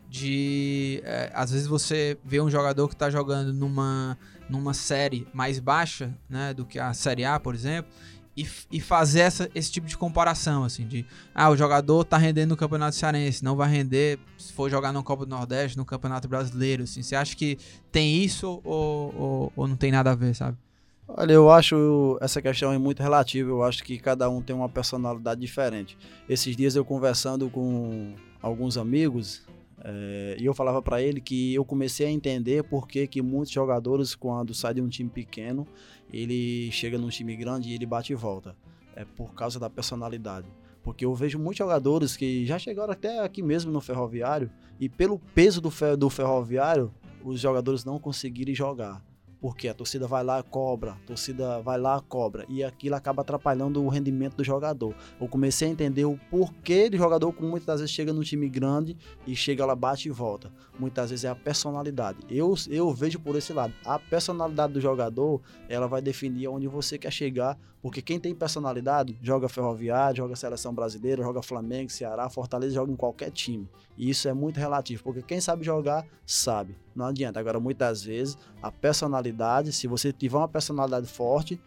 de... 0.09 1.01
É, 1.03 1.31
às 1.33 1.51
vezes 1.51 1.67
você 1.67 2.17
vê 2.23 2.39
um 2.39 2.49
jogador 2.49 2.87
que 2.87 2.95
tá 2.95 3.09
jogando 3.09 3.53
numa, 3.53 4.17
numa 4.49 4.73
série 4.73 5.27
mais 5.33 5.59
baixa, 5.59 6.17
né? 6.29 6.53
Do 6.53 6.65
que 6.65 6.79
a 6.79 6.93
Série 6.93 7.25
A, 7.25 7.39
por 7.39 7.53
exemplo, 7.53 7.91
e, 8.39 8.47
e 8.71 8.79
fazer 8.79 9.19
essa, 9.21 9.49
esse 9.53 9.69
tipo 9.69 9.85
de 9.85 9.97
comparação, 9.97 10.63
assim, 10.63 10.87
de 10.87 11.05
ah, 11.35 11.49
o 11.49 11.57
jogador 11.57 12.05
tá 12.05 12.17
rendendo 12.17 12.51
no 12.51 12.57
Campeonato 12.57 12.95
Cearense, 12.95 13.43
não 13.43 13.55
vai 13.55 13.69
render 13.69 14.17
se 14.37 14.53
for 14.53 14.69
jogar 14.69 14.93
no 14.93 15.03
Copa 15.03 15.25
do 15.25 15.29
Nordeste, 15.29 15.77
no 15.77 15.83
Campeonato 15.83 16.27
Brasileiro, 16.27 16.83
assim, 16.83 17.03
você 17.03 17.15
acha 17.15 17.35
que 17.35 17.57
tem 17.91 18.23
isso 18.23 18.61
ou, 18.63 19.13
ou, 19.15 19.53
ou 19.55 19.67
não 19.67 19.75
tem 19.75 19.91
nada 19.91 20.11
a 20.11 20.15
ver, 20.15 20.33
sabe? 20.33 20.57
Olha, 21.05 21.33
eu 21.33 21.51
acho 21.51 22.17
essa 22.21 22.41
questão 22.41 22.71
é 22.71 22.77
muito 22.77 23.01
relativa, 23.01 23.49
eu 23.49 23.63
acho 23.63 23.83
que 23.83 23.97
cada 23.97 24.29
um 24.29 24.41
tem 24.41 24.55
uma 24.55 24.69
personalidade 24.69 25.41
diferente. 25.41 25.97
Esses 26.29 26.55
dias 26.55 26.75
eu 26.75 26.85
conversando 26.85 27.49
com 27.49 28.13
alguns 28.41 28.77
amigos, 28.77 29.41
é, 29.83 30.35
e 30.39 30.45
eu 30.45 30.53
falava 30.53 30.81
para 30.81 31.01
ele 31.01 31.21
que 31.21 31.53
eu 31.53 31.63
comecei 31.63 32.07
a 32.07 32.11
entender 32.11 32.63
por 32.63 32.87
que, 32.87 33.21
muitos 33.21 33.51
jogadores, 33.51 34.15
quando 34.15 34.53
saem 34.53 34.75
de 34.75 34.81
um 34.81 34.89
time 34.89 35.09
pequeno, 35.09 35.67
ele 36.11 36.71
chega 36.71 36.97
num 36.97 37.09
time 37.09 37.35
grande 37.35 37.69
e 37.69 37.73
ele 37.73 37.85
bate 37.85 38.11
e 38.11 38.15
volta. 38.15 38.55
É 38.95 39.05
por 39.05 39.33
causa 39.33 39.59
da 39.59 39.69
personalidade. 39.69 40.47
Porque 40.83 41.05
eu 41.05 41.13
vejo 41.13 41.37
muitos 41.37 41.57
jogadores 41.57 42.17
que 42.17 42.45
já 42.45 42.57
chegaram 42.57 42.91
até 42.91 43.19
aqui 43.19 43.41
mesmo 43.41 43.71
no 43.71 43.81
ferroviário 43.81 44.49
e 44.79 44.89
pelo 44.89 45.19
peso 45.33 45.61
do, 45.61 45.71
do 45.97 46.09
ferroviário, 46.09 46.93
os 47.23 47.39
jogadores 47.39 47.85
não 47.85 47.99
conseguirem 47.99 48.55
jogar. 48.55 49.03
Porque 49.41 49.67
a 49.69 49.73
torcida 49.73 50.05
vai 50.05 50.23
lá 50.23 50.43
cobra, 50.43 50.91
a 50.91 51.07
torcida 51.07 51.61
vai 51.61 51.79
lá 51.79 52.01
cobra 52.01 52.45
e 52.49 52.63
aquilo 52.63 52.95
acaba 52.95 53.21
atrapalhando 53.21 53.83
o 53.83 53.87
rendimento 53.87 54.35
do 54.35 54.43
jogador. 54.43 54.93
Eu 55.19 55.27
comecei 55.27 55.69
a 55.69 55.71
entender 55.71 56.03
o 56.05 56.19
porquê 56.29 56.89
do 56.89 56.97
jogador 56.97 57.31
que 57.31 57.41
muitas 57.41 57.79
vezes 57.79 57.93
chega 57.93 58.11
no 58.11 58.23
time 58.23 58.49
grande 58.49 58.97
e 59.25 59.35
chega 59.35 59.65
lá 59.65 59.75
bate 59.75 60.09
e 60.09 60.11
volta. 60.11 60.51
Muitas 60.77 61.09
vezes 61.09 61.25
é 61.25 61.29
a 61.29 61.35
personalidade. 61.35 62.19
Eu, 62.29 62.53
eu 62.69 62.91
vejo 62.93 63.19
por 63.19 63.35
esse 63.35 63.53
lado. 63.53 63.73
A 63.85 63.97
personalidade 63.97 64.73
do 64.73 64.81
jogador, 64.81 65.41
ela 65.67 65.87
vai 65.87 66.01
definir 66.01 66.47
onde 66.47 66.67
você 66.67 66.97
quer 66.97 67.11
chegar, 67.11 67.57
porque 67.81 68.01
quem 68.01 68.19
tem 68.19 68.35
personalidade 68.35 69.17
joga 69.21 69.47
Ferroviário, 69.47 70.17
joga 70.17 70.35
Seleção 70.35 70.73
Brasileira, 70.73 71.23
joga 71.23 71.41
Flamengo, 71.41 71.89
Ceará, 71.89 72.29
Fortaleza, 72.29 72.75
joga 72.75 72.91
em 72.91 72.95
qualquer 72.95 73.31
time. 73.31 73.69
E 73.97 74.09
isso 74.09 74.27
é 74.27 74.33
muito 74.33 74.57
relativo, 74.57 75.03
porque 75.03 75.21
quem 75.21 75.39
sabe 75.39 75.63
jogar, 75.63 76.05
sabe. 76.25 76.77
Não 76.95 77.05
adianta. 77.05 77.39
Agora, 77.39 77.59
muitas 77.59 78.03
vezes, 78.03 78.37
a 78.61 78.71
personalidade, 78.71 79.28
se 79.71 79.87
você 79.87 80.11
tiver 80.11 80.37
uma 80.37 80.47
personalidade 80.47 81.07
forte, 81.07 81.59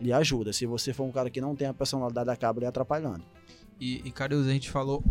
lhe 0.00 0.12
ajuda. 0.12 0.52
Se 0.52 0.66
você 0.66 0.92
for 0.92 1.04
um 1.04 1.12
cara 1.12 1.30
que 1.30 1.40
não 1.40 1.54
tem 1.54 1.68
a 1.68 1.74
personalidade, 1.74 2.30
acaba 2.30 2.60
lhe 2.60 2.66
atrapalhando. 2.66 3.22
E, 3.80 4.02
e 4.04 4.10
Carlos, 4.10 4.46
a 4.46 4.50
gente 4.50 4.70
falou. 4.70 5.02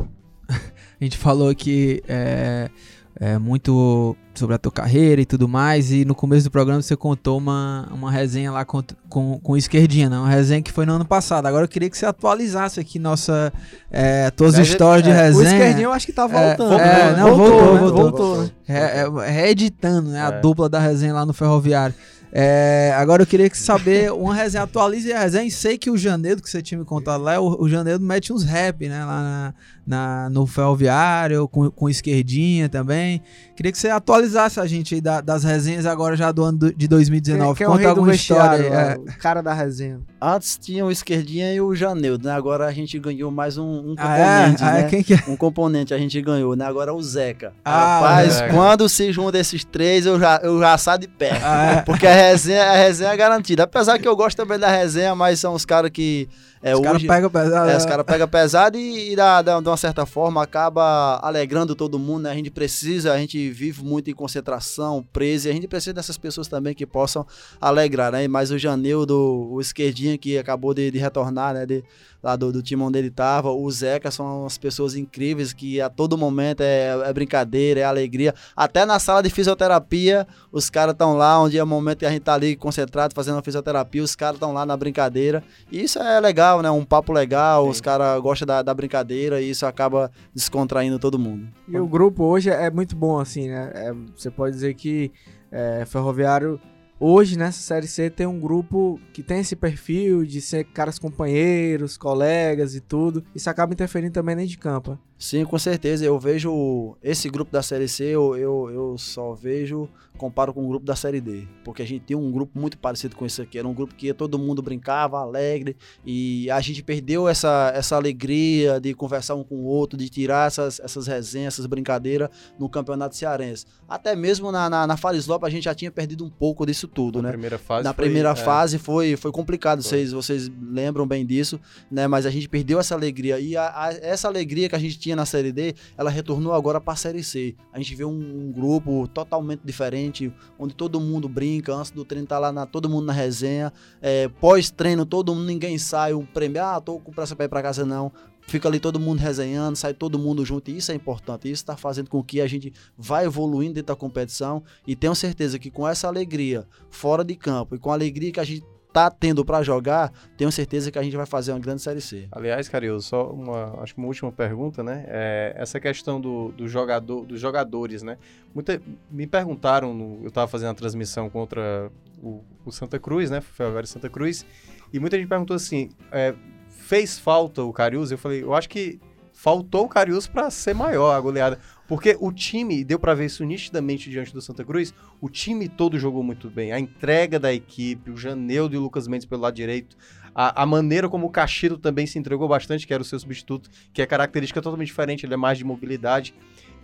a 0.49 1.03
gente 1.03 1.17
falou 1.17 1.53
que 1.53 2.01
é, 2.07 2.69
é, 3.15 3.37
muito 3.37 4.15
sobre 4.33 4.55
a 4.55 4.57
tua 4.57 4.71
carreira 4.71 5.21
e 5.21 5.25
tudo 5.25 5.47
mais. 5.47 5.91
E 5.91 6.05
no 6.05 6.15
começo 6.15 6.45
do 6.45 6.51
programa 6.51 6.81
você 6.81 6.95
contou 6.95 7.37
uma, 7.37 7.87
uma 7.91 8.11
resenha 8.11 8.51
lá 8.51 8.63
com, 8.63 8.81
com, 9.09 9.39
com 9.39 9.57
Esquerdinha, 9.57 10.09
né? 10.09 10.17
Uma 10.17 10.29
resenha 10.29 10.61
que 10.61 10.71
foi 10.71 10.85
no 10.85 10.93
ano 10.93 11.05
passado. 11.05 11.45
Agora 11.45 11.65
eu 11.65 11.67
queria 11.67 11.89
que 11.89 11.97
você 11.97 12.05
atualizasse 12.05 12.79
aqui 12.79 12.97
nossa, 12.97 13.51
é, 13.91 14.31
tuas 14.31 14.57
é, 14.57 14.61
histórias 14.61 15.03
de 15.03 15.11
resenha. 15.11 15.37
O 15.37 15.43
Esquerdinha 15.43 15.85
eu 15.85 15.91
acho 15.91 16.05
que 16.05 16.13
tá 16.13 16.23
é, 16.23 16.27
voltando. 16.27 16.79
É, 16.79 17.11
né? 17.11 17.17
não, 17.17 17.35
voltou, 17.35 17.49
voltou, 17.49 17.77
voltou, 17.77 18.01
voltou, 18.01 18.35
voltou. 18.35 18.53
Né? 18.67 19.31
Reeditando 19.31 20.09
né? 20.09 20.21
a 20.21 20.29
é. 20.29 20.39
dupla 20.39 20.69
da 20.69 20.79
resenha 20.79 21.13
lá 21.13 21.25
no 21.25 21.33
Ferroviário. 21.33 21.93
É, 22.31 22.93
agora 22.95 23.23
eu 23.23 23.27
queria 23.27 23.49
saber 23.53 24.11
uma 24.13 24.35
resenha, 24.35 24.63
atualize 24.63 25.11
a 25.11 25.19
resenha. 25.19 25.49
Sei 25.49 25.77
que 25.77 25.89
o 25.89 25.97
Janeiro, 25.97 26.41
que 26.41 26.49
você 26.49 26.61
tinha 26.61 26.77
me 26.77 26.85
contado 26.85 27.23
lá, 27.23 27.39
o, 27.39 27.63
o 27.63 27.69
Janeiro 27.69 27.99
mete 27.99 28.31
uns 28.31 28.43
rap, 28.43 28.87
né? 28.87 29.03
Lá 29.03 29.21
na, 29.21 29.53
na, 29.89 30.29
no 30.29 30.45
Ferroviário, 30.45 31.47
com, 31.47 31.71
com 31.71 31.89
esquerdinha 31.89 32.69
também. 32.69 33.23
Queria 33.55 33.71
que 33.71 33.77
você 33.77 33.89
atualizasse 33.89 34.59
a 34.59 34.67
gente 34.67 34.93
aí 34.93 35.01
da, 35.01 35.19
das 35.19 35.43
resenhas 35.43 35.83
agora 35.87 36.15
já 36.15 36.31
do 36.31 36.43
ano 36.43 36.71
de 36.71 36.87
2019. 36.87 37.57
Quem, 37.57 37.65
quem 37.65 37.65
Conta 37.65 37.83
é 37.83 37.87
alguma 37.87 38.13
história 38.13 38.65
aí. 38.67 38.93
É. 38.93 38.97
O 38.99 39.17
cara 39.17 39.41
da 39.41 39.51
resenha. 39.51 39.99
Antes 40.21 40.59
tinha 40.61 40.85
o 40.85 40.91
esquerdinha 40.91 41.51
e 41.51 41.59
o 41.59 41.73
Janeiro, 41.73 42.19
né? 42.21 42.31
Agora 42.31 42.67
a 42.67 42.71
gente 42.71 42.99
ganhou 42.99 43.31
mais 43.31 43.57
um, 43.57 43.63
um 43.63 43.95
componente, 43.95 44.63
ah, 44.63 44.69
é? 44.69 44.73
né? 44.73 44.79
Ah, 44.81 44.83
quem 44.83 45.01
que 45.01 45.15
é? 45.15 45.23
Um 45.27 45.35
componente 45.35 45.91
a 45.91 45.97
gente 45.97 46.21
ganhou, 46.21 46.55
né? 46.55 46.65
Agora 46.65 46.91
é 46.91 46.93
o 46.93 47.01
Zeca. 47.01 47.51
Ah, 47.65 47.99
Rapaz, 47.99 48.41
é. 48.41 48.49
quando 48.49 48.87
se 48.87 49.11
junta 49.11 49.39
esses 49.39 49.65
três, 49.65 50.05
eu 50.05 50.19
já, 50.19 50.39
eu 50.43 50.59
já 50.59 50.77
saio 50.77 50.99
de 50.99 51.07
pé. 51.07 51.31
Ah, 51.43 51.77
é. 51.77 51.81
Porque 51.81 52.05
a 52.05 52.13
resenha, 52.13 52.63
a 52.63 52.75
resenha 52.75 53.09
é 53.09 53.17
garantida. 53.17 53.63
Apesar 53.63 53.97
que 53.97 54.07
eu 54.07 54.15
gosto 54.15 54.37
também 54.37 54.59
da 54.59 54.69
resenha, 54.69 55.15
mas 55.15 55.39
são 55.39 55.55
os 55.55 55.65
caras 55.65 55.89
que 55.89 56.29
é, 56.61 56.75
os 56.75 56.81
caras 56.81 57.03
pegam 57.03 57.29
pesado. 57.29 57.69
É, 57.69 57.77
os 57.77 57.83
né? 57.83 57.89
caras 57.89 58.05
pegam 58.05 58.27
pesado 58.27 58.77
e, 58.77 59.13
e 59.13 59.15
de 59.15 59.67
uma 59.69 59.77
certa 59.77 60.05
forma 60.05 60.43
acaba 60.43 61.19
alegrando 61.21 61.73
todo 61.75 61.97
mundo, 61.97 62.23
né? 62.23 62.31
A 62.31 62.35
gente 62.35 62.51
precisa, 62.51 63.13
a 63.13 63.17
gente 63.17 63.49
vive 63.49 63.81
muito 63.83 64.09
em 64.09 64.13
concentração, 64.13 65.05
preso, 65.13 65.47
e 65.47 65.51
a 65.51 65.53
gente 65.53 65.67
precisa 65.67 65.93
dessas 65.93 66.17
pessoas 66.17 66.47
também 66.47 66.73
que 66.73 66.85
possam 66.85 67.25
alegrar, 67.61 68.11
né? 68.11 68.27
Mas 68.27 68.51
o 68.51 68.57
Janildo, 68.57 69.17
o 69.51 69.61
esquerdinha 69.61 70.17
que 70.17 70.37
acabou 70.37 70.73
de, 70.73 70.91
de 70.91 70.97
retornar, 70.97 71.53
né? 71.53 71.65
De, 71.65 71.83
lá 72.21 72.35
do, 72.35 72.51
do 72.51 72.61
time 72.61 72.81
onde 72.83 72.99
ele 72.99 73.07
estava. 73.07 73.51
O 73.51 73.69
Zeca 73.71 74.11
são 74.11 74.41
umas 74.41 74.57
pessoas 74.57 74.95
incríveis 74.95 75.53
que 75.53 75.81
a 75.81 75.89
todo 75.89 76.17
momento 76.17 76.61
é, 76.61 76.89
é 77.05 77.13
brincadeira, 77.13 77.79
é 77.79 77.83
alegria. 77.83 78.33
Até 78.55 78.85
na 78.85 78.99
sala 78.99 79.23
de 79.23 79.29
fisioterapia, 79.29 80.27
os 80.51 80.69
caras 80.69 80.93
estão 80.93 81.15
lá, 81.15 81.39
onde 81.39 81.57
é 81.57 81.63
o 81.63 81.67
momento 81.67 81.99
que 81.99 82.05
a 82.05 82.11
gente 82.11 82.21
tá 82.21 82.33
ali 82.33 82.55
concentrado 82.55 83.13
fazendo 83.15 83.37
a 83.37 83.41
fisioterapia, 83.41 84.03
os 84.03 84.15
caras 84.15 84.35
estão 84.35 84.53
lá 84.53 84.65
na 84.65 84.75
brincadeira. 84.75 85.43
E 85.71 85.81
isso 85.83 85.99
é 85.99 86.19
legal, 86.19 86.48
né? 86.61 86.69
Um 86.71 86.83
papo 86.83 87.13
legal, 87.13 87.65
Sim. 87.65 87.69
os 87.69 87.81
caras 87.81 88.21
gostam 88.21 88.45
da, 88.45 88.61
da 88.61 88.73
brincadeira 88.73 89.41
e 89.41 89.49
isso 89.49 89.65
acaba 89.65 90.11
descontraindo 90.33 90.97
todo 90.97 91.19
mundo. 91.19 91.47
E 91.67 91.77
o 91.77 91.87
grupo 91.87 92.23
hoje 92.23 92.49
é 92.49 92.69
muito 92.69 92.95
bom, 92.95 93.19
assim, 93.19 93.47
né? 93.47 93.71
É, 93.73 93.93
você 94.15 94.31
pode 94.31 94.55
dizer 94.55 94.73
que 94.73 95.11
é, 95.51 95.85
Ferroviário 95.85 96.59
hoje 96.99 97.37
nessa 97.37 97.61
série 97.61 97.87
C 97.87 98.09
tem 98.09 98.27
um 98.27 98.39
grupo 98.39 98.99
que 99.13 99.23
tem 99.23 99.39
esse 99.39 99.55
perfil 99.55 100.25
de 100.25 100.41
ser 100.41 100.65
caras 100.65 100.99
companheiros, 100.99 101.97
colegas 101.97 102.75
e 102.75 102.81
tudo. 102.81 103.23
Isso 103.33 103.49
acaba 103.49 103.73
interferindo 103.73 104.13
também 104.13 104.35
dentro 104.35 104.51
de 104.51 104.57
campo. 104.57 104.99
Sim, 105.19 105.43
com 105.43 105.59
certeza. 105.59 106.05
Eu 106.05 106.17
vejo 106.17 106.95
esse 107.03 107.29
grupo 107.29 107.51
da 107.51 107.61
Série 107.61 107.89
C, 107.89 108.05
eu, 108.05 108.37
eu, 108.37 108.69
eu, 108.71 108.97
só 108.97 109.33
vejo, 109.33 109.89
comparo 110.17 110.53
com 110.53 110.63
o 110.63 110.69
grupo 110.69 110.85
da 110.85 110.95
Série 110.95 111.19
D. 111.19 111.45
Porque 111.61 111.81
a 111.81 111.85
gente 111.85 112.05
tem 112.05 112.15
um 112.15 112.31
grupo 112.31 112.57
muito 112.57 112.77
parecido 112.77 113.17
com 113.17 113.25
esse 113.25 113.41
aqui. 113.41 113.59
Era 113.59 113.67
um 113.67 113.73
grupo 113.73 113.93
que 113.93 114.13
todo 114.13 114.39
mundo 114.39 114.61
brincava, 114.61 115.19
alegre. 115.19 115.75
E 116.05 116.49
a 116.49 116.61
gente 116.61 116.81
perdeu 116.81 117.27
essa, 117.27 117.69
essa 117.75 117.97
alegria 117.97 118.79
de 118.79 118.93
conversar 118.93 119.35
um 119.35 119.43
com 119.43 119.55
o 119.55 119.65
outro, 119.65 119.99
de 119.99 120.07
tirar 120.07 120.47
essas, 120.47 120.79
essas 120.79 121.05
resenhas, 121.05 121.55
essas 121.55 121.65
brincadeiras 121.65 122.29
no 122.57 122.69
Campeonato 122.69 123.13
Cearense. 123.17 123.65
Até 123.89 124.15
mesmo 124.15 124.53
na, 124.53 124.69
na, 124.69 124.87
na 124.87 124.95
Farislopa 124.95 125.45
a 125.47 125.49
gente 125.49 125.65
já 125.65 125.75
tinha 125.75 125.91
perdido 125.91 126.23
um 126.23 126.29
pouco 126.29 126.65
disso 126.65 126.87
tudo, 126.87 127.21
na 127.21 127.27
né? 127.27 127.31
Primeira 127.33 127.57
fase 127.57 127.83
na 127.83 127.93
foi, 127.93 128.05
primeira 128.05 128.29
é... 128.29 128.35
fase 128.35 128.77
foi, 128.77 129.17
foi 129.17 129.33
complicado, 129.33 129.83
foi. 129.83 129.89
Vocês, 129.89 130.11
vocês 130.13 130.51
lembram 130.61 131.05
bem 131.05 131.25
disso, 131.25 131.59
né? 131.91 132.07
Mas 132.07 132.25
a 132.25 132.29
gente 132.29 132.47
perdeu 132.47 132.79
essa 132.79 132.95
alegria. 132.95 133.37
E 133.37 133.57
a, 133.57 133.67
a, 133.67 133.93
essa 133.93 134.29
alegria 134.29 134.69
que 134.69 134.75
a 134.75 134.79
gente 134.79 134.97
tinha 134.97 135.08
tinha 135.09 135.15
na 135.15 135.25
Série 135.25 135.51
D, 135.51 135.73
ela 135.97 136.09
retornou 136.09 136.53
agora 136.53 136.79
para 136.79 136.93
a 136.93 136.95
Série 136.95 137.23
C. 137.23 137.55
A 137.73 137.77
gente 137.79 137.95
vê 137.95 138.05
um, 138.05 138.11
um, 138.11 138.51
grupo 138.51 139.07
totalmente 139.07 139.61
diferente, 139.63 140.31
onde 140.57 140.75
todo 140.75 140.99
mundo 140.99 141.27
brinca, 141.27 141.73
antes 141.73 141.91
do 141.91 142.05
treino 142.05 142.27
tá 142.27 142.37
lá 142.37 142.51
na, 142.51 142.65
todo 142.65 142.87
mundo 142.87 143.05
na 143.05 143.13
resenha, 143.13 143.73
é, 144.01 144.27
pós-treino 144.27 145.05
todo 145.05 145.33
mundo, 145.33 145.45
ninguém 145.45 145.77
sai, 145.77 146.13
um 146.13 146.25
prêmio, 146.25 146.63
ah, 146.63 146.79
tô 146.79 146.99
com 146.99 147.11
pressa 147.11 147.35
para 147.35 147.45
ir 147.45 147.49
para 147.49 147.63
casa 147.63 147.85
não. 147.85 148.11
Fica 148.41 148.67
ali 148.67 148.79
todo 148.79 148.99
mundo 148.99 149.19
resenhando, 149.19 149.75
sai 149.75 149.93
todo 149.93 150.17
mundo 150.17 150.43
junto, 150.43 150.71
e 150.71 150.77
isso 150.77 150.91
é 150.91 150.95
importante. 150.95 151.45
Isso 151.45 151.61
está 151.61 151.77
fazendo 151.77 152.09
com 152.09 152.23
que 152.23 152.41
a 152.41 152.47
gente 152.47 152.73
vá 152.97 153.23
evoluindo 153.23 153.75
dentro 153.75 153.93
da 153.93 153.95
competição 153.95 154.63
e 154.87 154.95
tenho 154.95 155.13
certeza 155.13 155.59
que 155.59 155.69
com 155.69 155.87
essa 155.87 156.07
alegria 156.07 156.67
fora 156.89 157.23
de 157.23 157.35
campo 157.35 157.75
e 157.75 157.79
com 157.79 157.91
a 157.91 157.93
alegria 157.93 158.31
que 158.31 158.39
a 158.39 158.43
gente 158.43 158.65
tá 158.91 159.09
tendo 159.09 159.45
para 159.45 159.61
jogar, 159.61 160.11
tenho 160.35 160.51
certeza 160.51 160.91
que 160.91 160.97
a 160.97 161.03
gente 161.03 161.15
vai 161.15 161.25
fazer 161.25 161.51
uma 161.51 161.59
grande 161.59 161.81
Série 161.81 162.01
C. 162.01 162.27
Aliás, 162.31 162.67
Carioso, 162.67 163.07
só 163.07 163.31
uma, 163.31 163.81
acho 163.81 163.93
uma 163.97 164.07
última 164.07 164.31
pergunta, 164.31 164.83
né? 164.83 165.05
É, 165.07 165.53
essa 165.55 165.79
questão 165.79 166.19
do, 166.19 166.51
do 166.53 166.67
jogador, 166.67 167.25
dos 167.25 167.39
jogadores, 167.39 168.01
né? 168.01 168.17
Muita, 168.53 168.81
me 169.11 169.27
perguntaram, 169.27 169.93
no, 169.93 170.19
eu 170.23 170.29
estava 170.29 170.47
fazendo 170.47 170.71
a 170.71 170.73
transmissão 170.73 171.29
contra 171.29 171.91
o, 172.21 172.43
o 172.65 172.71
Santa 172.71 172.97
Cruz, 172.97 173.29
né? 173.29 173.43
A 173.59 173.85
Santa 173.85 174.09
Cruz, 174.09 174.45
e 174.91 174.99
muita 174.99 175.17
gente 175.17 175.27
perguntou 175.27 175.55
assim, 175.55 175.89
é, 176.11 176.33
fez 176.67 177.19
falta 177.19 177.61
o 177.61 177.71
Carius? 177.71 178.11
Eu 178.11 178.17
falei, 178.17 178.41
eu 178.41 178.55
acho 178.55 178.67
que 178.67 178.99
faltou 179.41 179.85
o 179.85 179.87
Carius 179.87 180.27
para 180.27 180.51
ser 180.51 180.75
maior 180.75 181.15
a 181.15 181.19
goleada. 181.19 181.59
Porque 181.87 182.17
o 182.19 182.29
time, 182.29 182.83
deu 182.83 182.99
para 182.99 183.13
ver 183.13 183.25
isso 183.27 183.45
nitidamente 183.45 184.09
diante 184.09 184.33
do 184.33 184.41
Santa 184.41 184.65
Cruz, 184.65 184.93
o 185.21 185.29
time 185.29 185.69
todo 185.69 185.97
jogou 185.97 186.21
muito 186.21 186.49
bem. 186.49 186.73
A 186.73 186.79
entrega 186.79 187.39
da 187.39 187.53
equipe, 187.53 188.11
o 188.11 188.17
Janeu 188.17 188.69
e 188.69 188.75
o 188.75 188.81
Lucas 188.81 189.07
Mendes 189.07 189.25
pelo 189.25 189.41
lado 189.41 189.55
direito, 189.55 189.95
a, 190.35 190.63
a, 190.63 190.65
maneira 190.65 191.07
como 191.07 191.25
o 191.25 191.29
Caxido 191.29 191.77
também 191.77 192.05
se 192.05 192.19
entregou 192.19 192.49
bastante, 192.49 192.85
que 192.85 192.93
era 192.93 193.01
o 193.01 193.05
seu 193.05 193.17
substituto, 193.17 193.69
que 193.93 194.01
é 194.01 194.05
característica 194.05 194.61
totalmente 194.61 194.87
diferente, 194.87 195.25
ele 195.25 195.33
é 195.33 195.37
mais 195.37 195.57
de 195.57 195.63
mobilidade. 195.63 196.35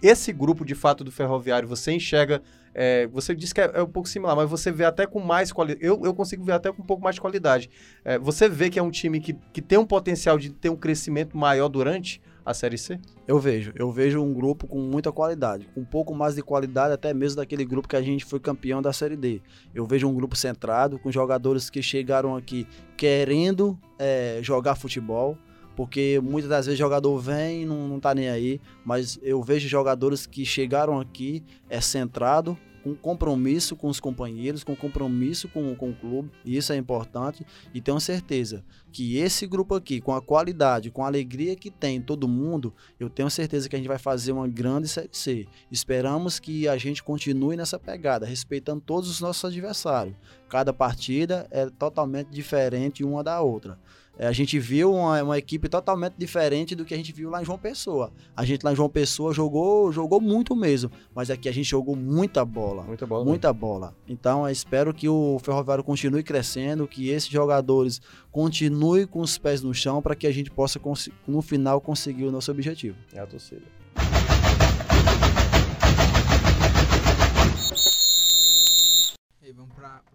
Esse 0.02 0.32
grupo, 0.32 0.64
de 0.64 0.76
fato, 0.76 1.04
do 1.04 1.12
Ferroviário, 1.12 1.68
você 1.68 1.92
enxerga, 1.92 2.42
é, 2.74 3.06
você 3.08 3.36
disse 3.36 3.54
que 3.54 3.60
é, 3.60 3.70
é, 3.74 3.84
um 3.84 3.88
pouco 3.88 4.08
similar, 4.08 4.34
mas 4.34 4.50
você 4.50 4.72
vê 4.72 4.86
até 4.86 5.06
com 5.06 5.20
mais 5.20 5.52
qualidade, 5.52 5.86
eu, 5.86 6.02
eu 6.06 6.14
consigo 6.14 6.44
ver 6.44 6.54
até 6.54 6.72
com 6.72 6.82
um 6.82 6.86
pouco 6.86 7.04
mais 7.04 7.16
de 7.16 7.22
qualidade. 7.22 7.70
É, 8.06 8.18
você 8.18 8.48
vê 8.48 8.70
que 8.70 8.80
é 8.80 8.84
um 8.84 8.92
time 8.92 9.20
que, 9.20 9.34
que 9.52 9.62
tem 9.62 9.78
um 9.78 9.86
potencial 9.86 10.38
de 10.38 10.52
ter 10.52 10.70
um 10.70 10.78
crescimento 10.78 11.38
maior 11.38 11.68
durante 11.68 12.22
a 12.46 12.54
Série 12.54 12.78
C? 12.78 13.00
Eu 13.28 13.40
vejo. 13.40 13.74
Eu 13.76 13.92
vejo 13.92 14.22
um 14.22 14.34
grupo 14.34 14.68
com 14.68 14.80
muita 14.80 15.12
qualidade. 15.12 15.68
Com 15.74 15.82
um 15.82 15.86
pouco 15.86 16.14
mais 16.14 16.36
de 16.36 16.44
qualidade 16.44 16.94
até 16.94 17.14
mesmo 17.14 17.38
daquele 17.38 17.66
grupo 17.66 17.88
que 17.88 17.96
a 17.96 18.02
gente 18.02 18.24
foi 18.24 18.40
campeão 18.40 18.82
da 18.82 18.94
Série 18.94 19.18
D. 19.18 19.42
Eu 19.74 19.86
vejo 19.86 20.08
um 20.08 20.14
grupo 20.14 20.36
centrado, 20.36 21.00
com 21.00 21.12
jogadores 21.12 21.70
que 21.70 21.82
chegaram 21.82 22.36
aqui 22.36 22.68
querendo 22.96 23.78
é, 23.98 24.40
jogar 24.44 24.76
futebol. 24.76 25.38
Porque 25.76 26.22
muitas 26.24 26.50
das 26.50 26.66
vezes 26.68 26.80
jogador 26.80 27.18
vem 27.18 27.64
e 27.64 27.66
não, 27.66 27.88
não 27.88 28.00
tá 28.00 28.14
nem 28.14 28.30
aí. 28.30 28.62
Mas 28.86 29.20
eu 29.22 29.42
vejo 29.42 29.68
jogadores 29.68 30.26
que 30.26 30.46
chegaram 30.46 31.00
aqui 31.00 31.44
é 31.70 31.82
centrado, 31.82 32.58
com 32.86 32.94
compromisso 32.94 33.76
com 33.76 33.88
os 33.88 34.00
companheiros, 34.00 34.64
com 34.64 34.76
compromisso 34.76 35.48
com, 35.48 35.76
com 35.76 35.90
o 35.90 35.96
clube, 35.96 36.30
e 36.46 36.56
isso 36.56 36.72
é 36.72 36.78
importante. 36.78 37.44
E 37.74 37.82
tenho 37.82 38.00
certeza 38.00 38.64
que 38.92 39.18
esse 39.18 39.48
grupo 39.48 39.74
aqui, 39.74 40.00
com 40.00 40.14
a 40.14 40.22
qualidade, 40.22 40.92
com 40.92 41.04
a 41.04 41.08
alegria 41.08 41.56
que 41.56 41.72
tem 41.72 42.00
todo 42.00 42.28
mundo, 42.28 42.72
eu 43.00 43.10
tenho 43.10 43.28
certeza 43.28 43.68
que 43.68 43.76
a 43.76 43.80
gente 43.80 43.88
vai 43.88 43.98
fazer 43.98 44.34
uma 44.34 44.48
grande 44.48 44.88
Série 44.88 45.10
C. 45.12 45.48
Esperamos 45.72 46.40
que 46.40 46.68
a 46.68 46.78
gente 46.78 47.02
continue 47.02 47.58
nessa 47.58 47.80
pegada, 47.80 48.24
respeitando 48.24 48.82
todos 48.82 49.10
os 49.10 49.20
nossos 49.20 49.46
adversários. 49.46 50.16
Cada 50.48 50.72
partida 50.72 51.48
é 51.50 51.68
totalmente 51.68 52.28
diferente 52.30 53.04
uma 53.04 53.24
da 53.24 53.42
outra. 53.42 53.80
É, 54.18 54.28
a 54.28 54.32
gente 54.32 54.58
viu 54.58 54.94
uma, 54.94 55.22
uma, 55.22 55.38
equipe 55.38 55.68
totalmente 55.68 56.14
diferente 56.18 56.76
do 56.76 56.86
que 56.86 56.94
a 56.94 56.98
gente 56.98 57.12
viu 57.12 57.30
lá 57.30 57.42
em 57.42 57.46
João 57.46 57.58
Pessoa. 57.58 58.12
A 58.36 58.46
gente 58.46 58.64
lá 58.64 58.72
em 58.72 58.76
João 58.76 58.90
Pessoa 58.90 59.34
jogou, 59.34 59.92
jogou 59.92 60.22
muito 60.22 60.56
mesmo, 60.56 60.90
mas 61.14 61.30
aqui 61.30 61.50
a 61.50 61.52
gente 61.52 61.70
jogou 61.70 61.96
muita 61.96 62.46
bola. 62.46 62.84
Muita 62.84 63.06
bola. 63.06 63.26
Muita 63.26 63.48
mesmo. 63.50 63.60
bola. 63.60 63.96
Então, 64.08 64.48
espero 64.50 64.94
que 64.94 65.10
o 65.10 65.38
Ferroviário 65.40 65.84
continue 65.84 66.24
crescendo, 66.24 66.88
que 66.88 67.10
esses 67.10 67.30
jogadores 67.30 68.02
continuem 68.32 69.06
com 69.06 69.20
os 69.20 69.38
pés 69.38 69.62
no 69.62 69.74
chão 69.74 70.02
para 70.02 70.16
que 70.16 70.28
a 70.28 70.32
gente 70.32 70.50
possa, 70.50 70.80
no 71.28 71.42
final, 71.42 71.82
conseguir 71.82 72.26
o 72.26 72.32
nosso 72.32 72.52
objetivo. 72.52 72.98
É 73.14 73.20
a 73.20 73.26
torcida. 73.26 73.75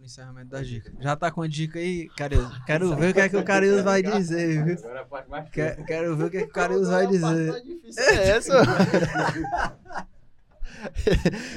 Pro 0.00 0.06
encerramento 0.06 0.48
das 0.48 0.66
dicas. 0.66 0.92
Já 0.98 1.14
tá 1.14 1.30
com 1.30 1.42
a 1.42 1.46
dica 1.46 1.78
aí, 1.78 2.08
Carius? 2.16 2.48
Quero 2.66 2.96
ver 2.96 3.10
o 3.10 3.14
que 3.14 3.20
é 3.20 3.28
que 3.28 3.36
o 3.36 3.44
Carius 3.44 3.82
vai 3.82 4.02
dizer, 4.02 4.64
viu? 4.64 4.76
Quero, 5.52 5.84
quero 5.84 6.16
ver 6.16 6.24
o 6.24 6.30
que 6.30 6.38
é 6.38 6.40
que 6.42 6.48
o 6.48 6.52
Carius 6.52 6.88
vai 6.88 7.06
dizer. 7.06 7.62
É 7.98 8.28
essa? 8.30 8.62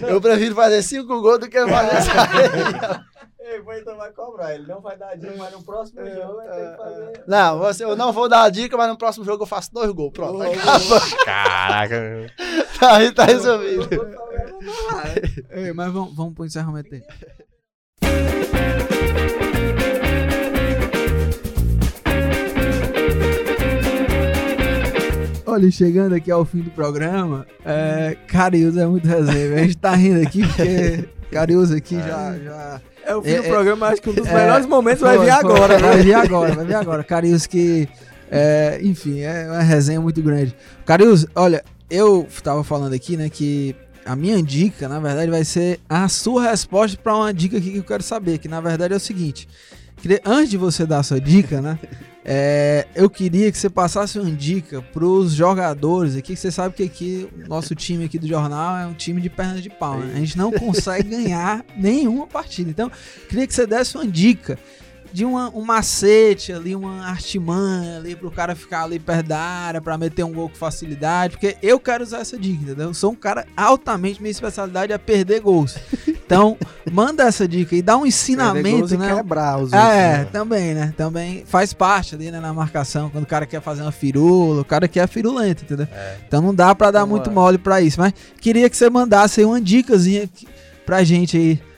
Eu 0.06 0.20
prefiro 0.20 0.54
fazer 0.54 0.84
cinco 0.84 1.22
gols 1.22 1.40
do 1.40 1.50
que 1.50 1.58
fazer 1.66 1.96
essa. 1.96 3.06
Ei, 3.40 3.64
então 3.80 3.96
vai 3.96 4.12
cobrar. 4.12 4.54
Ele 4.54 4.68
não 4.68 4.82
vai 4.82 4.98
dar 4.98 5.16
dica, 5.16 5.34
mas 5.38 5.54
no 5.54 5.64
próximo 5.64 6.02
é, 6.02 6.14
jogo 6.14 6.36
vai 6.36 6.48
ter 6.48 6.56
que 6.56 6.62
é, 6.62 6.78
fazer. 6.78 7.04
É. 7.04 7.24
Não, 7.26 7.60
você, 7.60 7.86
eu 7.86 7.96
não 7.96 8.12
vou 8.12 8.28
dar 8.28 8.44
a 8.44 8.50
dica, 8.50 8.76
mas 8.76 8.90
no 8.90 8.98
próximo 8.98 9.24
jogo 9.24 9.44
eu 9.44 9.48
faço 9.48 9.74
dois 9.74 9.90
gols. 9.92 10.12
Pronto. 10.12 10.44
Caraca. 11.24 12.26
tá, 12.78 13.14
tá 13.16 13.24
resolvido. 13.26 13.88
Ei, 15.52 15.72
mas 15.72 15.94
vamos, 15.94 16.14
vamos 16.14 16.34
pro 16.34 16.46
encerramento 16.46 16.94
aí. 16.94 17.04
Olha, 25.54 25.70
chegando 25.70 26.16
aqui 26.16 26.32
ao 26.32 26.44
fim 26.44 26.62
do 26.62 26.72
programa, 26.72 27.46
é, 27.64 28.18
Carius 28.26 28.76
é 28.76 28.88
muito 28.88 29.08
resenha. 29.08 29.54
A 29.54 29.60
gente 29.60 29.78
tá 29.78 29.94
rindo 29.94 30.20
aqui 30.20 30.42
porque 30.48 31.06
Cariúza 31.30 31.78
aqui 31.78 31.96
já, 31.96 32.36
já. 32.44 32.82
É 33.06 33.16
o 33.16 33.22
fim 33.22 33.30
é, 33.30 33.42
do 33.44 33.50
programa, 33.50 33.88
acho 33.90 34.02
que 34.02 34.10
um 34.10 34.14
dos 34.16 34.26
é, 34.26 34.34
melhores 34.34 34.66
momentos 34.66 35.02
vai 35.02 35.16
vir 35.20 35.30
agora, 35.30 35.80
né? 35.80 35.88
Vai 35.88 36.02
vir 36.02 36.14
agora, 36.16 36.56
vai 36.56 36.66
vir 36.66 36.74
agora. 36.74 37.04
Cariúza 37.04 37.48
que. 37.48 37.88
É, 38.32 38.80
enfim, 38.82 39.20
é 39.20 39.46
uma 39.46 39.62
resenha 39.62 40.02
muito 40.02 40.24
grande. 40.24 40.56
Cariúza, 40.88 41.30
olha, 41.36 41.64
eu 41.88 42.28
tava 42.42 42.64
falando 42.64 42.94
aqui, 42.94 43.16
né, 43.16 43.30
que 43.30 43.76
a 44.04 44.16
minha 44.16 44.42
dica, 44.42 44.90
na 44.90 45.00
verdade, 45.00 45.30
vai 45.30 45.46
ser 45.46 45.80
a 45.88 46.10
sua 46.10 46.50
resposta 46.50 46.98
para 46.98 47.16
uma 47.16 47.32
dica 47.32 47.60
aqui 47.60 47.74
que 47.74 47.78
eu 47.78 47.84
quero 47.84 48.02
saber, 48.02 48.40
que 48.40 48.48
na 48.48 48.60
verdade 48.60 48.96
é 48.96 48.98
o 48.98 49.00
seguinte. 49.00 49.48
Antes 50.26 50.50
de 50.50 50.58
você 50.58 50.84
dar 50.84 50.98
a 50.98 51.04
sua 51.04 51.22
dica, 51.22 51.62
né? 51.62 51.78
É, 52.26 52.88
eu 52.96 53.10
queria 53.10 53.52
que 53.52 53.58
você 53.58 53.70
passasse 53.70 54.18
uma 54.18 54.32
dica 54.32 54.82
para 54.82 55.06
os 55.06 55.34
jogadores 55.34 56.16
aqui, 56.16 56.34
que 56.34 56.40
você 56.40 56.52
sabe 56.52 56.74
que 56.74 56.84
aqui 56.84 57.30
o 57.46 57.48
nosso 57.50 57.76
time 57.76 58.06
aqui 58.06 58.18
do 58.18 58.28
jornal 58.28 58.78
é 58.78 58.88
um 58.88 58.94
time 58.94 59.20
de 59.20 59.30
pernas 59.30 59.62
de 59.62 59.70
pau, 59.70 60.00
né? 60.00 60.14
A 60.16 60.20
gente 60.20 60.38
não 60.38 60.52
consegue 60.54 61.10
ganhar 61.10 61.66
nenhuma 61.76 62.26
partida. 62.26 62.70
Então, 62.70 62.90
queria 63.28 63.46
que 63.46 63.54
você 63.54 63.68
desse 63.68 63.98
uma 63.98 64.08
dica 64.08 64.58
de 65.14 65.24
uma, 65.24 65.50
um 65.56 65.62
macete 65.62 66.52
ali, 66.52 66.76
uma 66.76 67.06
artimanha 67.06 67.98
ali 67.98 68.16
pro 68.16 68.32
cara 68.32 68.56
ficar 68.56 68.84
ali 68.84 68.98
perto 68.98 69.28
da 69.28 69.40
área, 69.40 69.80
pra 69.80 69.96
meter 69.96 70.24
um 70.24 70.34
gol 70.34 70.50
com 70.50 70.56
facilidade, 70.56 71.38
porque 71.38 71.56
eu 71.62 71.80
quero 71.80 72.04
usar 72.04 72.22
essa 72.22 72.38
dica, 72.38 72.64
entendeu? 72.64 72.88
Eu 72.88 72.94
sou 72.96 73.12
um 73.12 73.16
cara 73.16 73.46
altamente, 73.56 74.20
minha 74.20 74.32
especialidade 74.32 74.92
é 74.92 74.98
perder 74.98 75.42
gols. 75.42 75.78
Então, 76.08 76.58
manda 76.92 77.24
essa 77.24 77.48
dica 77.48 77.76
e 77.76 77.82
dá 77.84 77.96
um 77.96 78.08
ensinamento, 78.08 78.98
né? 78.98 79.16
quebrar 79.16 79.60
os 79.60 79.72
ah, 79.72 79.94
é, 79.94 80.18
né? 80.18 80.28
também, 80.32 80.74
né? 80.74 80.94
Também 80.98 81.46
faz 81.46 81.74
parte 81.74 82.16
ali, 82.16 82.32
né, 82.32 82.40
na 82.40 82.52
marcação, 82.52 83.12
quando 83.12 83.26
o 83.26 83.28
cara 83.28 83.46
quer 83.46 83.62
fazer 83.62 83.84
uma 83.84 83.92
firula, 83.92 84.62
o 84.62 84.66
cara 84.66 84.88
quer 84.88 85.08
firulento, 85.08 85.64
entendeu? 85.64 85.88
É. 85.92 86.18
Então 86.28 86.42
não 86.42 86.56
dá 86.56 86.74
pra 86.74 86.90
dar 86.90 87.06
muito 87.06 87.30
mole 87.30 87.60
pra 87.60 87.80
isso, 87.82 88.00
mas 88.00 88.14
queria 88.42 88.68
que 88.68 88.76
você 88.76 88.90
mandasse 88.90 89.42
aí 89.42 89.46
uma 89.46 89.62
dicasinha 89.62 90.28
pra 90.88 91.04
gente 91.04 91.38
aí 91.38 91.73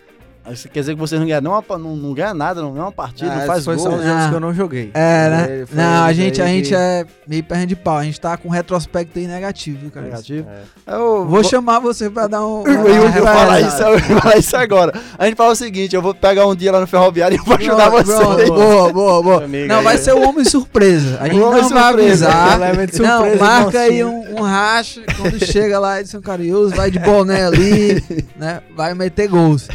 isso 0.51 0.69
quer 0.69 0.81
dizer 0.81 0.93
que 0.93 0.99
vocês 0.99 1.19
não 1.19 1.27
ganham, 1.27 1.41
não, 1.41 1.63
não, 1.79 1.95
não 1.95 2.13
ganha 2.13 2.33
nada, 2.33 2.61
não 2.61 2.71
ganha 2.71 2.85
uma 2.85 2.91
partida, 2.91 3.31
ah, 3.31 3.37
não 3.37 3.45
faz 3.47 3.65
foi 3.65 3.75
gol. 3.75 3.83
Só 3.83 3.97
os 3.97 4.03
jogos 4.03 4.23
ah. 4.23 4.29
que 4.29 4.35
eu 4.35 4.39
não 4.39 4.53
joguei. 4.53 4.91
É, 4.93 5.29
né? 5.29 5.65
Não, 5.71 6.03
a 6.03 6.13
gente, 6.13 6.41
a 6.41 6.47
gente 6.47 6.73
é 6.73 7.05
meio 7.27 7.43
perna 7.43 7.65
de 7.65 7.75
pau. 7.75 7.97
A 7.97 8.03
gente 8.03 8.19
tá 8.19 8.37
com 8.37 8.49
retrospecto 8.49 9.17
aí 9.17 9.27
negativo, 9.27 9.79
viu, 9.81 9.91
cara? 9.91 10.05
Negativo? 10.05 10.47
É. 10.87 10.95
Eu 10.95 11.25
vou, 11.25 11.43
chamar 11.43 11.79
você 11.79 12.09
pra 12.09 12.27
dar 12.27 12.45
um. 12.45 12.63
Eu, 12.67 12.87
eu, 12.87 13.11
vou 13.11 13.23
falar 13.23 13.61
isso, 13.61 13.81
eu 13.81 13.99
vou 13.99 14.19
falar 14.19 14.37
isso 14.37 14.57
agora. 14.57 14.93
A 15.17 15.25
gente 15.25 15.35
fala 15.35 15.53
o 15.53 15.55
seguinte: 15.55 15.95
eu 15.95 16.01
vou 16.01 16.13
pegar 16.13 16.45
um 16.45 16.55
dia 16.55 16.71
lá 16.71 16.79
no 16.79 16.87
ferroviário 16.87 17.35
e 17.35 17.45
vou 17.45 17.55
ajudar 17.55 17.89
você. 17.89 18.45
Boa, 18.45 18.91
boa, 18.91 19.23
boa. 19.23 19.43
Amiga, 19.45 19.75
não, 19.75 19.83
vai 19.83 19.97
ser 19.97 20.13
o 20.13 20.21
homem 20.27 20.43
surpresa. 20.43 21.17
A 21.19 21.27
gente 21.29 21.39
não 21.39 21.69
vai 21.69 21.93
avisar. 21.93 22.59
Não, 22.99 23.35
marca 23.37 23.79
aí 23.79 24.03
um, 24.03 24.39
um 24.39 24.41
racha 24.41 25.01
quando 25.17 25.43
chega 25.43 25.79
lá 25.79 26.01
de 26.01 26.09
São 26.09 26.21
Cariús, 26.21 26.71
vai 26.73 26.91
de 26.91 26.99
boné 26.99 27.45
ali, 27.45 28.03
né? 28.35 28.61
Vai 28.75 28.93
meter 28.93 29.27
gols. 29.27 29.67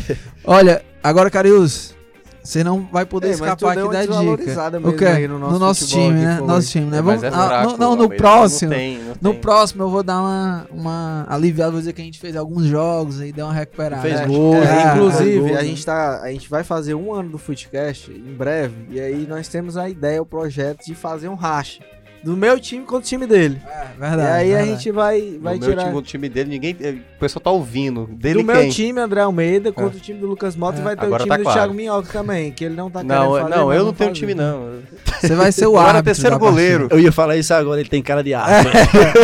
Olha, 0.45 0.83
Agora, 1.03 1.31
Carius, 1.31 1.95
você 2.43 2.63
não 2.63 2.87
vai 2.93 3.07
poder 3.07 3.29
Ei, 3.29 3.33
escapar 3.33 3.79
aqui 3.79 3.89
da 3.91 4.03
dica. 4.03 4.79
O 4.87 4.93
quê? 4.93 5.27
No 5.27 5.39
nosso, 5.39 5.53
no 5.53 5.59
nosso 5.59 5.87
time, 5.89 6.13
né? 6.13 6.41
Nosso 6.41 6.69
time, 6.69 6.91
né? 6.91 7.01
Vamos, 7.01 7.23
é 7.23 7.29
ah, 7.33 7.63
no, 7.65 7.77
não, 7.79 7.97
no 7.97 8.09
próximo. 8.11 8.71
Não 8.71 8.77
tem, 8.77 8.99
não 8.99 9.15
no 9.23 9.31
tem. 9.33 9.41
próximo 9.41 9.83
eu 9.83 9.89
vou 9.89 10.03
dar 10.03 10.21
uma, 10.21 10.67
uma 10.71 11.27
aliviada, 11.27 11.71
vou 11.71 11.81
dizer 11.81 11.95
que 11.95 12.03
a 12.03 12.05
gente 12.05 12.19
fez 12.19 12.37
alguns 12.37 12.67
jogos 12.67 13.19
aí, 13.19 13.33
deu 13.33 13.47
uma 13.47 13.55
recuperada. 13.55 14.03
Fez 14.03 14.27
gol, 14.27 14.57
é, 14.57 14.93
inclusive, 14.93 15.57
a 15.57 15.65
gente 15.65 15.85
tá, 15.87 16.21
a 16.23 16.31
gente 16.31 16.51
vai 16.51 16.63
fazer 16.63 16.95
um 16.95 17.15
ano 17.15 17.31
do 17.31 17.39
Footcast 17.39 18.11
em 18.11 18.35
breve, 18.35 18.75
e 18.91 19.01
aí 19.01 19.27
nós 19.27 19.49
temos 19.49 19.79
a 19.79 19.89
ideia, 19.89 20.21
o 20.21 20.27
projeto 20.27 20.85
de 20.85 20.95
fazer 20.95 21.29
um 21.29 21.35
racha 21.35 21.81
do 22.23 22.37
meu 22.37 22.61
time 22.61 22.85
contra 22.85 22.99
o 22.99 23.03
time 23.03 23.27
dele. 23.27 23.61
É, 23.67 23.87
verdade. 23.99 24.21
E 24.21 24.27
aí 24.27 24.49
verdade. 24.49 24.69
a 24.69 24.73
gente 24.73 24.91
vai, 24.91 25.39
vai 25.41 25.59
do 25.59 25.67
tirar. 25.67 25.77
meu 25.77 25.85
time 25.85 25.95
contra 25.95 25.99
o 25.99 26.03
time 26.03 26.29
dele, 26.29 26.51
ninguém. 26.51 26.73
O 27.17 27.21
pessoal 27.21 27.43
tá 27.43 27.51
ouvindo. 27.51 28.07
Dele 28.13 28.43
do 28.43 28.47
quem? 28.47 28.63
meu 28.63 28.71
time, 28.71 29.01
André 29.01 29.21
Almeida, 29.21 29.73
contra 29.73 29.97
é. 29.97 30.01
o 30.01 30.01
time 30.01 30.19
do 30.19 30.27
Lucas 30.27 30.57
Mota 30.57 30.79
é. 30.79 30.81
e 30.81 30.85
vai 30.85 30.97
ter 30.97 31.07
Agora 31.07 31.23
o 31.23 31.25
time 31.25 31.31
tá 31.31 31.37
do 31.37 31.43
claro. 31.43 31.59
Thiago 31.59 31.75
Minhoca 31.75 32.13
também, 32.13 32.53
que 32.53 32.65
ele 32.65 32.75
não 32.75 32.91
tá 32.91 33.03
não, 33.03 33.33
fazer, 33.33 33.49
Não, 33.49 33.73
eu 33.73 33.85
não 33.85 33.93
tenho 33.93 34.13
time, 34.13 34.35
não. 34.35 34.81
Você 35.21 35.35
vai 35.35 35.53
ser 35.53 35.67
o 35.67 35.77
árbitro. 35.79 35.81
Eu 35.91 35.97
era 36.01 36.03
terceiro 36.03 36.39
goleiro. 36.39 36.89
Eu 36.91 37.01
ia 37.01 37.13
falar 37.13 37.37
isso 37.37 37.53
agora, 37.53 37.81
ele 37.81 37.89
tem 37.89 38.03
cara 38.03 38.23
de 38.23 38.35
árbitro. 38.35 38.71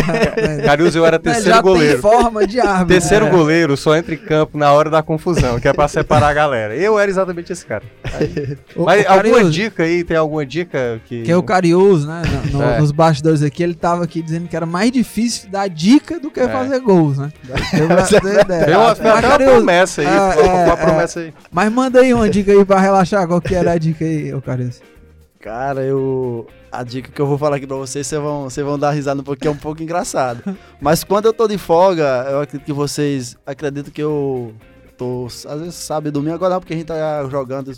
Caruso, 0.64 0.98
eu 0.98 1.06
era 1.06 1.18
terceiro 1.20 1.48
já 1.50 1.60
goleiro. 1.60 1.92
Tem 1.92 2.10
forma 2.10 2.46
de 2.46 2.60
árbitro. 2.60 2.86
Terceiro 2.88 3.26
é. 3.26 3.30
goleiro 3.30 3.76
só 3.76 3.96
entra 3.96 4.14
em 4.14 4.18
campo 4.18 4.58
na 4.58 4.72
hora 4.72 4.90
da 4.90 5.02
confusão, 5.02 5.60
que 5.60 5.68
é 5.68 5.72
pra 5.72 5.88
separar 5.88 6.28
a 6.28 6.34
galera. 6.34 6.74
Eu 6.74 6.98
era 6.98 7.10
exatamente 7.10 7.52
esse 7.52 7.64
cara. 7.64 7.84
Aí, 8.14 8.58
Mas 8.76 9.04
o 9.04 9.08
alguma 9.08 9.44
dica 9.50 9.82
aí? 9.82 10.04
Tem 10.04 10.16
alguma 10.16 10.44
dica 10.44 11.00
que. 11.06 11.22
Que 11.22 11.32
é 11.32 11.36
o 11.36 11.42
Cariúso, 11.42 12.06
né? 12.06 12.22
No, 12.52 12.58
no, 12.58 12.64
é. 12.64 12.80
Nos 12.86 12.92
bastidores 12.92 13.42
aqui 13.42 13.64
ele 13.64 13.74
tava 13.74 14.04
aqui 14.04 14.22
dizendo 14.22 14.46
que 14.46 14.54
era 14.54 14.64
mais 14.64 14.92
difícil 14.92 15.50
dar 15.50 15.68
dica 15.68 16.20
do 16.20 16.30
que 16.30 16.38
é. 16.38 16.48
fazer 16.48 16.78
gols, 16.78 17.18
né? 17.18 17.32
Eu 17.72 17.88
Tem 18.64 18.76
uma, 18.76 18.94
uma 18.94 19.38
promessa 19.38 20.02
aí, 20.02 20.06
ah, 20.06 20.34
é, 20.36 20.64
uma 20.66 20.76
promessa 20.76 21.18
aí. 21.18 21.34
Mas 21.50 21.72
manda 21.72 21.98
aí 21.98 22.14
uma 22.14 22.30
dica 22.30 22.52
aí 22.52 22.64
pra 22.64 22.78
relaxar, 22.78 23.26
qual 23.26 23.40
que 23.40 23.56
era 23.56 23.72
a 23.72 23.78
dica 23.78 24.04
aí, 24.04 24.32
ô 24.32 24.40
Carius? 24.40 24.80
Cara, 25.40 25.82
eu. 25.82 26.46
A 26.70 26.84
dica 26.84 27.10
que 27.10 27.20
eu 27.20 27.26
vou 27.26 27.36
falar 27.36 27.56
aqui 27.56 27.66
pra 27.66 27.76
vocês, 27.76 28.06
vocês 28.06 28.22
vão, 28.22 28.44
vocês 28.44 28.64
vão 28.64 28.78
dar 28.78 28.92
risada 28.92 29.20
porque 29.20 29.48
é 29.48 29.50
um 29.50 29.56
pouco 29.56 29.82
engraçado. 29.82 30.56
Mas 30.80 31.02
quando 31.02 31.24
eu 31.24 31.32
tô 31.32 31.48
de 31.48 31.58
folga, 31.58 32.24
eu 32.30 32.40
acredito 32.40 32.66
que 32.66 32.72
vocês 32.72 33.36
acreditam 33.44 33.92
que 33.92 34.02
eu 34.02 34.54
tô. 34.96 35.26
Às 35.26 35.60
vezes 35.60 35.74
sabe 35.74 36.12
domingo, 36.12 36.36
agora 36.36 36.54
não, 36.54 36.60
porque 36.60 36.74
a 36.74 36.76
gente 36.76 36.86
tá 36.86 37.28
jogando 37.28 37.72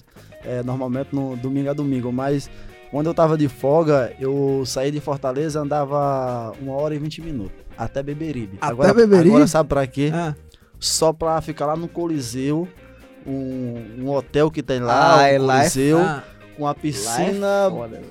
é, 0.44 0.62
normalmente 0.62 1.14
no 1.14 1.34
domingo 1.34 1.70
a 1.70 1.72
domingo, 1.72 2.12
mas 2.12 2.50
quando 2.90 3.06
eu 3.06 3.14
tava 3.14 3.36
de 3.36 3.48
folga, 3.48 4.12
eu 4.18 4.62
saí 4.66 4.90
de 4.90 5.00
Fortaleza, 5.00 5.60
andava 5.60 6.52
uma 6.60 6.74
hora 6.74 6.94
e 6.94 6.98
vinte 6.98 7.20
minutos. 7.20 7.56
Até 7.76 8.02
Beberibe. 8.02 8.58
Até 8.60 8.72
agora, 8.72 8.94
Beberibe? 8.94 9.30
Agora 9.30 9.46
sabe 9.46 9.68
pra 9.68 9.86
quê? 9.86 10.10
Ah. 10.12 10.34
Só 10.80 11.12
pra 11.12 11.40
ficar 11.40 11.66
lá 11.66 11.76
no 11.76 11.88
Coliseu, 11.88 12.68
um, 13.26 14.02
um 14.04 14.10
hotel 14.10 14.50
que 14.50 14.62
tem 14.62 14.80
lá, 14.80 15.14
ah, 15.14 15.18
o 15.18 15.20
é 15.20 15.38
Coliseu, 15.38 15.98
lá 15.98 16.24
com 16.56 16.66
a 16.66 16.74
piscina... 16.74 17.46
Lá 17.46 17.66
é 17.66 17.70
foda, 17.70 18.02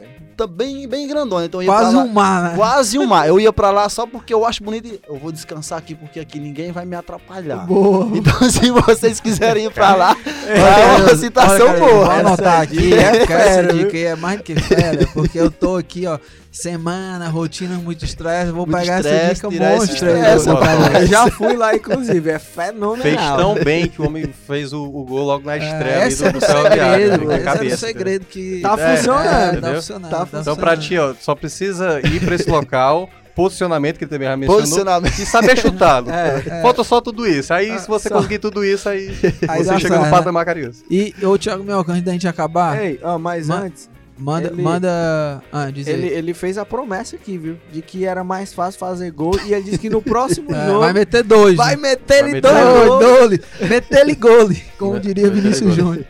bem, 0.45 0.87
bem 0.87 1.07
grandona. 1.07 1.45
Então 1.45 1.63
quase 1.63 1.95
um 1.95 2.07
mar, 2.07 2.43
né? 2.43 2.55
Quase 2.55 2.99
um 2.99 3.07
mar. 3.07 3.27
Eu 3.27 3.39
ia 3.39 3.51
pra 3.51 3.71
lá 3.71 3.87
só 3.89 4.05
porque 4.05 4.33
eu 4.33 4.45
acho 4.45 4.63
bonito. 4.63 4.87
E 4.87 4.99
eu 5.07 5.17
vou 5.17 5.31
descansar 5.31 5.79
aqui 5.79 5.95
porque 5.95 6.19
aqui 6.19 6.39
ninguém 6.39 6.71
vai 6.71 6.85
me 6.85 6.95
atrapalhar. 6.95 7.65
Boa. 7.65 8.07
Então, 8.15 8.33
se 8.49 8.69
vocês 8.69 9.19
quiserem 9.19 9.65
ir 9.65 9.71
pra 9.71 9.95
lá, 9.95 10.15
é, 10.45 11.01
uma 11.01 11.15
situação 11.15 11.69
olha, 11.69 11.79
boa. 11.79 12.05
Vou 12.05 12.11
anotar 12.11 12.61
aqui. 12.61 12.93
É, 12.93 13.23
essa 13.23 13.73
dica 13.73 13.97
aí 13.97 14.03
é 14.03 14.15
mais 14.15 14.37
do 14.37 14.43
que 14.43 14.55
fera, 14.55 15.07
porque 15.13 15.39
eu 15.39 15.49
tô 15.49 15.77
aqui, 15.77 16.05
ó 16.05 16.19
semana, 16.57 17.29
rotina, 17.29 17.75
muito 17.75 18.03
estresse. 18.03 18.51
Vou 18.51 18.65
muito 18.65 18.79
pegar 18.79 18.99
essa 18.99 19.33
dica 19.33 19.49
monstro 19.49 20.09
aí. 20.11 21.01
Eu 21.01 21.05
já 21.07 21.29
fui 21.29 21.55
lá, 21.55 21.75
inclusive. 21.75 22.29
É 22.29 22.39
fenomenal. 22.39 23.01
Fez 23.01 23.15
tão 23.15 23.63
bem 23.63 23.87
que 23.87 24.01
o 24.01 24.07
homem 24.07 24.33
fez 24.47 24.73
o, 24.73 24.83
o 24.83 25.05
gol 25.05 25.25
logo 25.25 25.45
na 25.45 25.55
é, 25.55 25.57
estreia 25.59 26.03
é, 26.03 26.07
esse 26.07 26.23
do, 26.23 26.31
do 26.33 26.45
Segredo, 26.45 27.31
esse 27.31 27.43
cabeça, 27.43 27.73
é 27.73 27.75
o 27.75 27.77
segredo 27.77 28.25
que... 28.25 28.61
Tá 28.61 28.75
é, 28.77 28.97
funcionando. 28.97 29.61
tá 29.61 29.73
funcionando. 29.75 30.11
Tá 30.11 30.25
funcionando. 30.27 30.43
Então, 30.43 30.55
pra 30.55 30.77
ti, 30.77 30.97
ó, 30.97 31.13
só 31.19 31.35
precisa 31.35 31.99
ir 32.01 32.23
pra 32.23 32.35
esse 32.35 32.49
local 32.49 33.09
posicionamento 33.37 33.99
que 33.99 34.03
ele 34.03 34.09
também 34.09 34.27
já 34.27 34.35
mencionou. 34.35 34.61
Posicionamento. 34.61 35.19
E 35.19 35.25
saber 35.25 35.57
chutá-lo. 35.57 36.07
É, 36.17 36.43
é. 36.47 36.61
Falta 36.61 36.83
só 36.83 36.99
tudo 36.99 37.27
isso. 37.27 37.53
Aí, 37.53 37.69
ah, 37.69 37.77
se 37.77 37.87
você 37.87 38.09
só... 38.09 38.15
conseguir 38.15 38.39
tudo 38.39 38.65
isso, 38.65 38.89
aí, 38.89 39.09
aí 39.47 39.63
você 39.63 39.79
chega 39.79 39.99
no 39.99 40.09
patamar 40.09 40.41
né? 40.41 40.45
carinhoso. 40.45 40.83
E, 40.89 41.13
ô, 41.21 41.37
Thiago 41.37 41.63
Melco, 41.63 41.91
antes 41.91 42.03
da 42.03 42.11
gente 42.11 42.27
acabar... 42.27 42.81
Ei, 42.81 42.99
ó, 43.03 43.19
mas 43.19 43.49
antes... 43.49 43.89
Manda, 44.19 44.47
ele, 44.47 44.63
manda. 44.63 45.43
Ah, 45.51 45.69
diz 45.69 45.85
ele, 45.85 46.07
ele 46.07 46.33
fez 46.33 46.57
a 46.57 46.65
promessa 46.65 47.15
aqui, 47.15 47.37
viu? 47.37 47.57
De 47.71 47.83
que 47.83 48.03
era 48.03 48.23
mais 48.23 48.51
fácil 48.51 48.79
fazer 48.79 49.11
gol. 49.11 49.39
E 49.45 49.53
ele 49.53 49.61
disse 49.61 49.77
que 49.77 49.91
no 49.91 50.01
próximo 50.01 50.51
é, 50.55 50.65
jogo. 50.65 50.79
Vai 50.79 50.91
meter 50.91 51.23
dois. 51.23 51.55
Vai 51.55 51.75
né? 51.75 51.81
meter 51.83 52.25
ele 52.25 52.41
dois. 52.41 52.87
Dois. 52.99 53.39
Meter 53.69 53.99
ele 53.99 54.15
gole. 54.15 54.63
Como 54.79 54.99
diria 54.99 55.29
Vinícius 55.29 55.75
Júnior. 55.75 56.03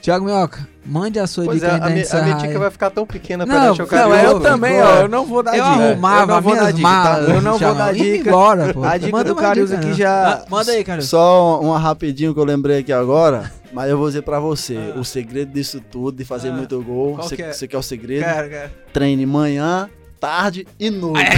Tiago 0.00 0.24
Minhoca, 0.24 0.68
mande 0.86 1.18
a 1.18 1.26
sua 1.26 1.44
pois 1.44 1.60
dica. 1.60 1.72
É, 1.72 1.74
a, 1.76 1.90
minha, 1.90 2.06
a 2.10 2.22
minha 2.22 2.36
dica 2.36 2.58
vai 2.58 2.70
ficar 2.70 2.90
tão 2.90 3.06
pequena 3.06 3.44
não, 3.44 3.54
perante 3.54 3.82
o 3.82 3.96
Não, 3.96 4.14
eu 4.14 4.40
também, 4.40 4.80
ó. 4.80 5.00
Eu 5.02 5.08
não 5.08 5.26
vou 5.26 5.42
dar 5.42 5.56
eu 5.56 5.64
dica. 5.64 5.84
Arrumava, 5.84 6.32
eu 6.34 6.42
vou 6.42 6.56
dar 6.56 6.72
dica. 6.72 6.88
Tá? 6.88 7.18
Eu 7.20 7.42
não 7.42 7.58
vou 7.58 7.74
dar 7.74 7.92
dica. 7.94 8.28
Embora, 8.28 8.72
pô. 8.72 8.84
A 8.84 8.96
dica 8.96 9.12
manda 9.12 9.34
do 9.34 9.36
Carius 9.36 9.72
aqui 9.72 9.94
já. 9.94 10.34
Ah, 10.34 10.44
manda 10.48 10.72
aí, 10.72 10.84
Carius. 10.84 11.08
Só 11.08 11.60
uma 11.60 11.78
rapidinho 11.78 12.32
que 12.32 12.40
eu 12.40 12.44
lembrei 12.44 12.78
aqui 12.78 12.92
agora. 12.92 13.52
Mas 13.72 13.90
eu 13.90 13.98
vou 13.98 14.06
dizer 14.06 14.22
pra 14.22 14.40
você, 14.40 14.76
ah. 14.94 14.98
o 14.98 15.04
segredo 15.04 15.52
disso 15.52 15.80
tudo, 15.80 16.16
de 16.16 16.24
fazer 16.24 16.48
ah. 16.48 16.52
muito 16.52 16.80
gol, 16.82 17.16
você, 17.16 17.36
quer? 17.36 17.52
você 17.52 17.68
quer 17.68 17.76
o 17.76 17.82
segredo? 17.82 18.24
Quero, 18.24 18.48
quero. 18.48 18.70
Treine 18.92 19.26
manhã, 19.26 19.90
tarde 20.18 20.66
e 20.78 20.88
noite. 20.88 21.28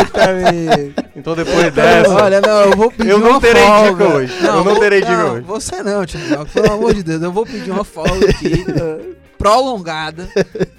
Eita, 0.00 1.03
então 1.16 1.34
depois 1.34 1.72
dessa. 1.72 2.10
Olha, 2.10 2.40
não, 2.40 2.60
eu 2.62 2.76
vou 2.76 2.90
pedir 2.90 3.10
Eu 3.10 3.18
não 3.18 3.40
terei 3.40 3.62
folga. 3.62 3.90
dica 3.90 4.16
hoje. 4.16 4.42
Não, 4.42 4.48
eu 4.48 4.54
não 4.56 4.64
vou, 4.64 4.78
terei 4.80 5.00
dica 5.00 5.16
não, 5.16 5.32
hoje. 5.34 5.42
Você 5.42 5.82
não, 5.82 6.06
Tiago. 6.06 6.46
Pelo 6.46 6.72
amor 6.72 6.94
de 6.94 7.02
Deus, 7.02 7.22
eu 7.22 7.32
vou 7.32 7.46
pedir 7.46 7.70
uma 7.70 7.84
folga 7.84 8.30
aqui. 8.30 8.64
prolongada 9.36 10.26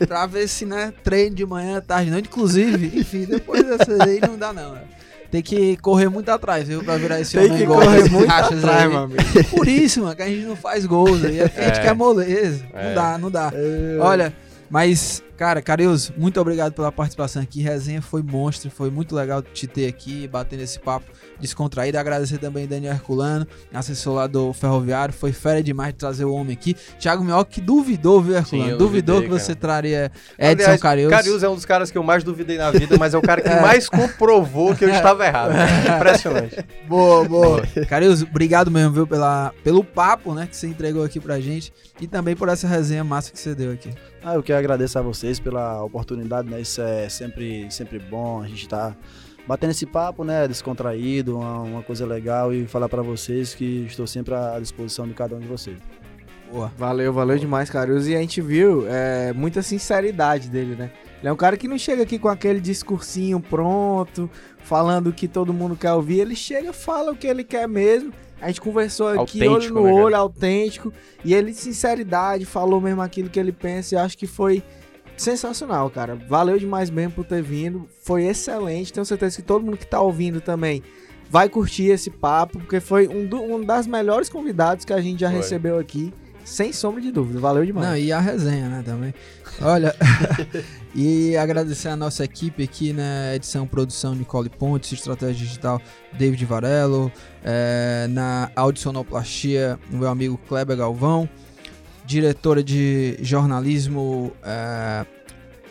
pra 0.08 0.26
ver 0.26 0.48
se, 0.48 0.66
né, 0.66 0.92
treino 1.04 1.36
de 1.36 1.46
manhã, 1.46 1.80
tarde, 1.80 2.10
não. 2.10 2.18
Inclusive, 2.18 3.00
enfim, 3.00 3.26
depois 3.26 3.64
dessa 3.64 4.04
aí 4.04 4.20
não 4.20 4.38
dá 4.38 4.52
não, 4.52 4.72
né? 4.72 4.82
Tem 5.30 5.44
que 5.44 5.76
correr 5.78 6.10
muito 6.10 6.30
atrás, 6.30 6.68
viu? 6.68 6.84
Pra 6.84 6.98
virar 6.98 7.20
esse 7.20 7.38
Tem 7.38 7.46
homem 7.48 7.58
que 7.58 7.66
correr 7.66 8.10
muito 8.10 8.32
atrás, 8.32 8.84
aí. 8.84 8.88
meu 8.88 9.00
amigo. 9.00 9.22
Por 9.52 9.68
isso, 9.68 10.02
mano, 10.02 10.16
que 10.16 10.22
a 10.22 10.28
gente 10.28 10.46
não 10.46 10.56
faz 10.56 10.86
gols 10.86 11.24
aí. 11.24 11.40
É 11.40 11.44
é. 11.44 11.46
a 11.46 11.68
gente 11.68 11.82
quer 11.82 11.94
moleza. 11.94 12.66
É. 12.74 12.88
Não 12.88 12.96
dá, 12.96 13.18
não 13.18 13.32
dá. 13.32 13.52
É. 13.54 13.98
Olha, 14.00 14.34
mas 14.70 15.22
Cara, 15.38 15.62
Carius, 15.62 16.12
muito 16.18 16.40
obrigado 16.40 16.74
pela 16.74 16.92
participação 16.92 17.42
aqui. 17.42 17.62
Resenha 17.62 18.02
foi 18.02 18.24
monstro, 18.24 18.72
foi 18.72 18.90
muito 18.90 19.14
legal 19.14 19.42
te 19.42 19.68
ter 19.68 19.88
aqui, 19.88 20.28
batendo 20.28 20.64
esse 20.64 20.80
papo 20.80 21.06
descontraído. 21.40 21.98
Agradecer 21.98 22.38
também 22.38 22.66
Daniel 22.66 22.94
Herculano, 22.94 23.46
assessor 23.74 24.16
lá 24.16 24.28
do 24.28 24.54
Ferroviário. 24.54 25.14
Foi 25.14 25.34
fera 25.34 25.62
demais 25.62 25.94
de 25.94 26.00
trazer 26.00 26.24
o 26.24 26.34
homem 26.34 26.54
aqui. 26.54 26.74
Thiago 26.98 27.24
Mioca 27.24 27.52
que 27.52 27.60
duvidou, 27.60 28.22
viu, 28.22 28.36
Herculano? 28.36 28.72
Sim, 28.72 28.78
duvidou 28.78 29.16
duvidei, 29.16 29.38
que 29.38 29.44
você 29.44 29.54
traria 29.54 30.12
Edson 30.40 30.64
Aliás, 30.64 30.82
Carius. 30.82 31.10
Carius 31.10 31.44
é 31.44 31.50
um 31.50 31.56
dos 31.56 31.66
caras 31.66 31.92
que 31.92 31.98
eu 31.98 32.04
mais 32.04 32.24
duvidei 32.24 32.58
na 32.58 32.72
vida, 32.72 32.98
mas 32.98 33.14
é 33.14 33.18
o 33.18 33.22
cara 33.22 33.42
que 33.42 33.50
é. 33.50 33.62
mais 33.62 33.90
comprovou 33.90 34.74
que 34.74 34.86
eu 34.86 34.90
estava 34.90 35.26
errado. 35.26 35.52
Impressionante. 35.98 36.66
Boa, 36.88 37.26
boa. 37.26 37.62
Carius, 37.90 38.22
obrigado 38.22 38.72
mesmo, 38.72 38.94
viu, 38.94 39.08
pela, 39.08 39.54
pelo 39.64 39.84
papo, 39.84 40.34
né, 40.34 40.48
que 40.50 40.56
você 40.56 40.68
entregou 40.68 41.04
aqui 41.04 41.20
pra 41.20 41.42
gente 41.42 41.74
e 42.00 42.08
também 42.08 42.36
por 42.36 42.48
essa 42.48 42.68
resenha 42.68 43.04
massa 43.04 43.32
que 43.32 43.40
você 43.40 43.54
deu 43.54 43.72
aqui. 43.72 43.90
Ah, 44.24 44.34
eu 44.34 44.42
quero 44.42 44.58
agradecer 44.58 44.98
a 44.98 45.02
vocês 45.26 45.40
pela 45.40 45.84
oportunidade, 45.84 46.48
né? 46.50 46.62
Isso 46.62 46.82
é 46.82 47.10
sempre, 47.10 47.70
sempre 47.72 47.98
bom. 47.98 48.44
A 48.44 48.48
gente 48.48 48.70
tá 48.70 48.96
batendo 49.48 49.72
esse 49.72 49.86
papo, 49.86 50.24
né? 50.24 50.48
Descontraído, 50.48 51.38
uma, 51.38 51.62
uma 51.62 51.82
coisa 51.84 52.06
legal 52.06 52.54
e 52.54 52.68
falar 52.68 52.88
para 52.88 53.02
vocês 53.02 53.56
que 53.56 53.86
estou 53.88 54.06
sempre 54.06 54.36
à 54.36 54.60
disposição 54.60 55.08
de 55.08 55.14
cada 55.14 55.36
um 55.36 55.40
de 55.40 55.48
vocês. 55.48 55.78
Boa. 56.52 56.72
Valeu, 56.78 57.12
valeu 57.12 57.36
Boa. 57.36 57.40
demais, 57.40 57.72
Caruso. 57.72 58.08
E 58.08 58.16
a 58.16 58.20
gente 58.20 58.40
viu 58.40 58.86
é, 58.88 59.34
muita 59.34 59.64
sinceridade 59.64 60.48
dele, 60.48 60.76
né? 60.76 60.92
Ele 61.20 61.30
é 61.30 61.34
um 61.34 61.36
cara 61.36 61.58
que 61.58 61.68
não 61.68 61.78
chega 61.78 62.04
aqui 62.04 62.20
com 62.20 62.28
aquele 62.28 62.60
discursinho 62.60 63.40
pronto, 63.40 64.30
falando 64.60 65.08
o 65.08 65.14
que 65.14 65.28
todo 65.28 65.52
mundo 65.52 65.76
quer 65.76 65.94
ouvir. 65.94 66.20
Ele 66.20 66.36
chega, 66.36 66.72
fala 66.72 67.12
o 67.12 67.16
que 67.16 67.26
ele 67.26 67.44
quer 67.44 67.68
mesmo 67.68 68.14
a 68.42 68.48
gente 68.48 68.62
conversou 68.62 69.08
aqui 69.08 69.44
autêntico, 69.44 69.80
olho 69.80 69.90
no 69.90 69.96
né, 69.96 70.04
olho, 70.04 70.16
autêntico. 70.16 70.94
E 71.24 71.34
ele, 71.34 71.52
de 71.52 71.58
sinceridade, 71.58 72.46
falou 72.46 72.82
mesmo 72.82 73.02
aquilo 73.02 73.30
que 73.30 73.40
ele 73.40 73.52
pensa. 73.52 73.96
E 73.96 73.98
acho 73.98 74.18
que 74.18 74.28
foi 74.28 74.62
sensacional, 75.18 75.90
cara. 75.90 76.16
Valeu 76.16 76.58
demais 76.58 76.90
mesmo 76.90 77.14
por 77.14 77.26
ter 77.26 77.42
vindo. 77.42 77.88
Foi 78.02 78.26
excelente. 78.26 78.94
Tenho 78.94 79.06
certeza 79.06 79.36
que 79.36 79.42
todo 79.42 79.64
mundo 79.64 79.78
que 79.78 79.88
tá 79.88 80.02
ouvindo 80.02 80.42
também 80.42 80.84
vai 81.30 81.50
curtir 81.50 81.86
esse 81.86 82.10
papo, 82.10 82.60
porque 82.60 82.80
foi 82.80 83.08
um, 83.08 83.26
do, 83.26 83.42
um 83.42 83.64
das 83.64 83.88
melhores 83.88 84.30
convidados 84.30 84.86
que 84.86 84.94
a 84.94 85.02
gente 85.02 85.20
já 85.20 85.30
foi. 85.30 85.38
recebeu 85.38 85.80
aqui. 85.80 86.14
Sem 86.44 86.72
sombra 86.72 87.02
de 87.02 87.12
dúvida, 87.12 87.40
valeu 87.40 87.66
demais. 87.66 87.88
Não, 87.88 87.98
e 87.98 88.12
a 88.12 88.20
resenha, 88.20 88.70
né, 88.70 88.84
também. 88.86 89.12
Olha, 89.60 89.96
e 90.94 91.36
agradecer 91.36 91.90
a 91.90 91.96
nossa 91.96 92.24
equipe 92.24 92.62
aqui, 92.62 92.94
né, 92.94 93.36
edição, 93.36 93.66
produção 93.66 94.14
Nicole 94.14 94.50
Pontes, 94.50 94.92
estratégia 94.92 95.44
digital 95.44 95.82
David 96.14 96.46
Varelo, 96.46 97.12
é, 97.44 98.06
na 98.12 98.52
audicionoplastia 98.56 99.80
o 99.92 99.98
meu 99.98 100.08
amigo 100.08 100.40
Kleber 100.48 100.78
Galvão, 100.78 101.28
diretora 102.06 102.64
de 102.64 103.18
jornalismo 103.22 104.32
é, 104.44 105.06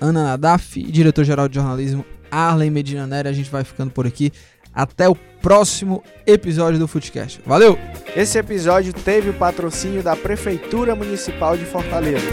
Ana 0.00 0.24
Nadaf, 0.24 0.82
diretor-geral 0.82 1.48
de 1.48 1.54
jornalismo 1.54 2.04
Arlen 2.30 2.70
Medina 2.70 3.06
Nery, 3.06 3.28
a 3.28 3.32
gente 3.32 3.50
vai 3.50 3.64
ficando 3.64 3.90
por 3.90 4.06
aqui. 4.06 4.32
Até 4.74 5.08
o 5.08 5.14
próximo 5.14 6.02
episódio 6.26 6.80
do 6.80 6.88
Footcast. 6.88 7.40
Valeu! 7.46 7.78
Esse 8.16 8.38
episódio 8.38 8.92
teve 8.92 9.30
o 9.30 9.34
patrocínio 9.34 10.02
da 10.02 10.16
Prefeitura 10.16 10.96
Municipal 10.96 11.56
de 11.56 11.64
Fortaleza. 11.64 12.26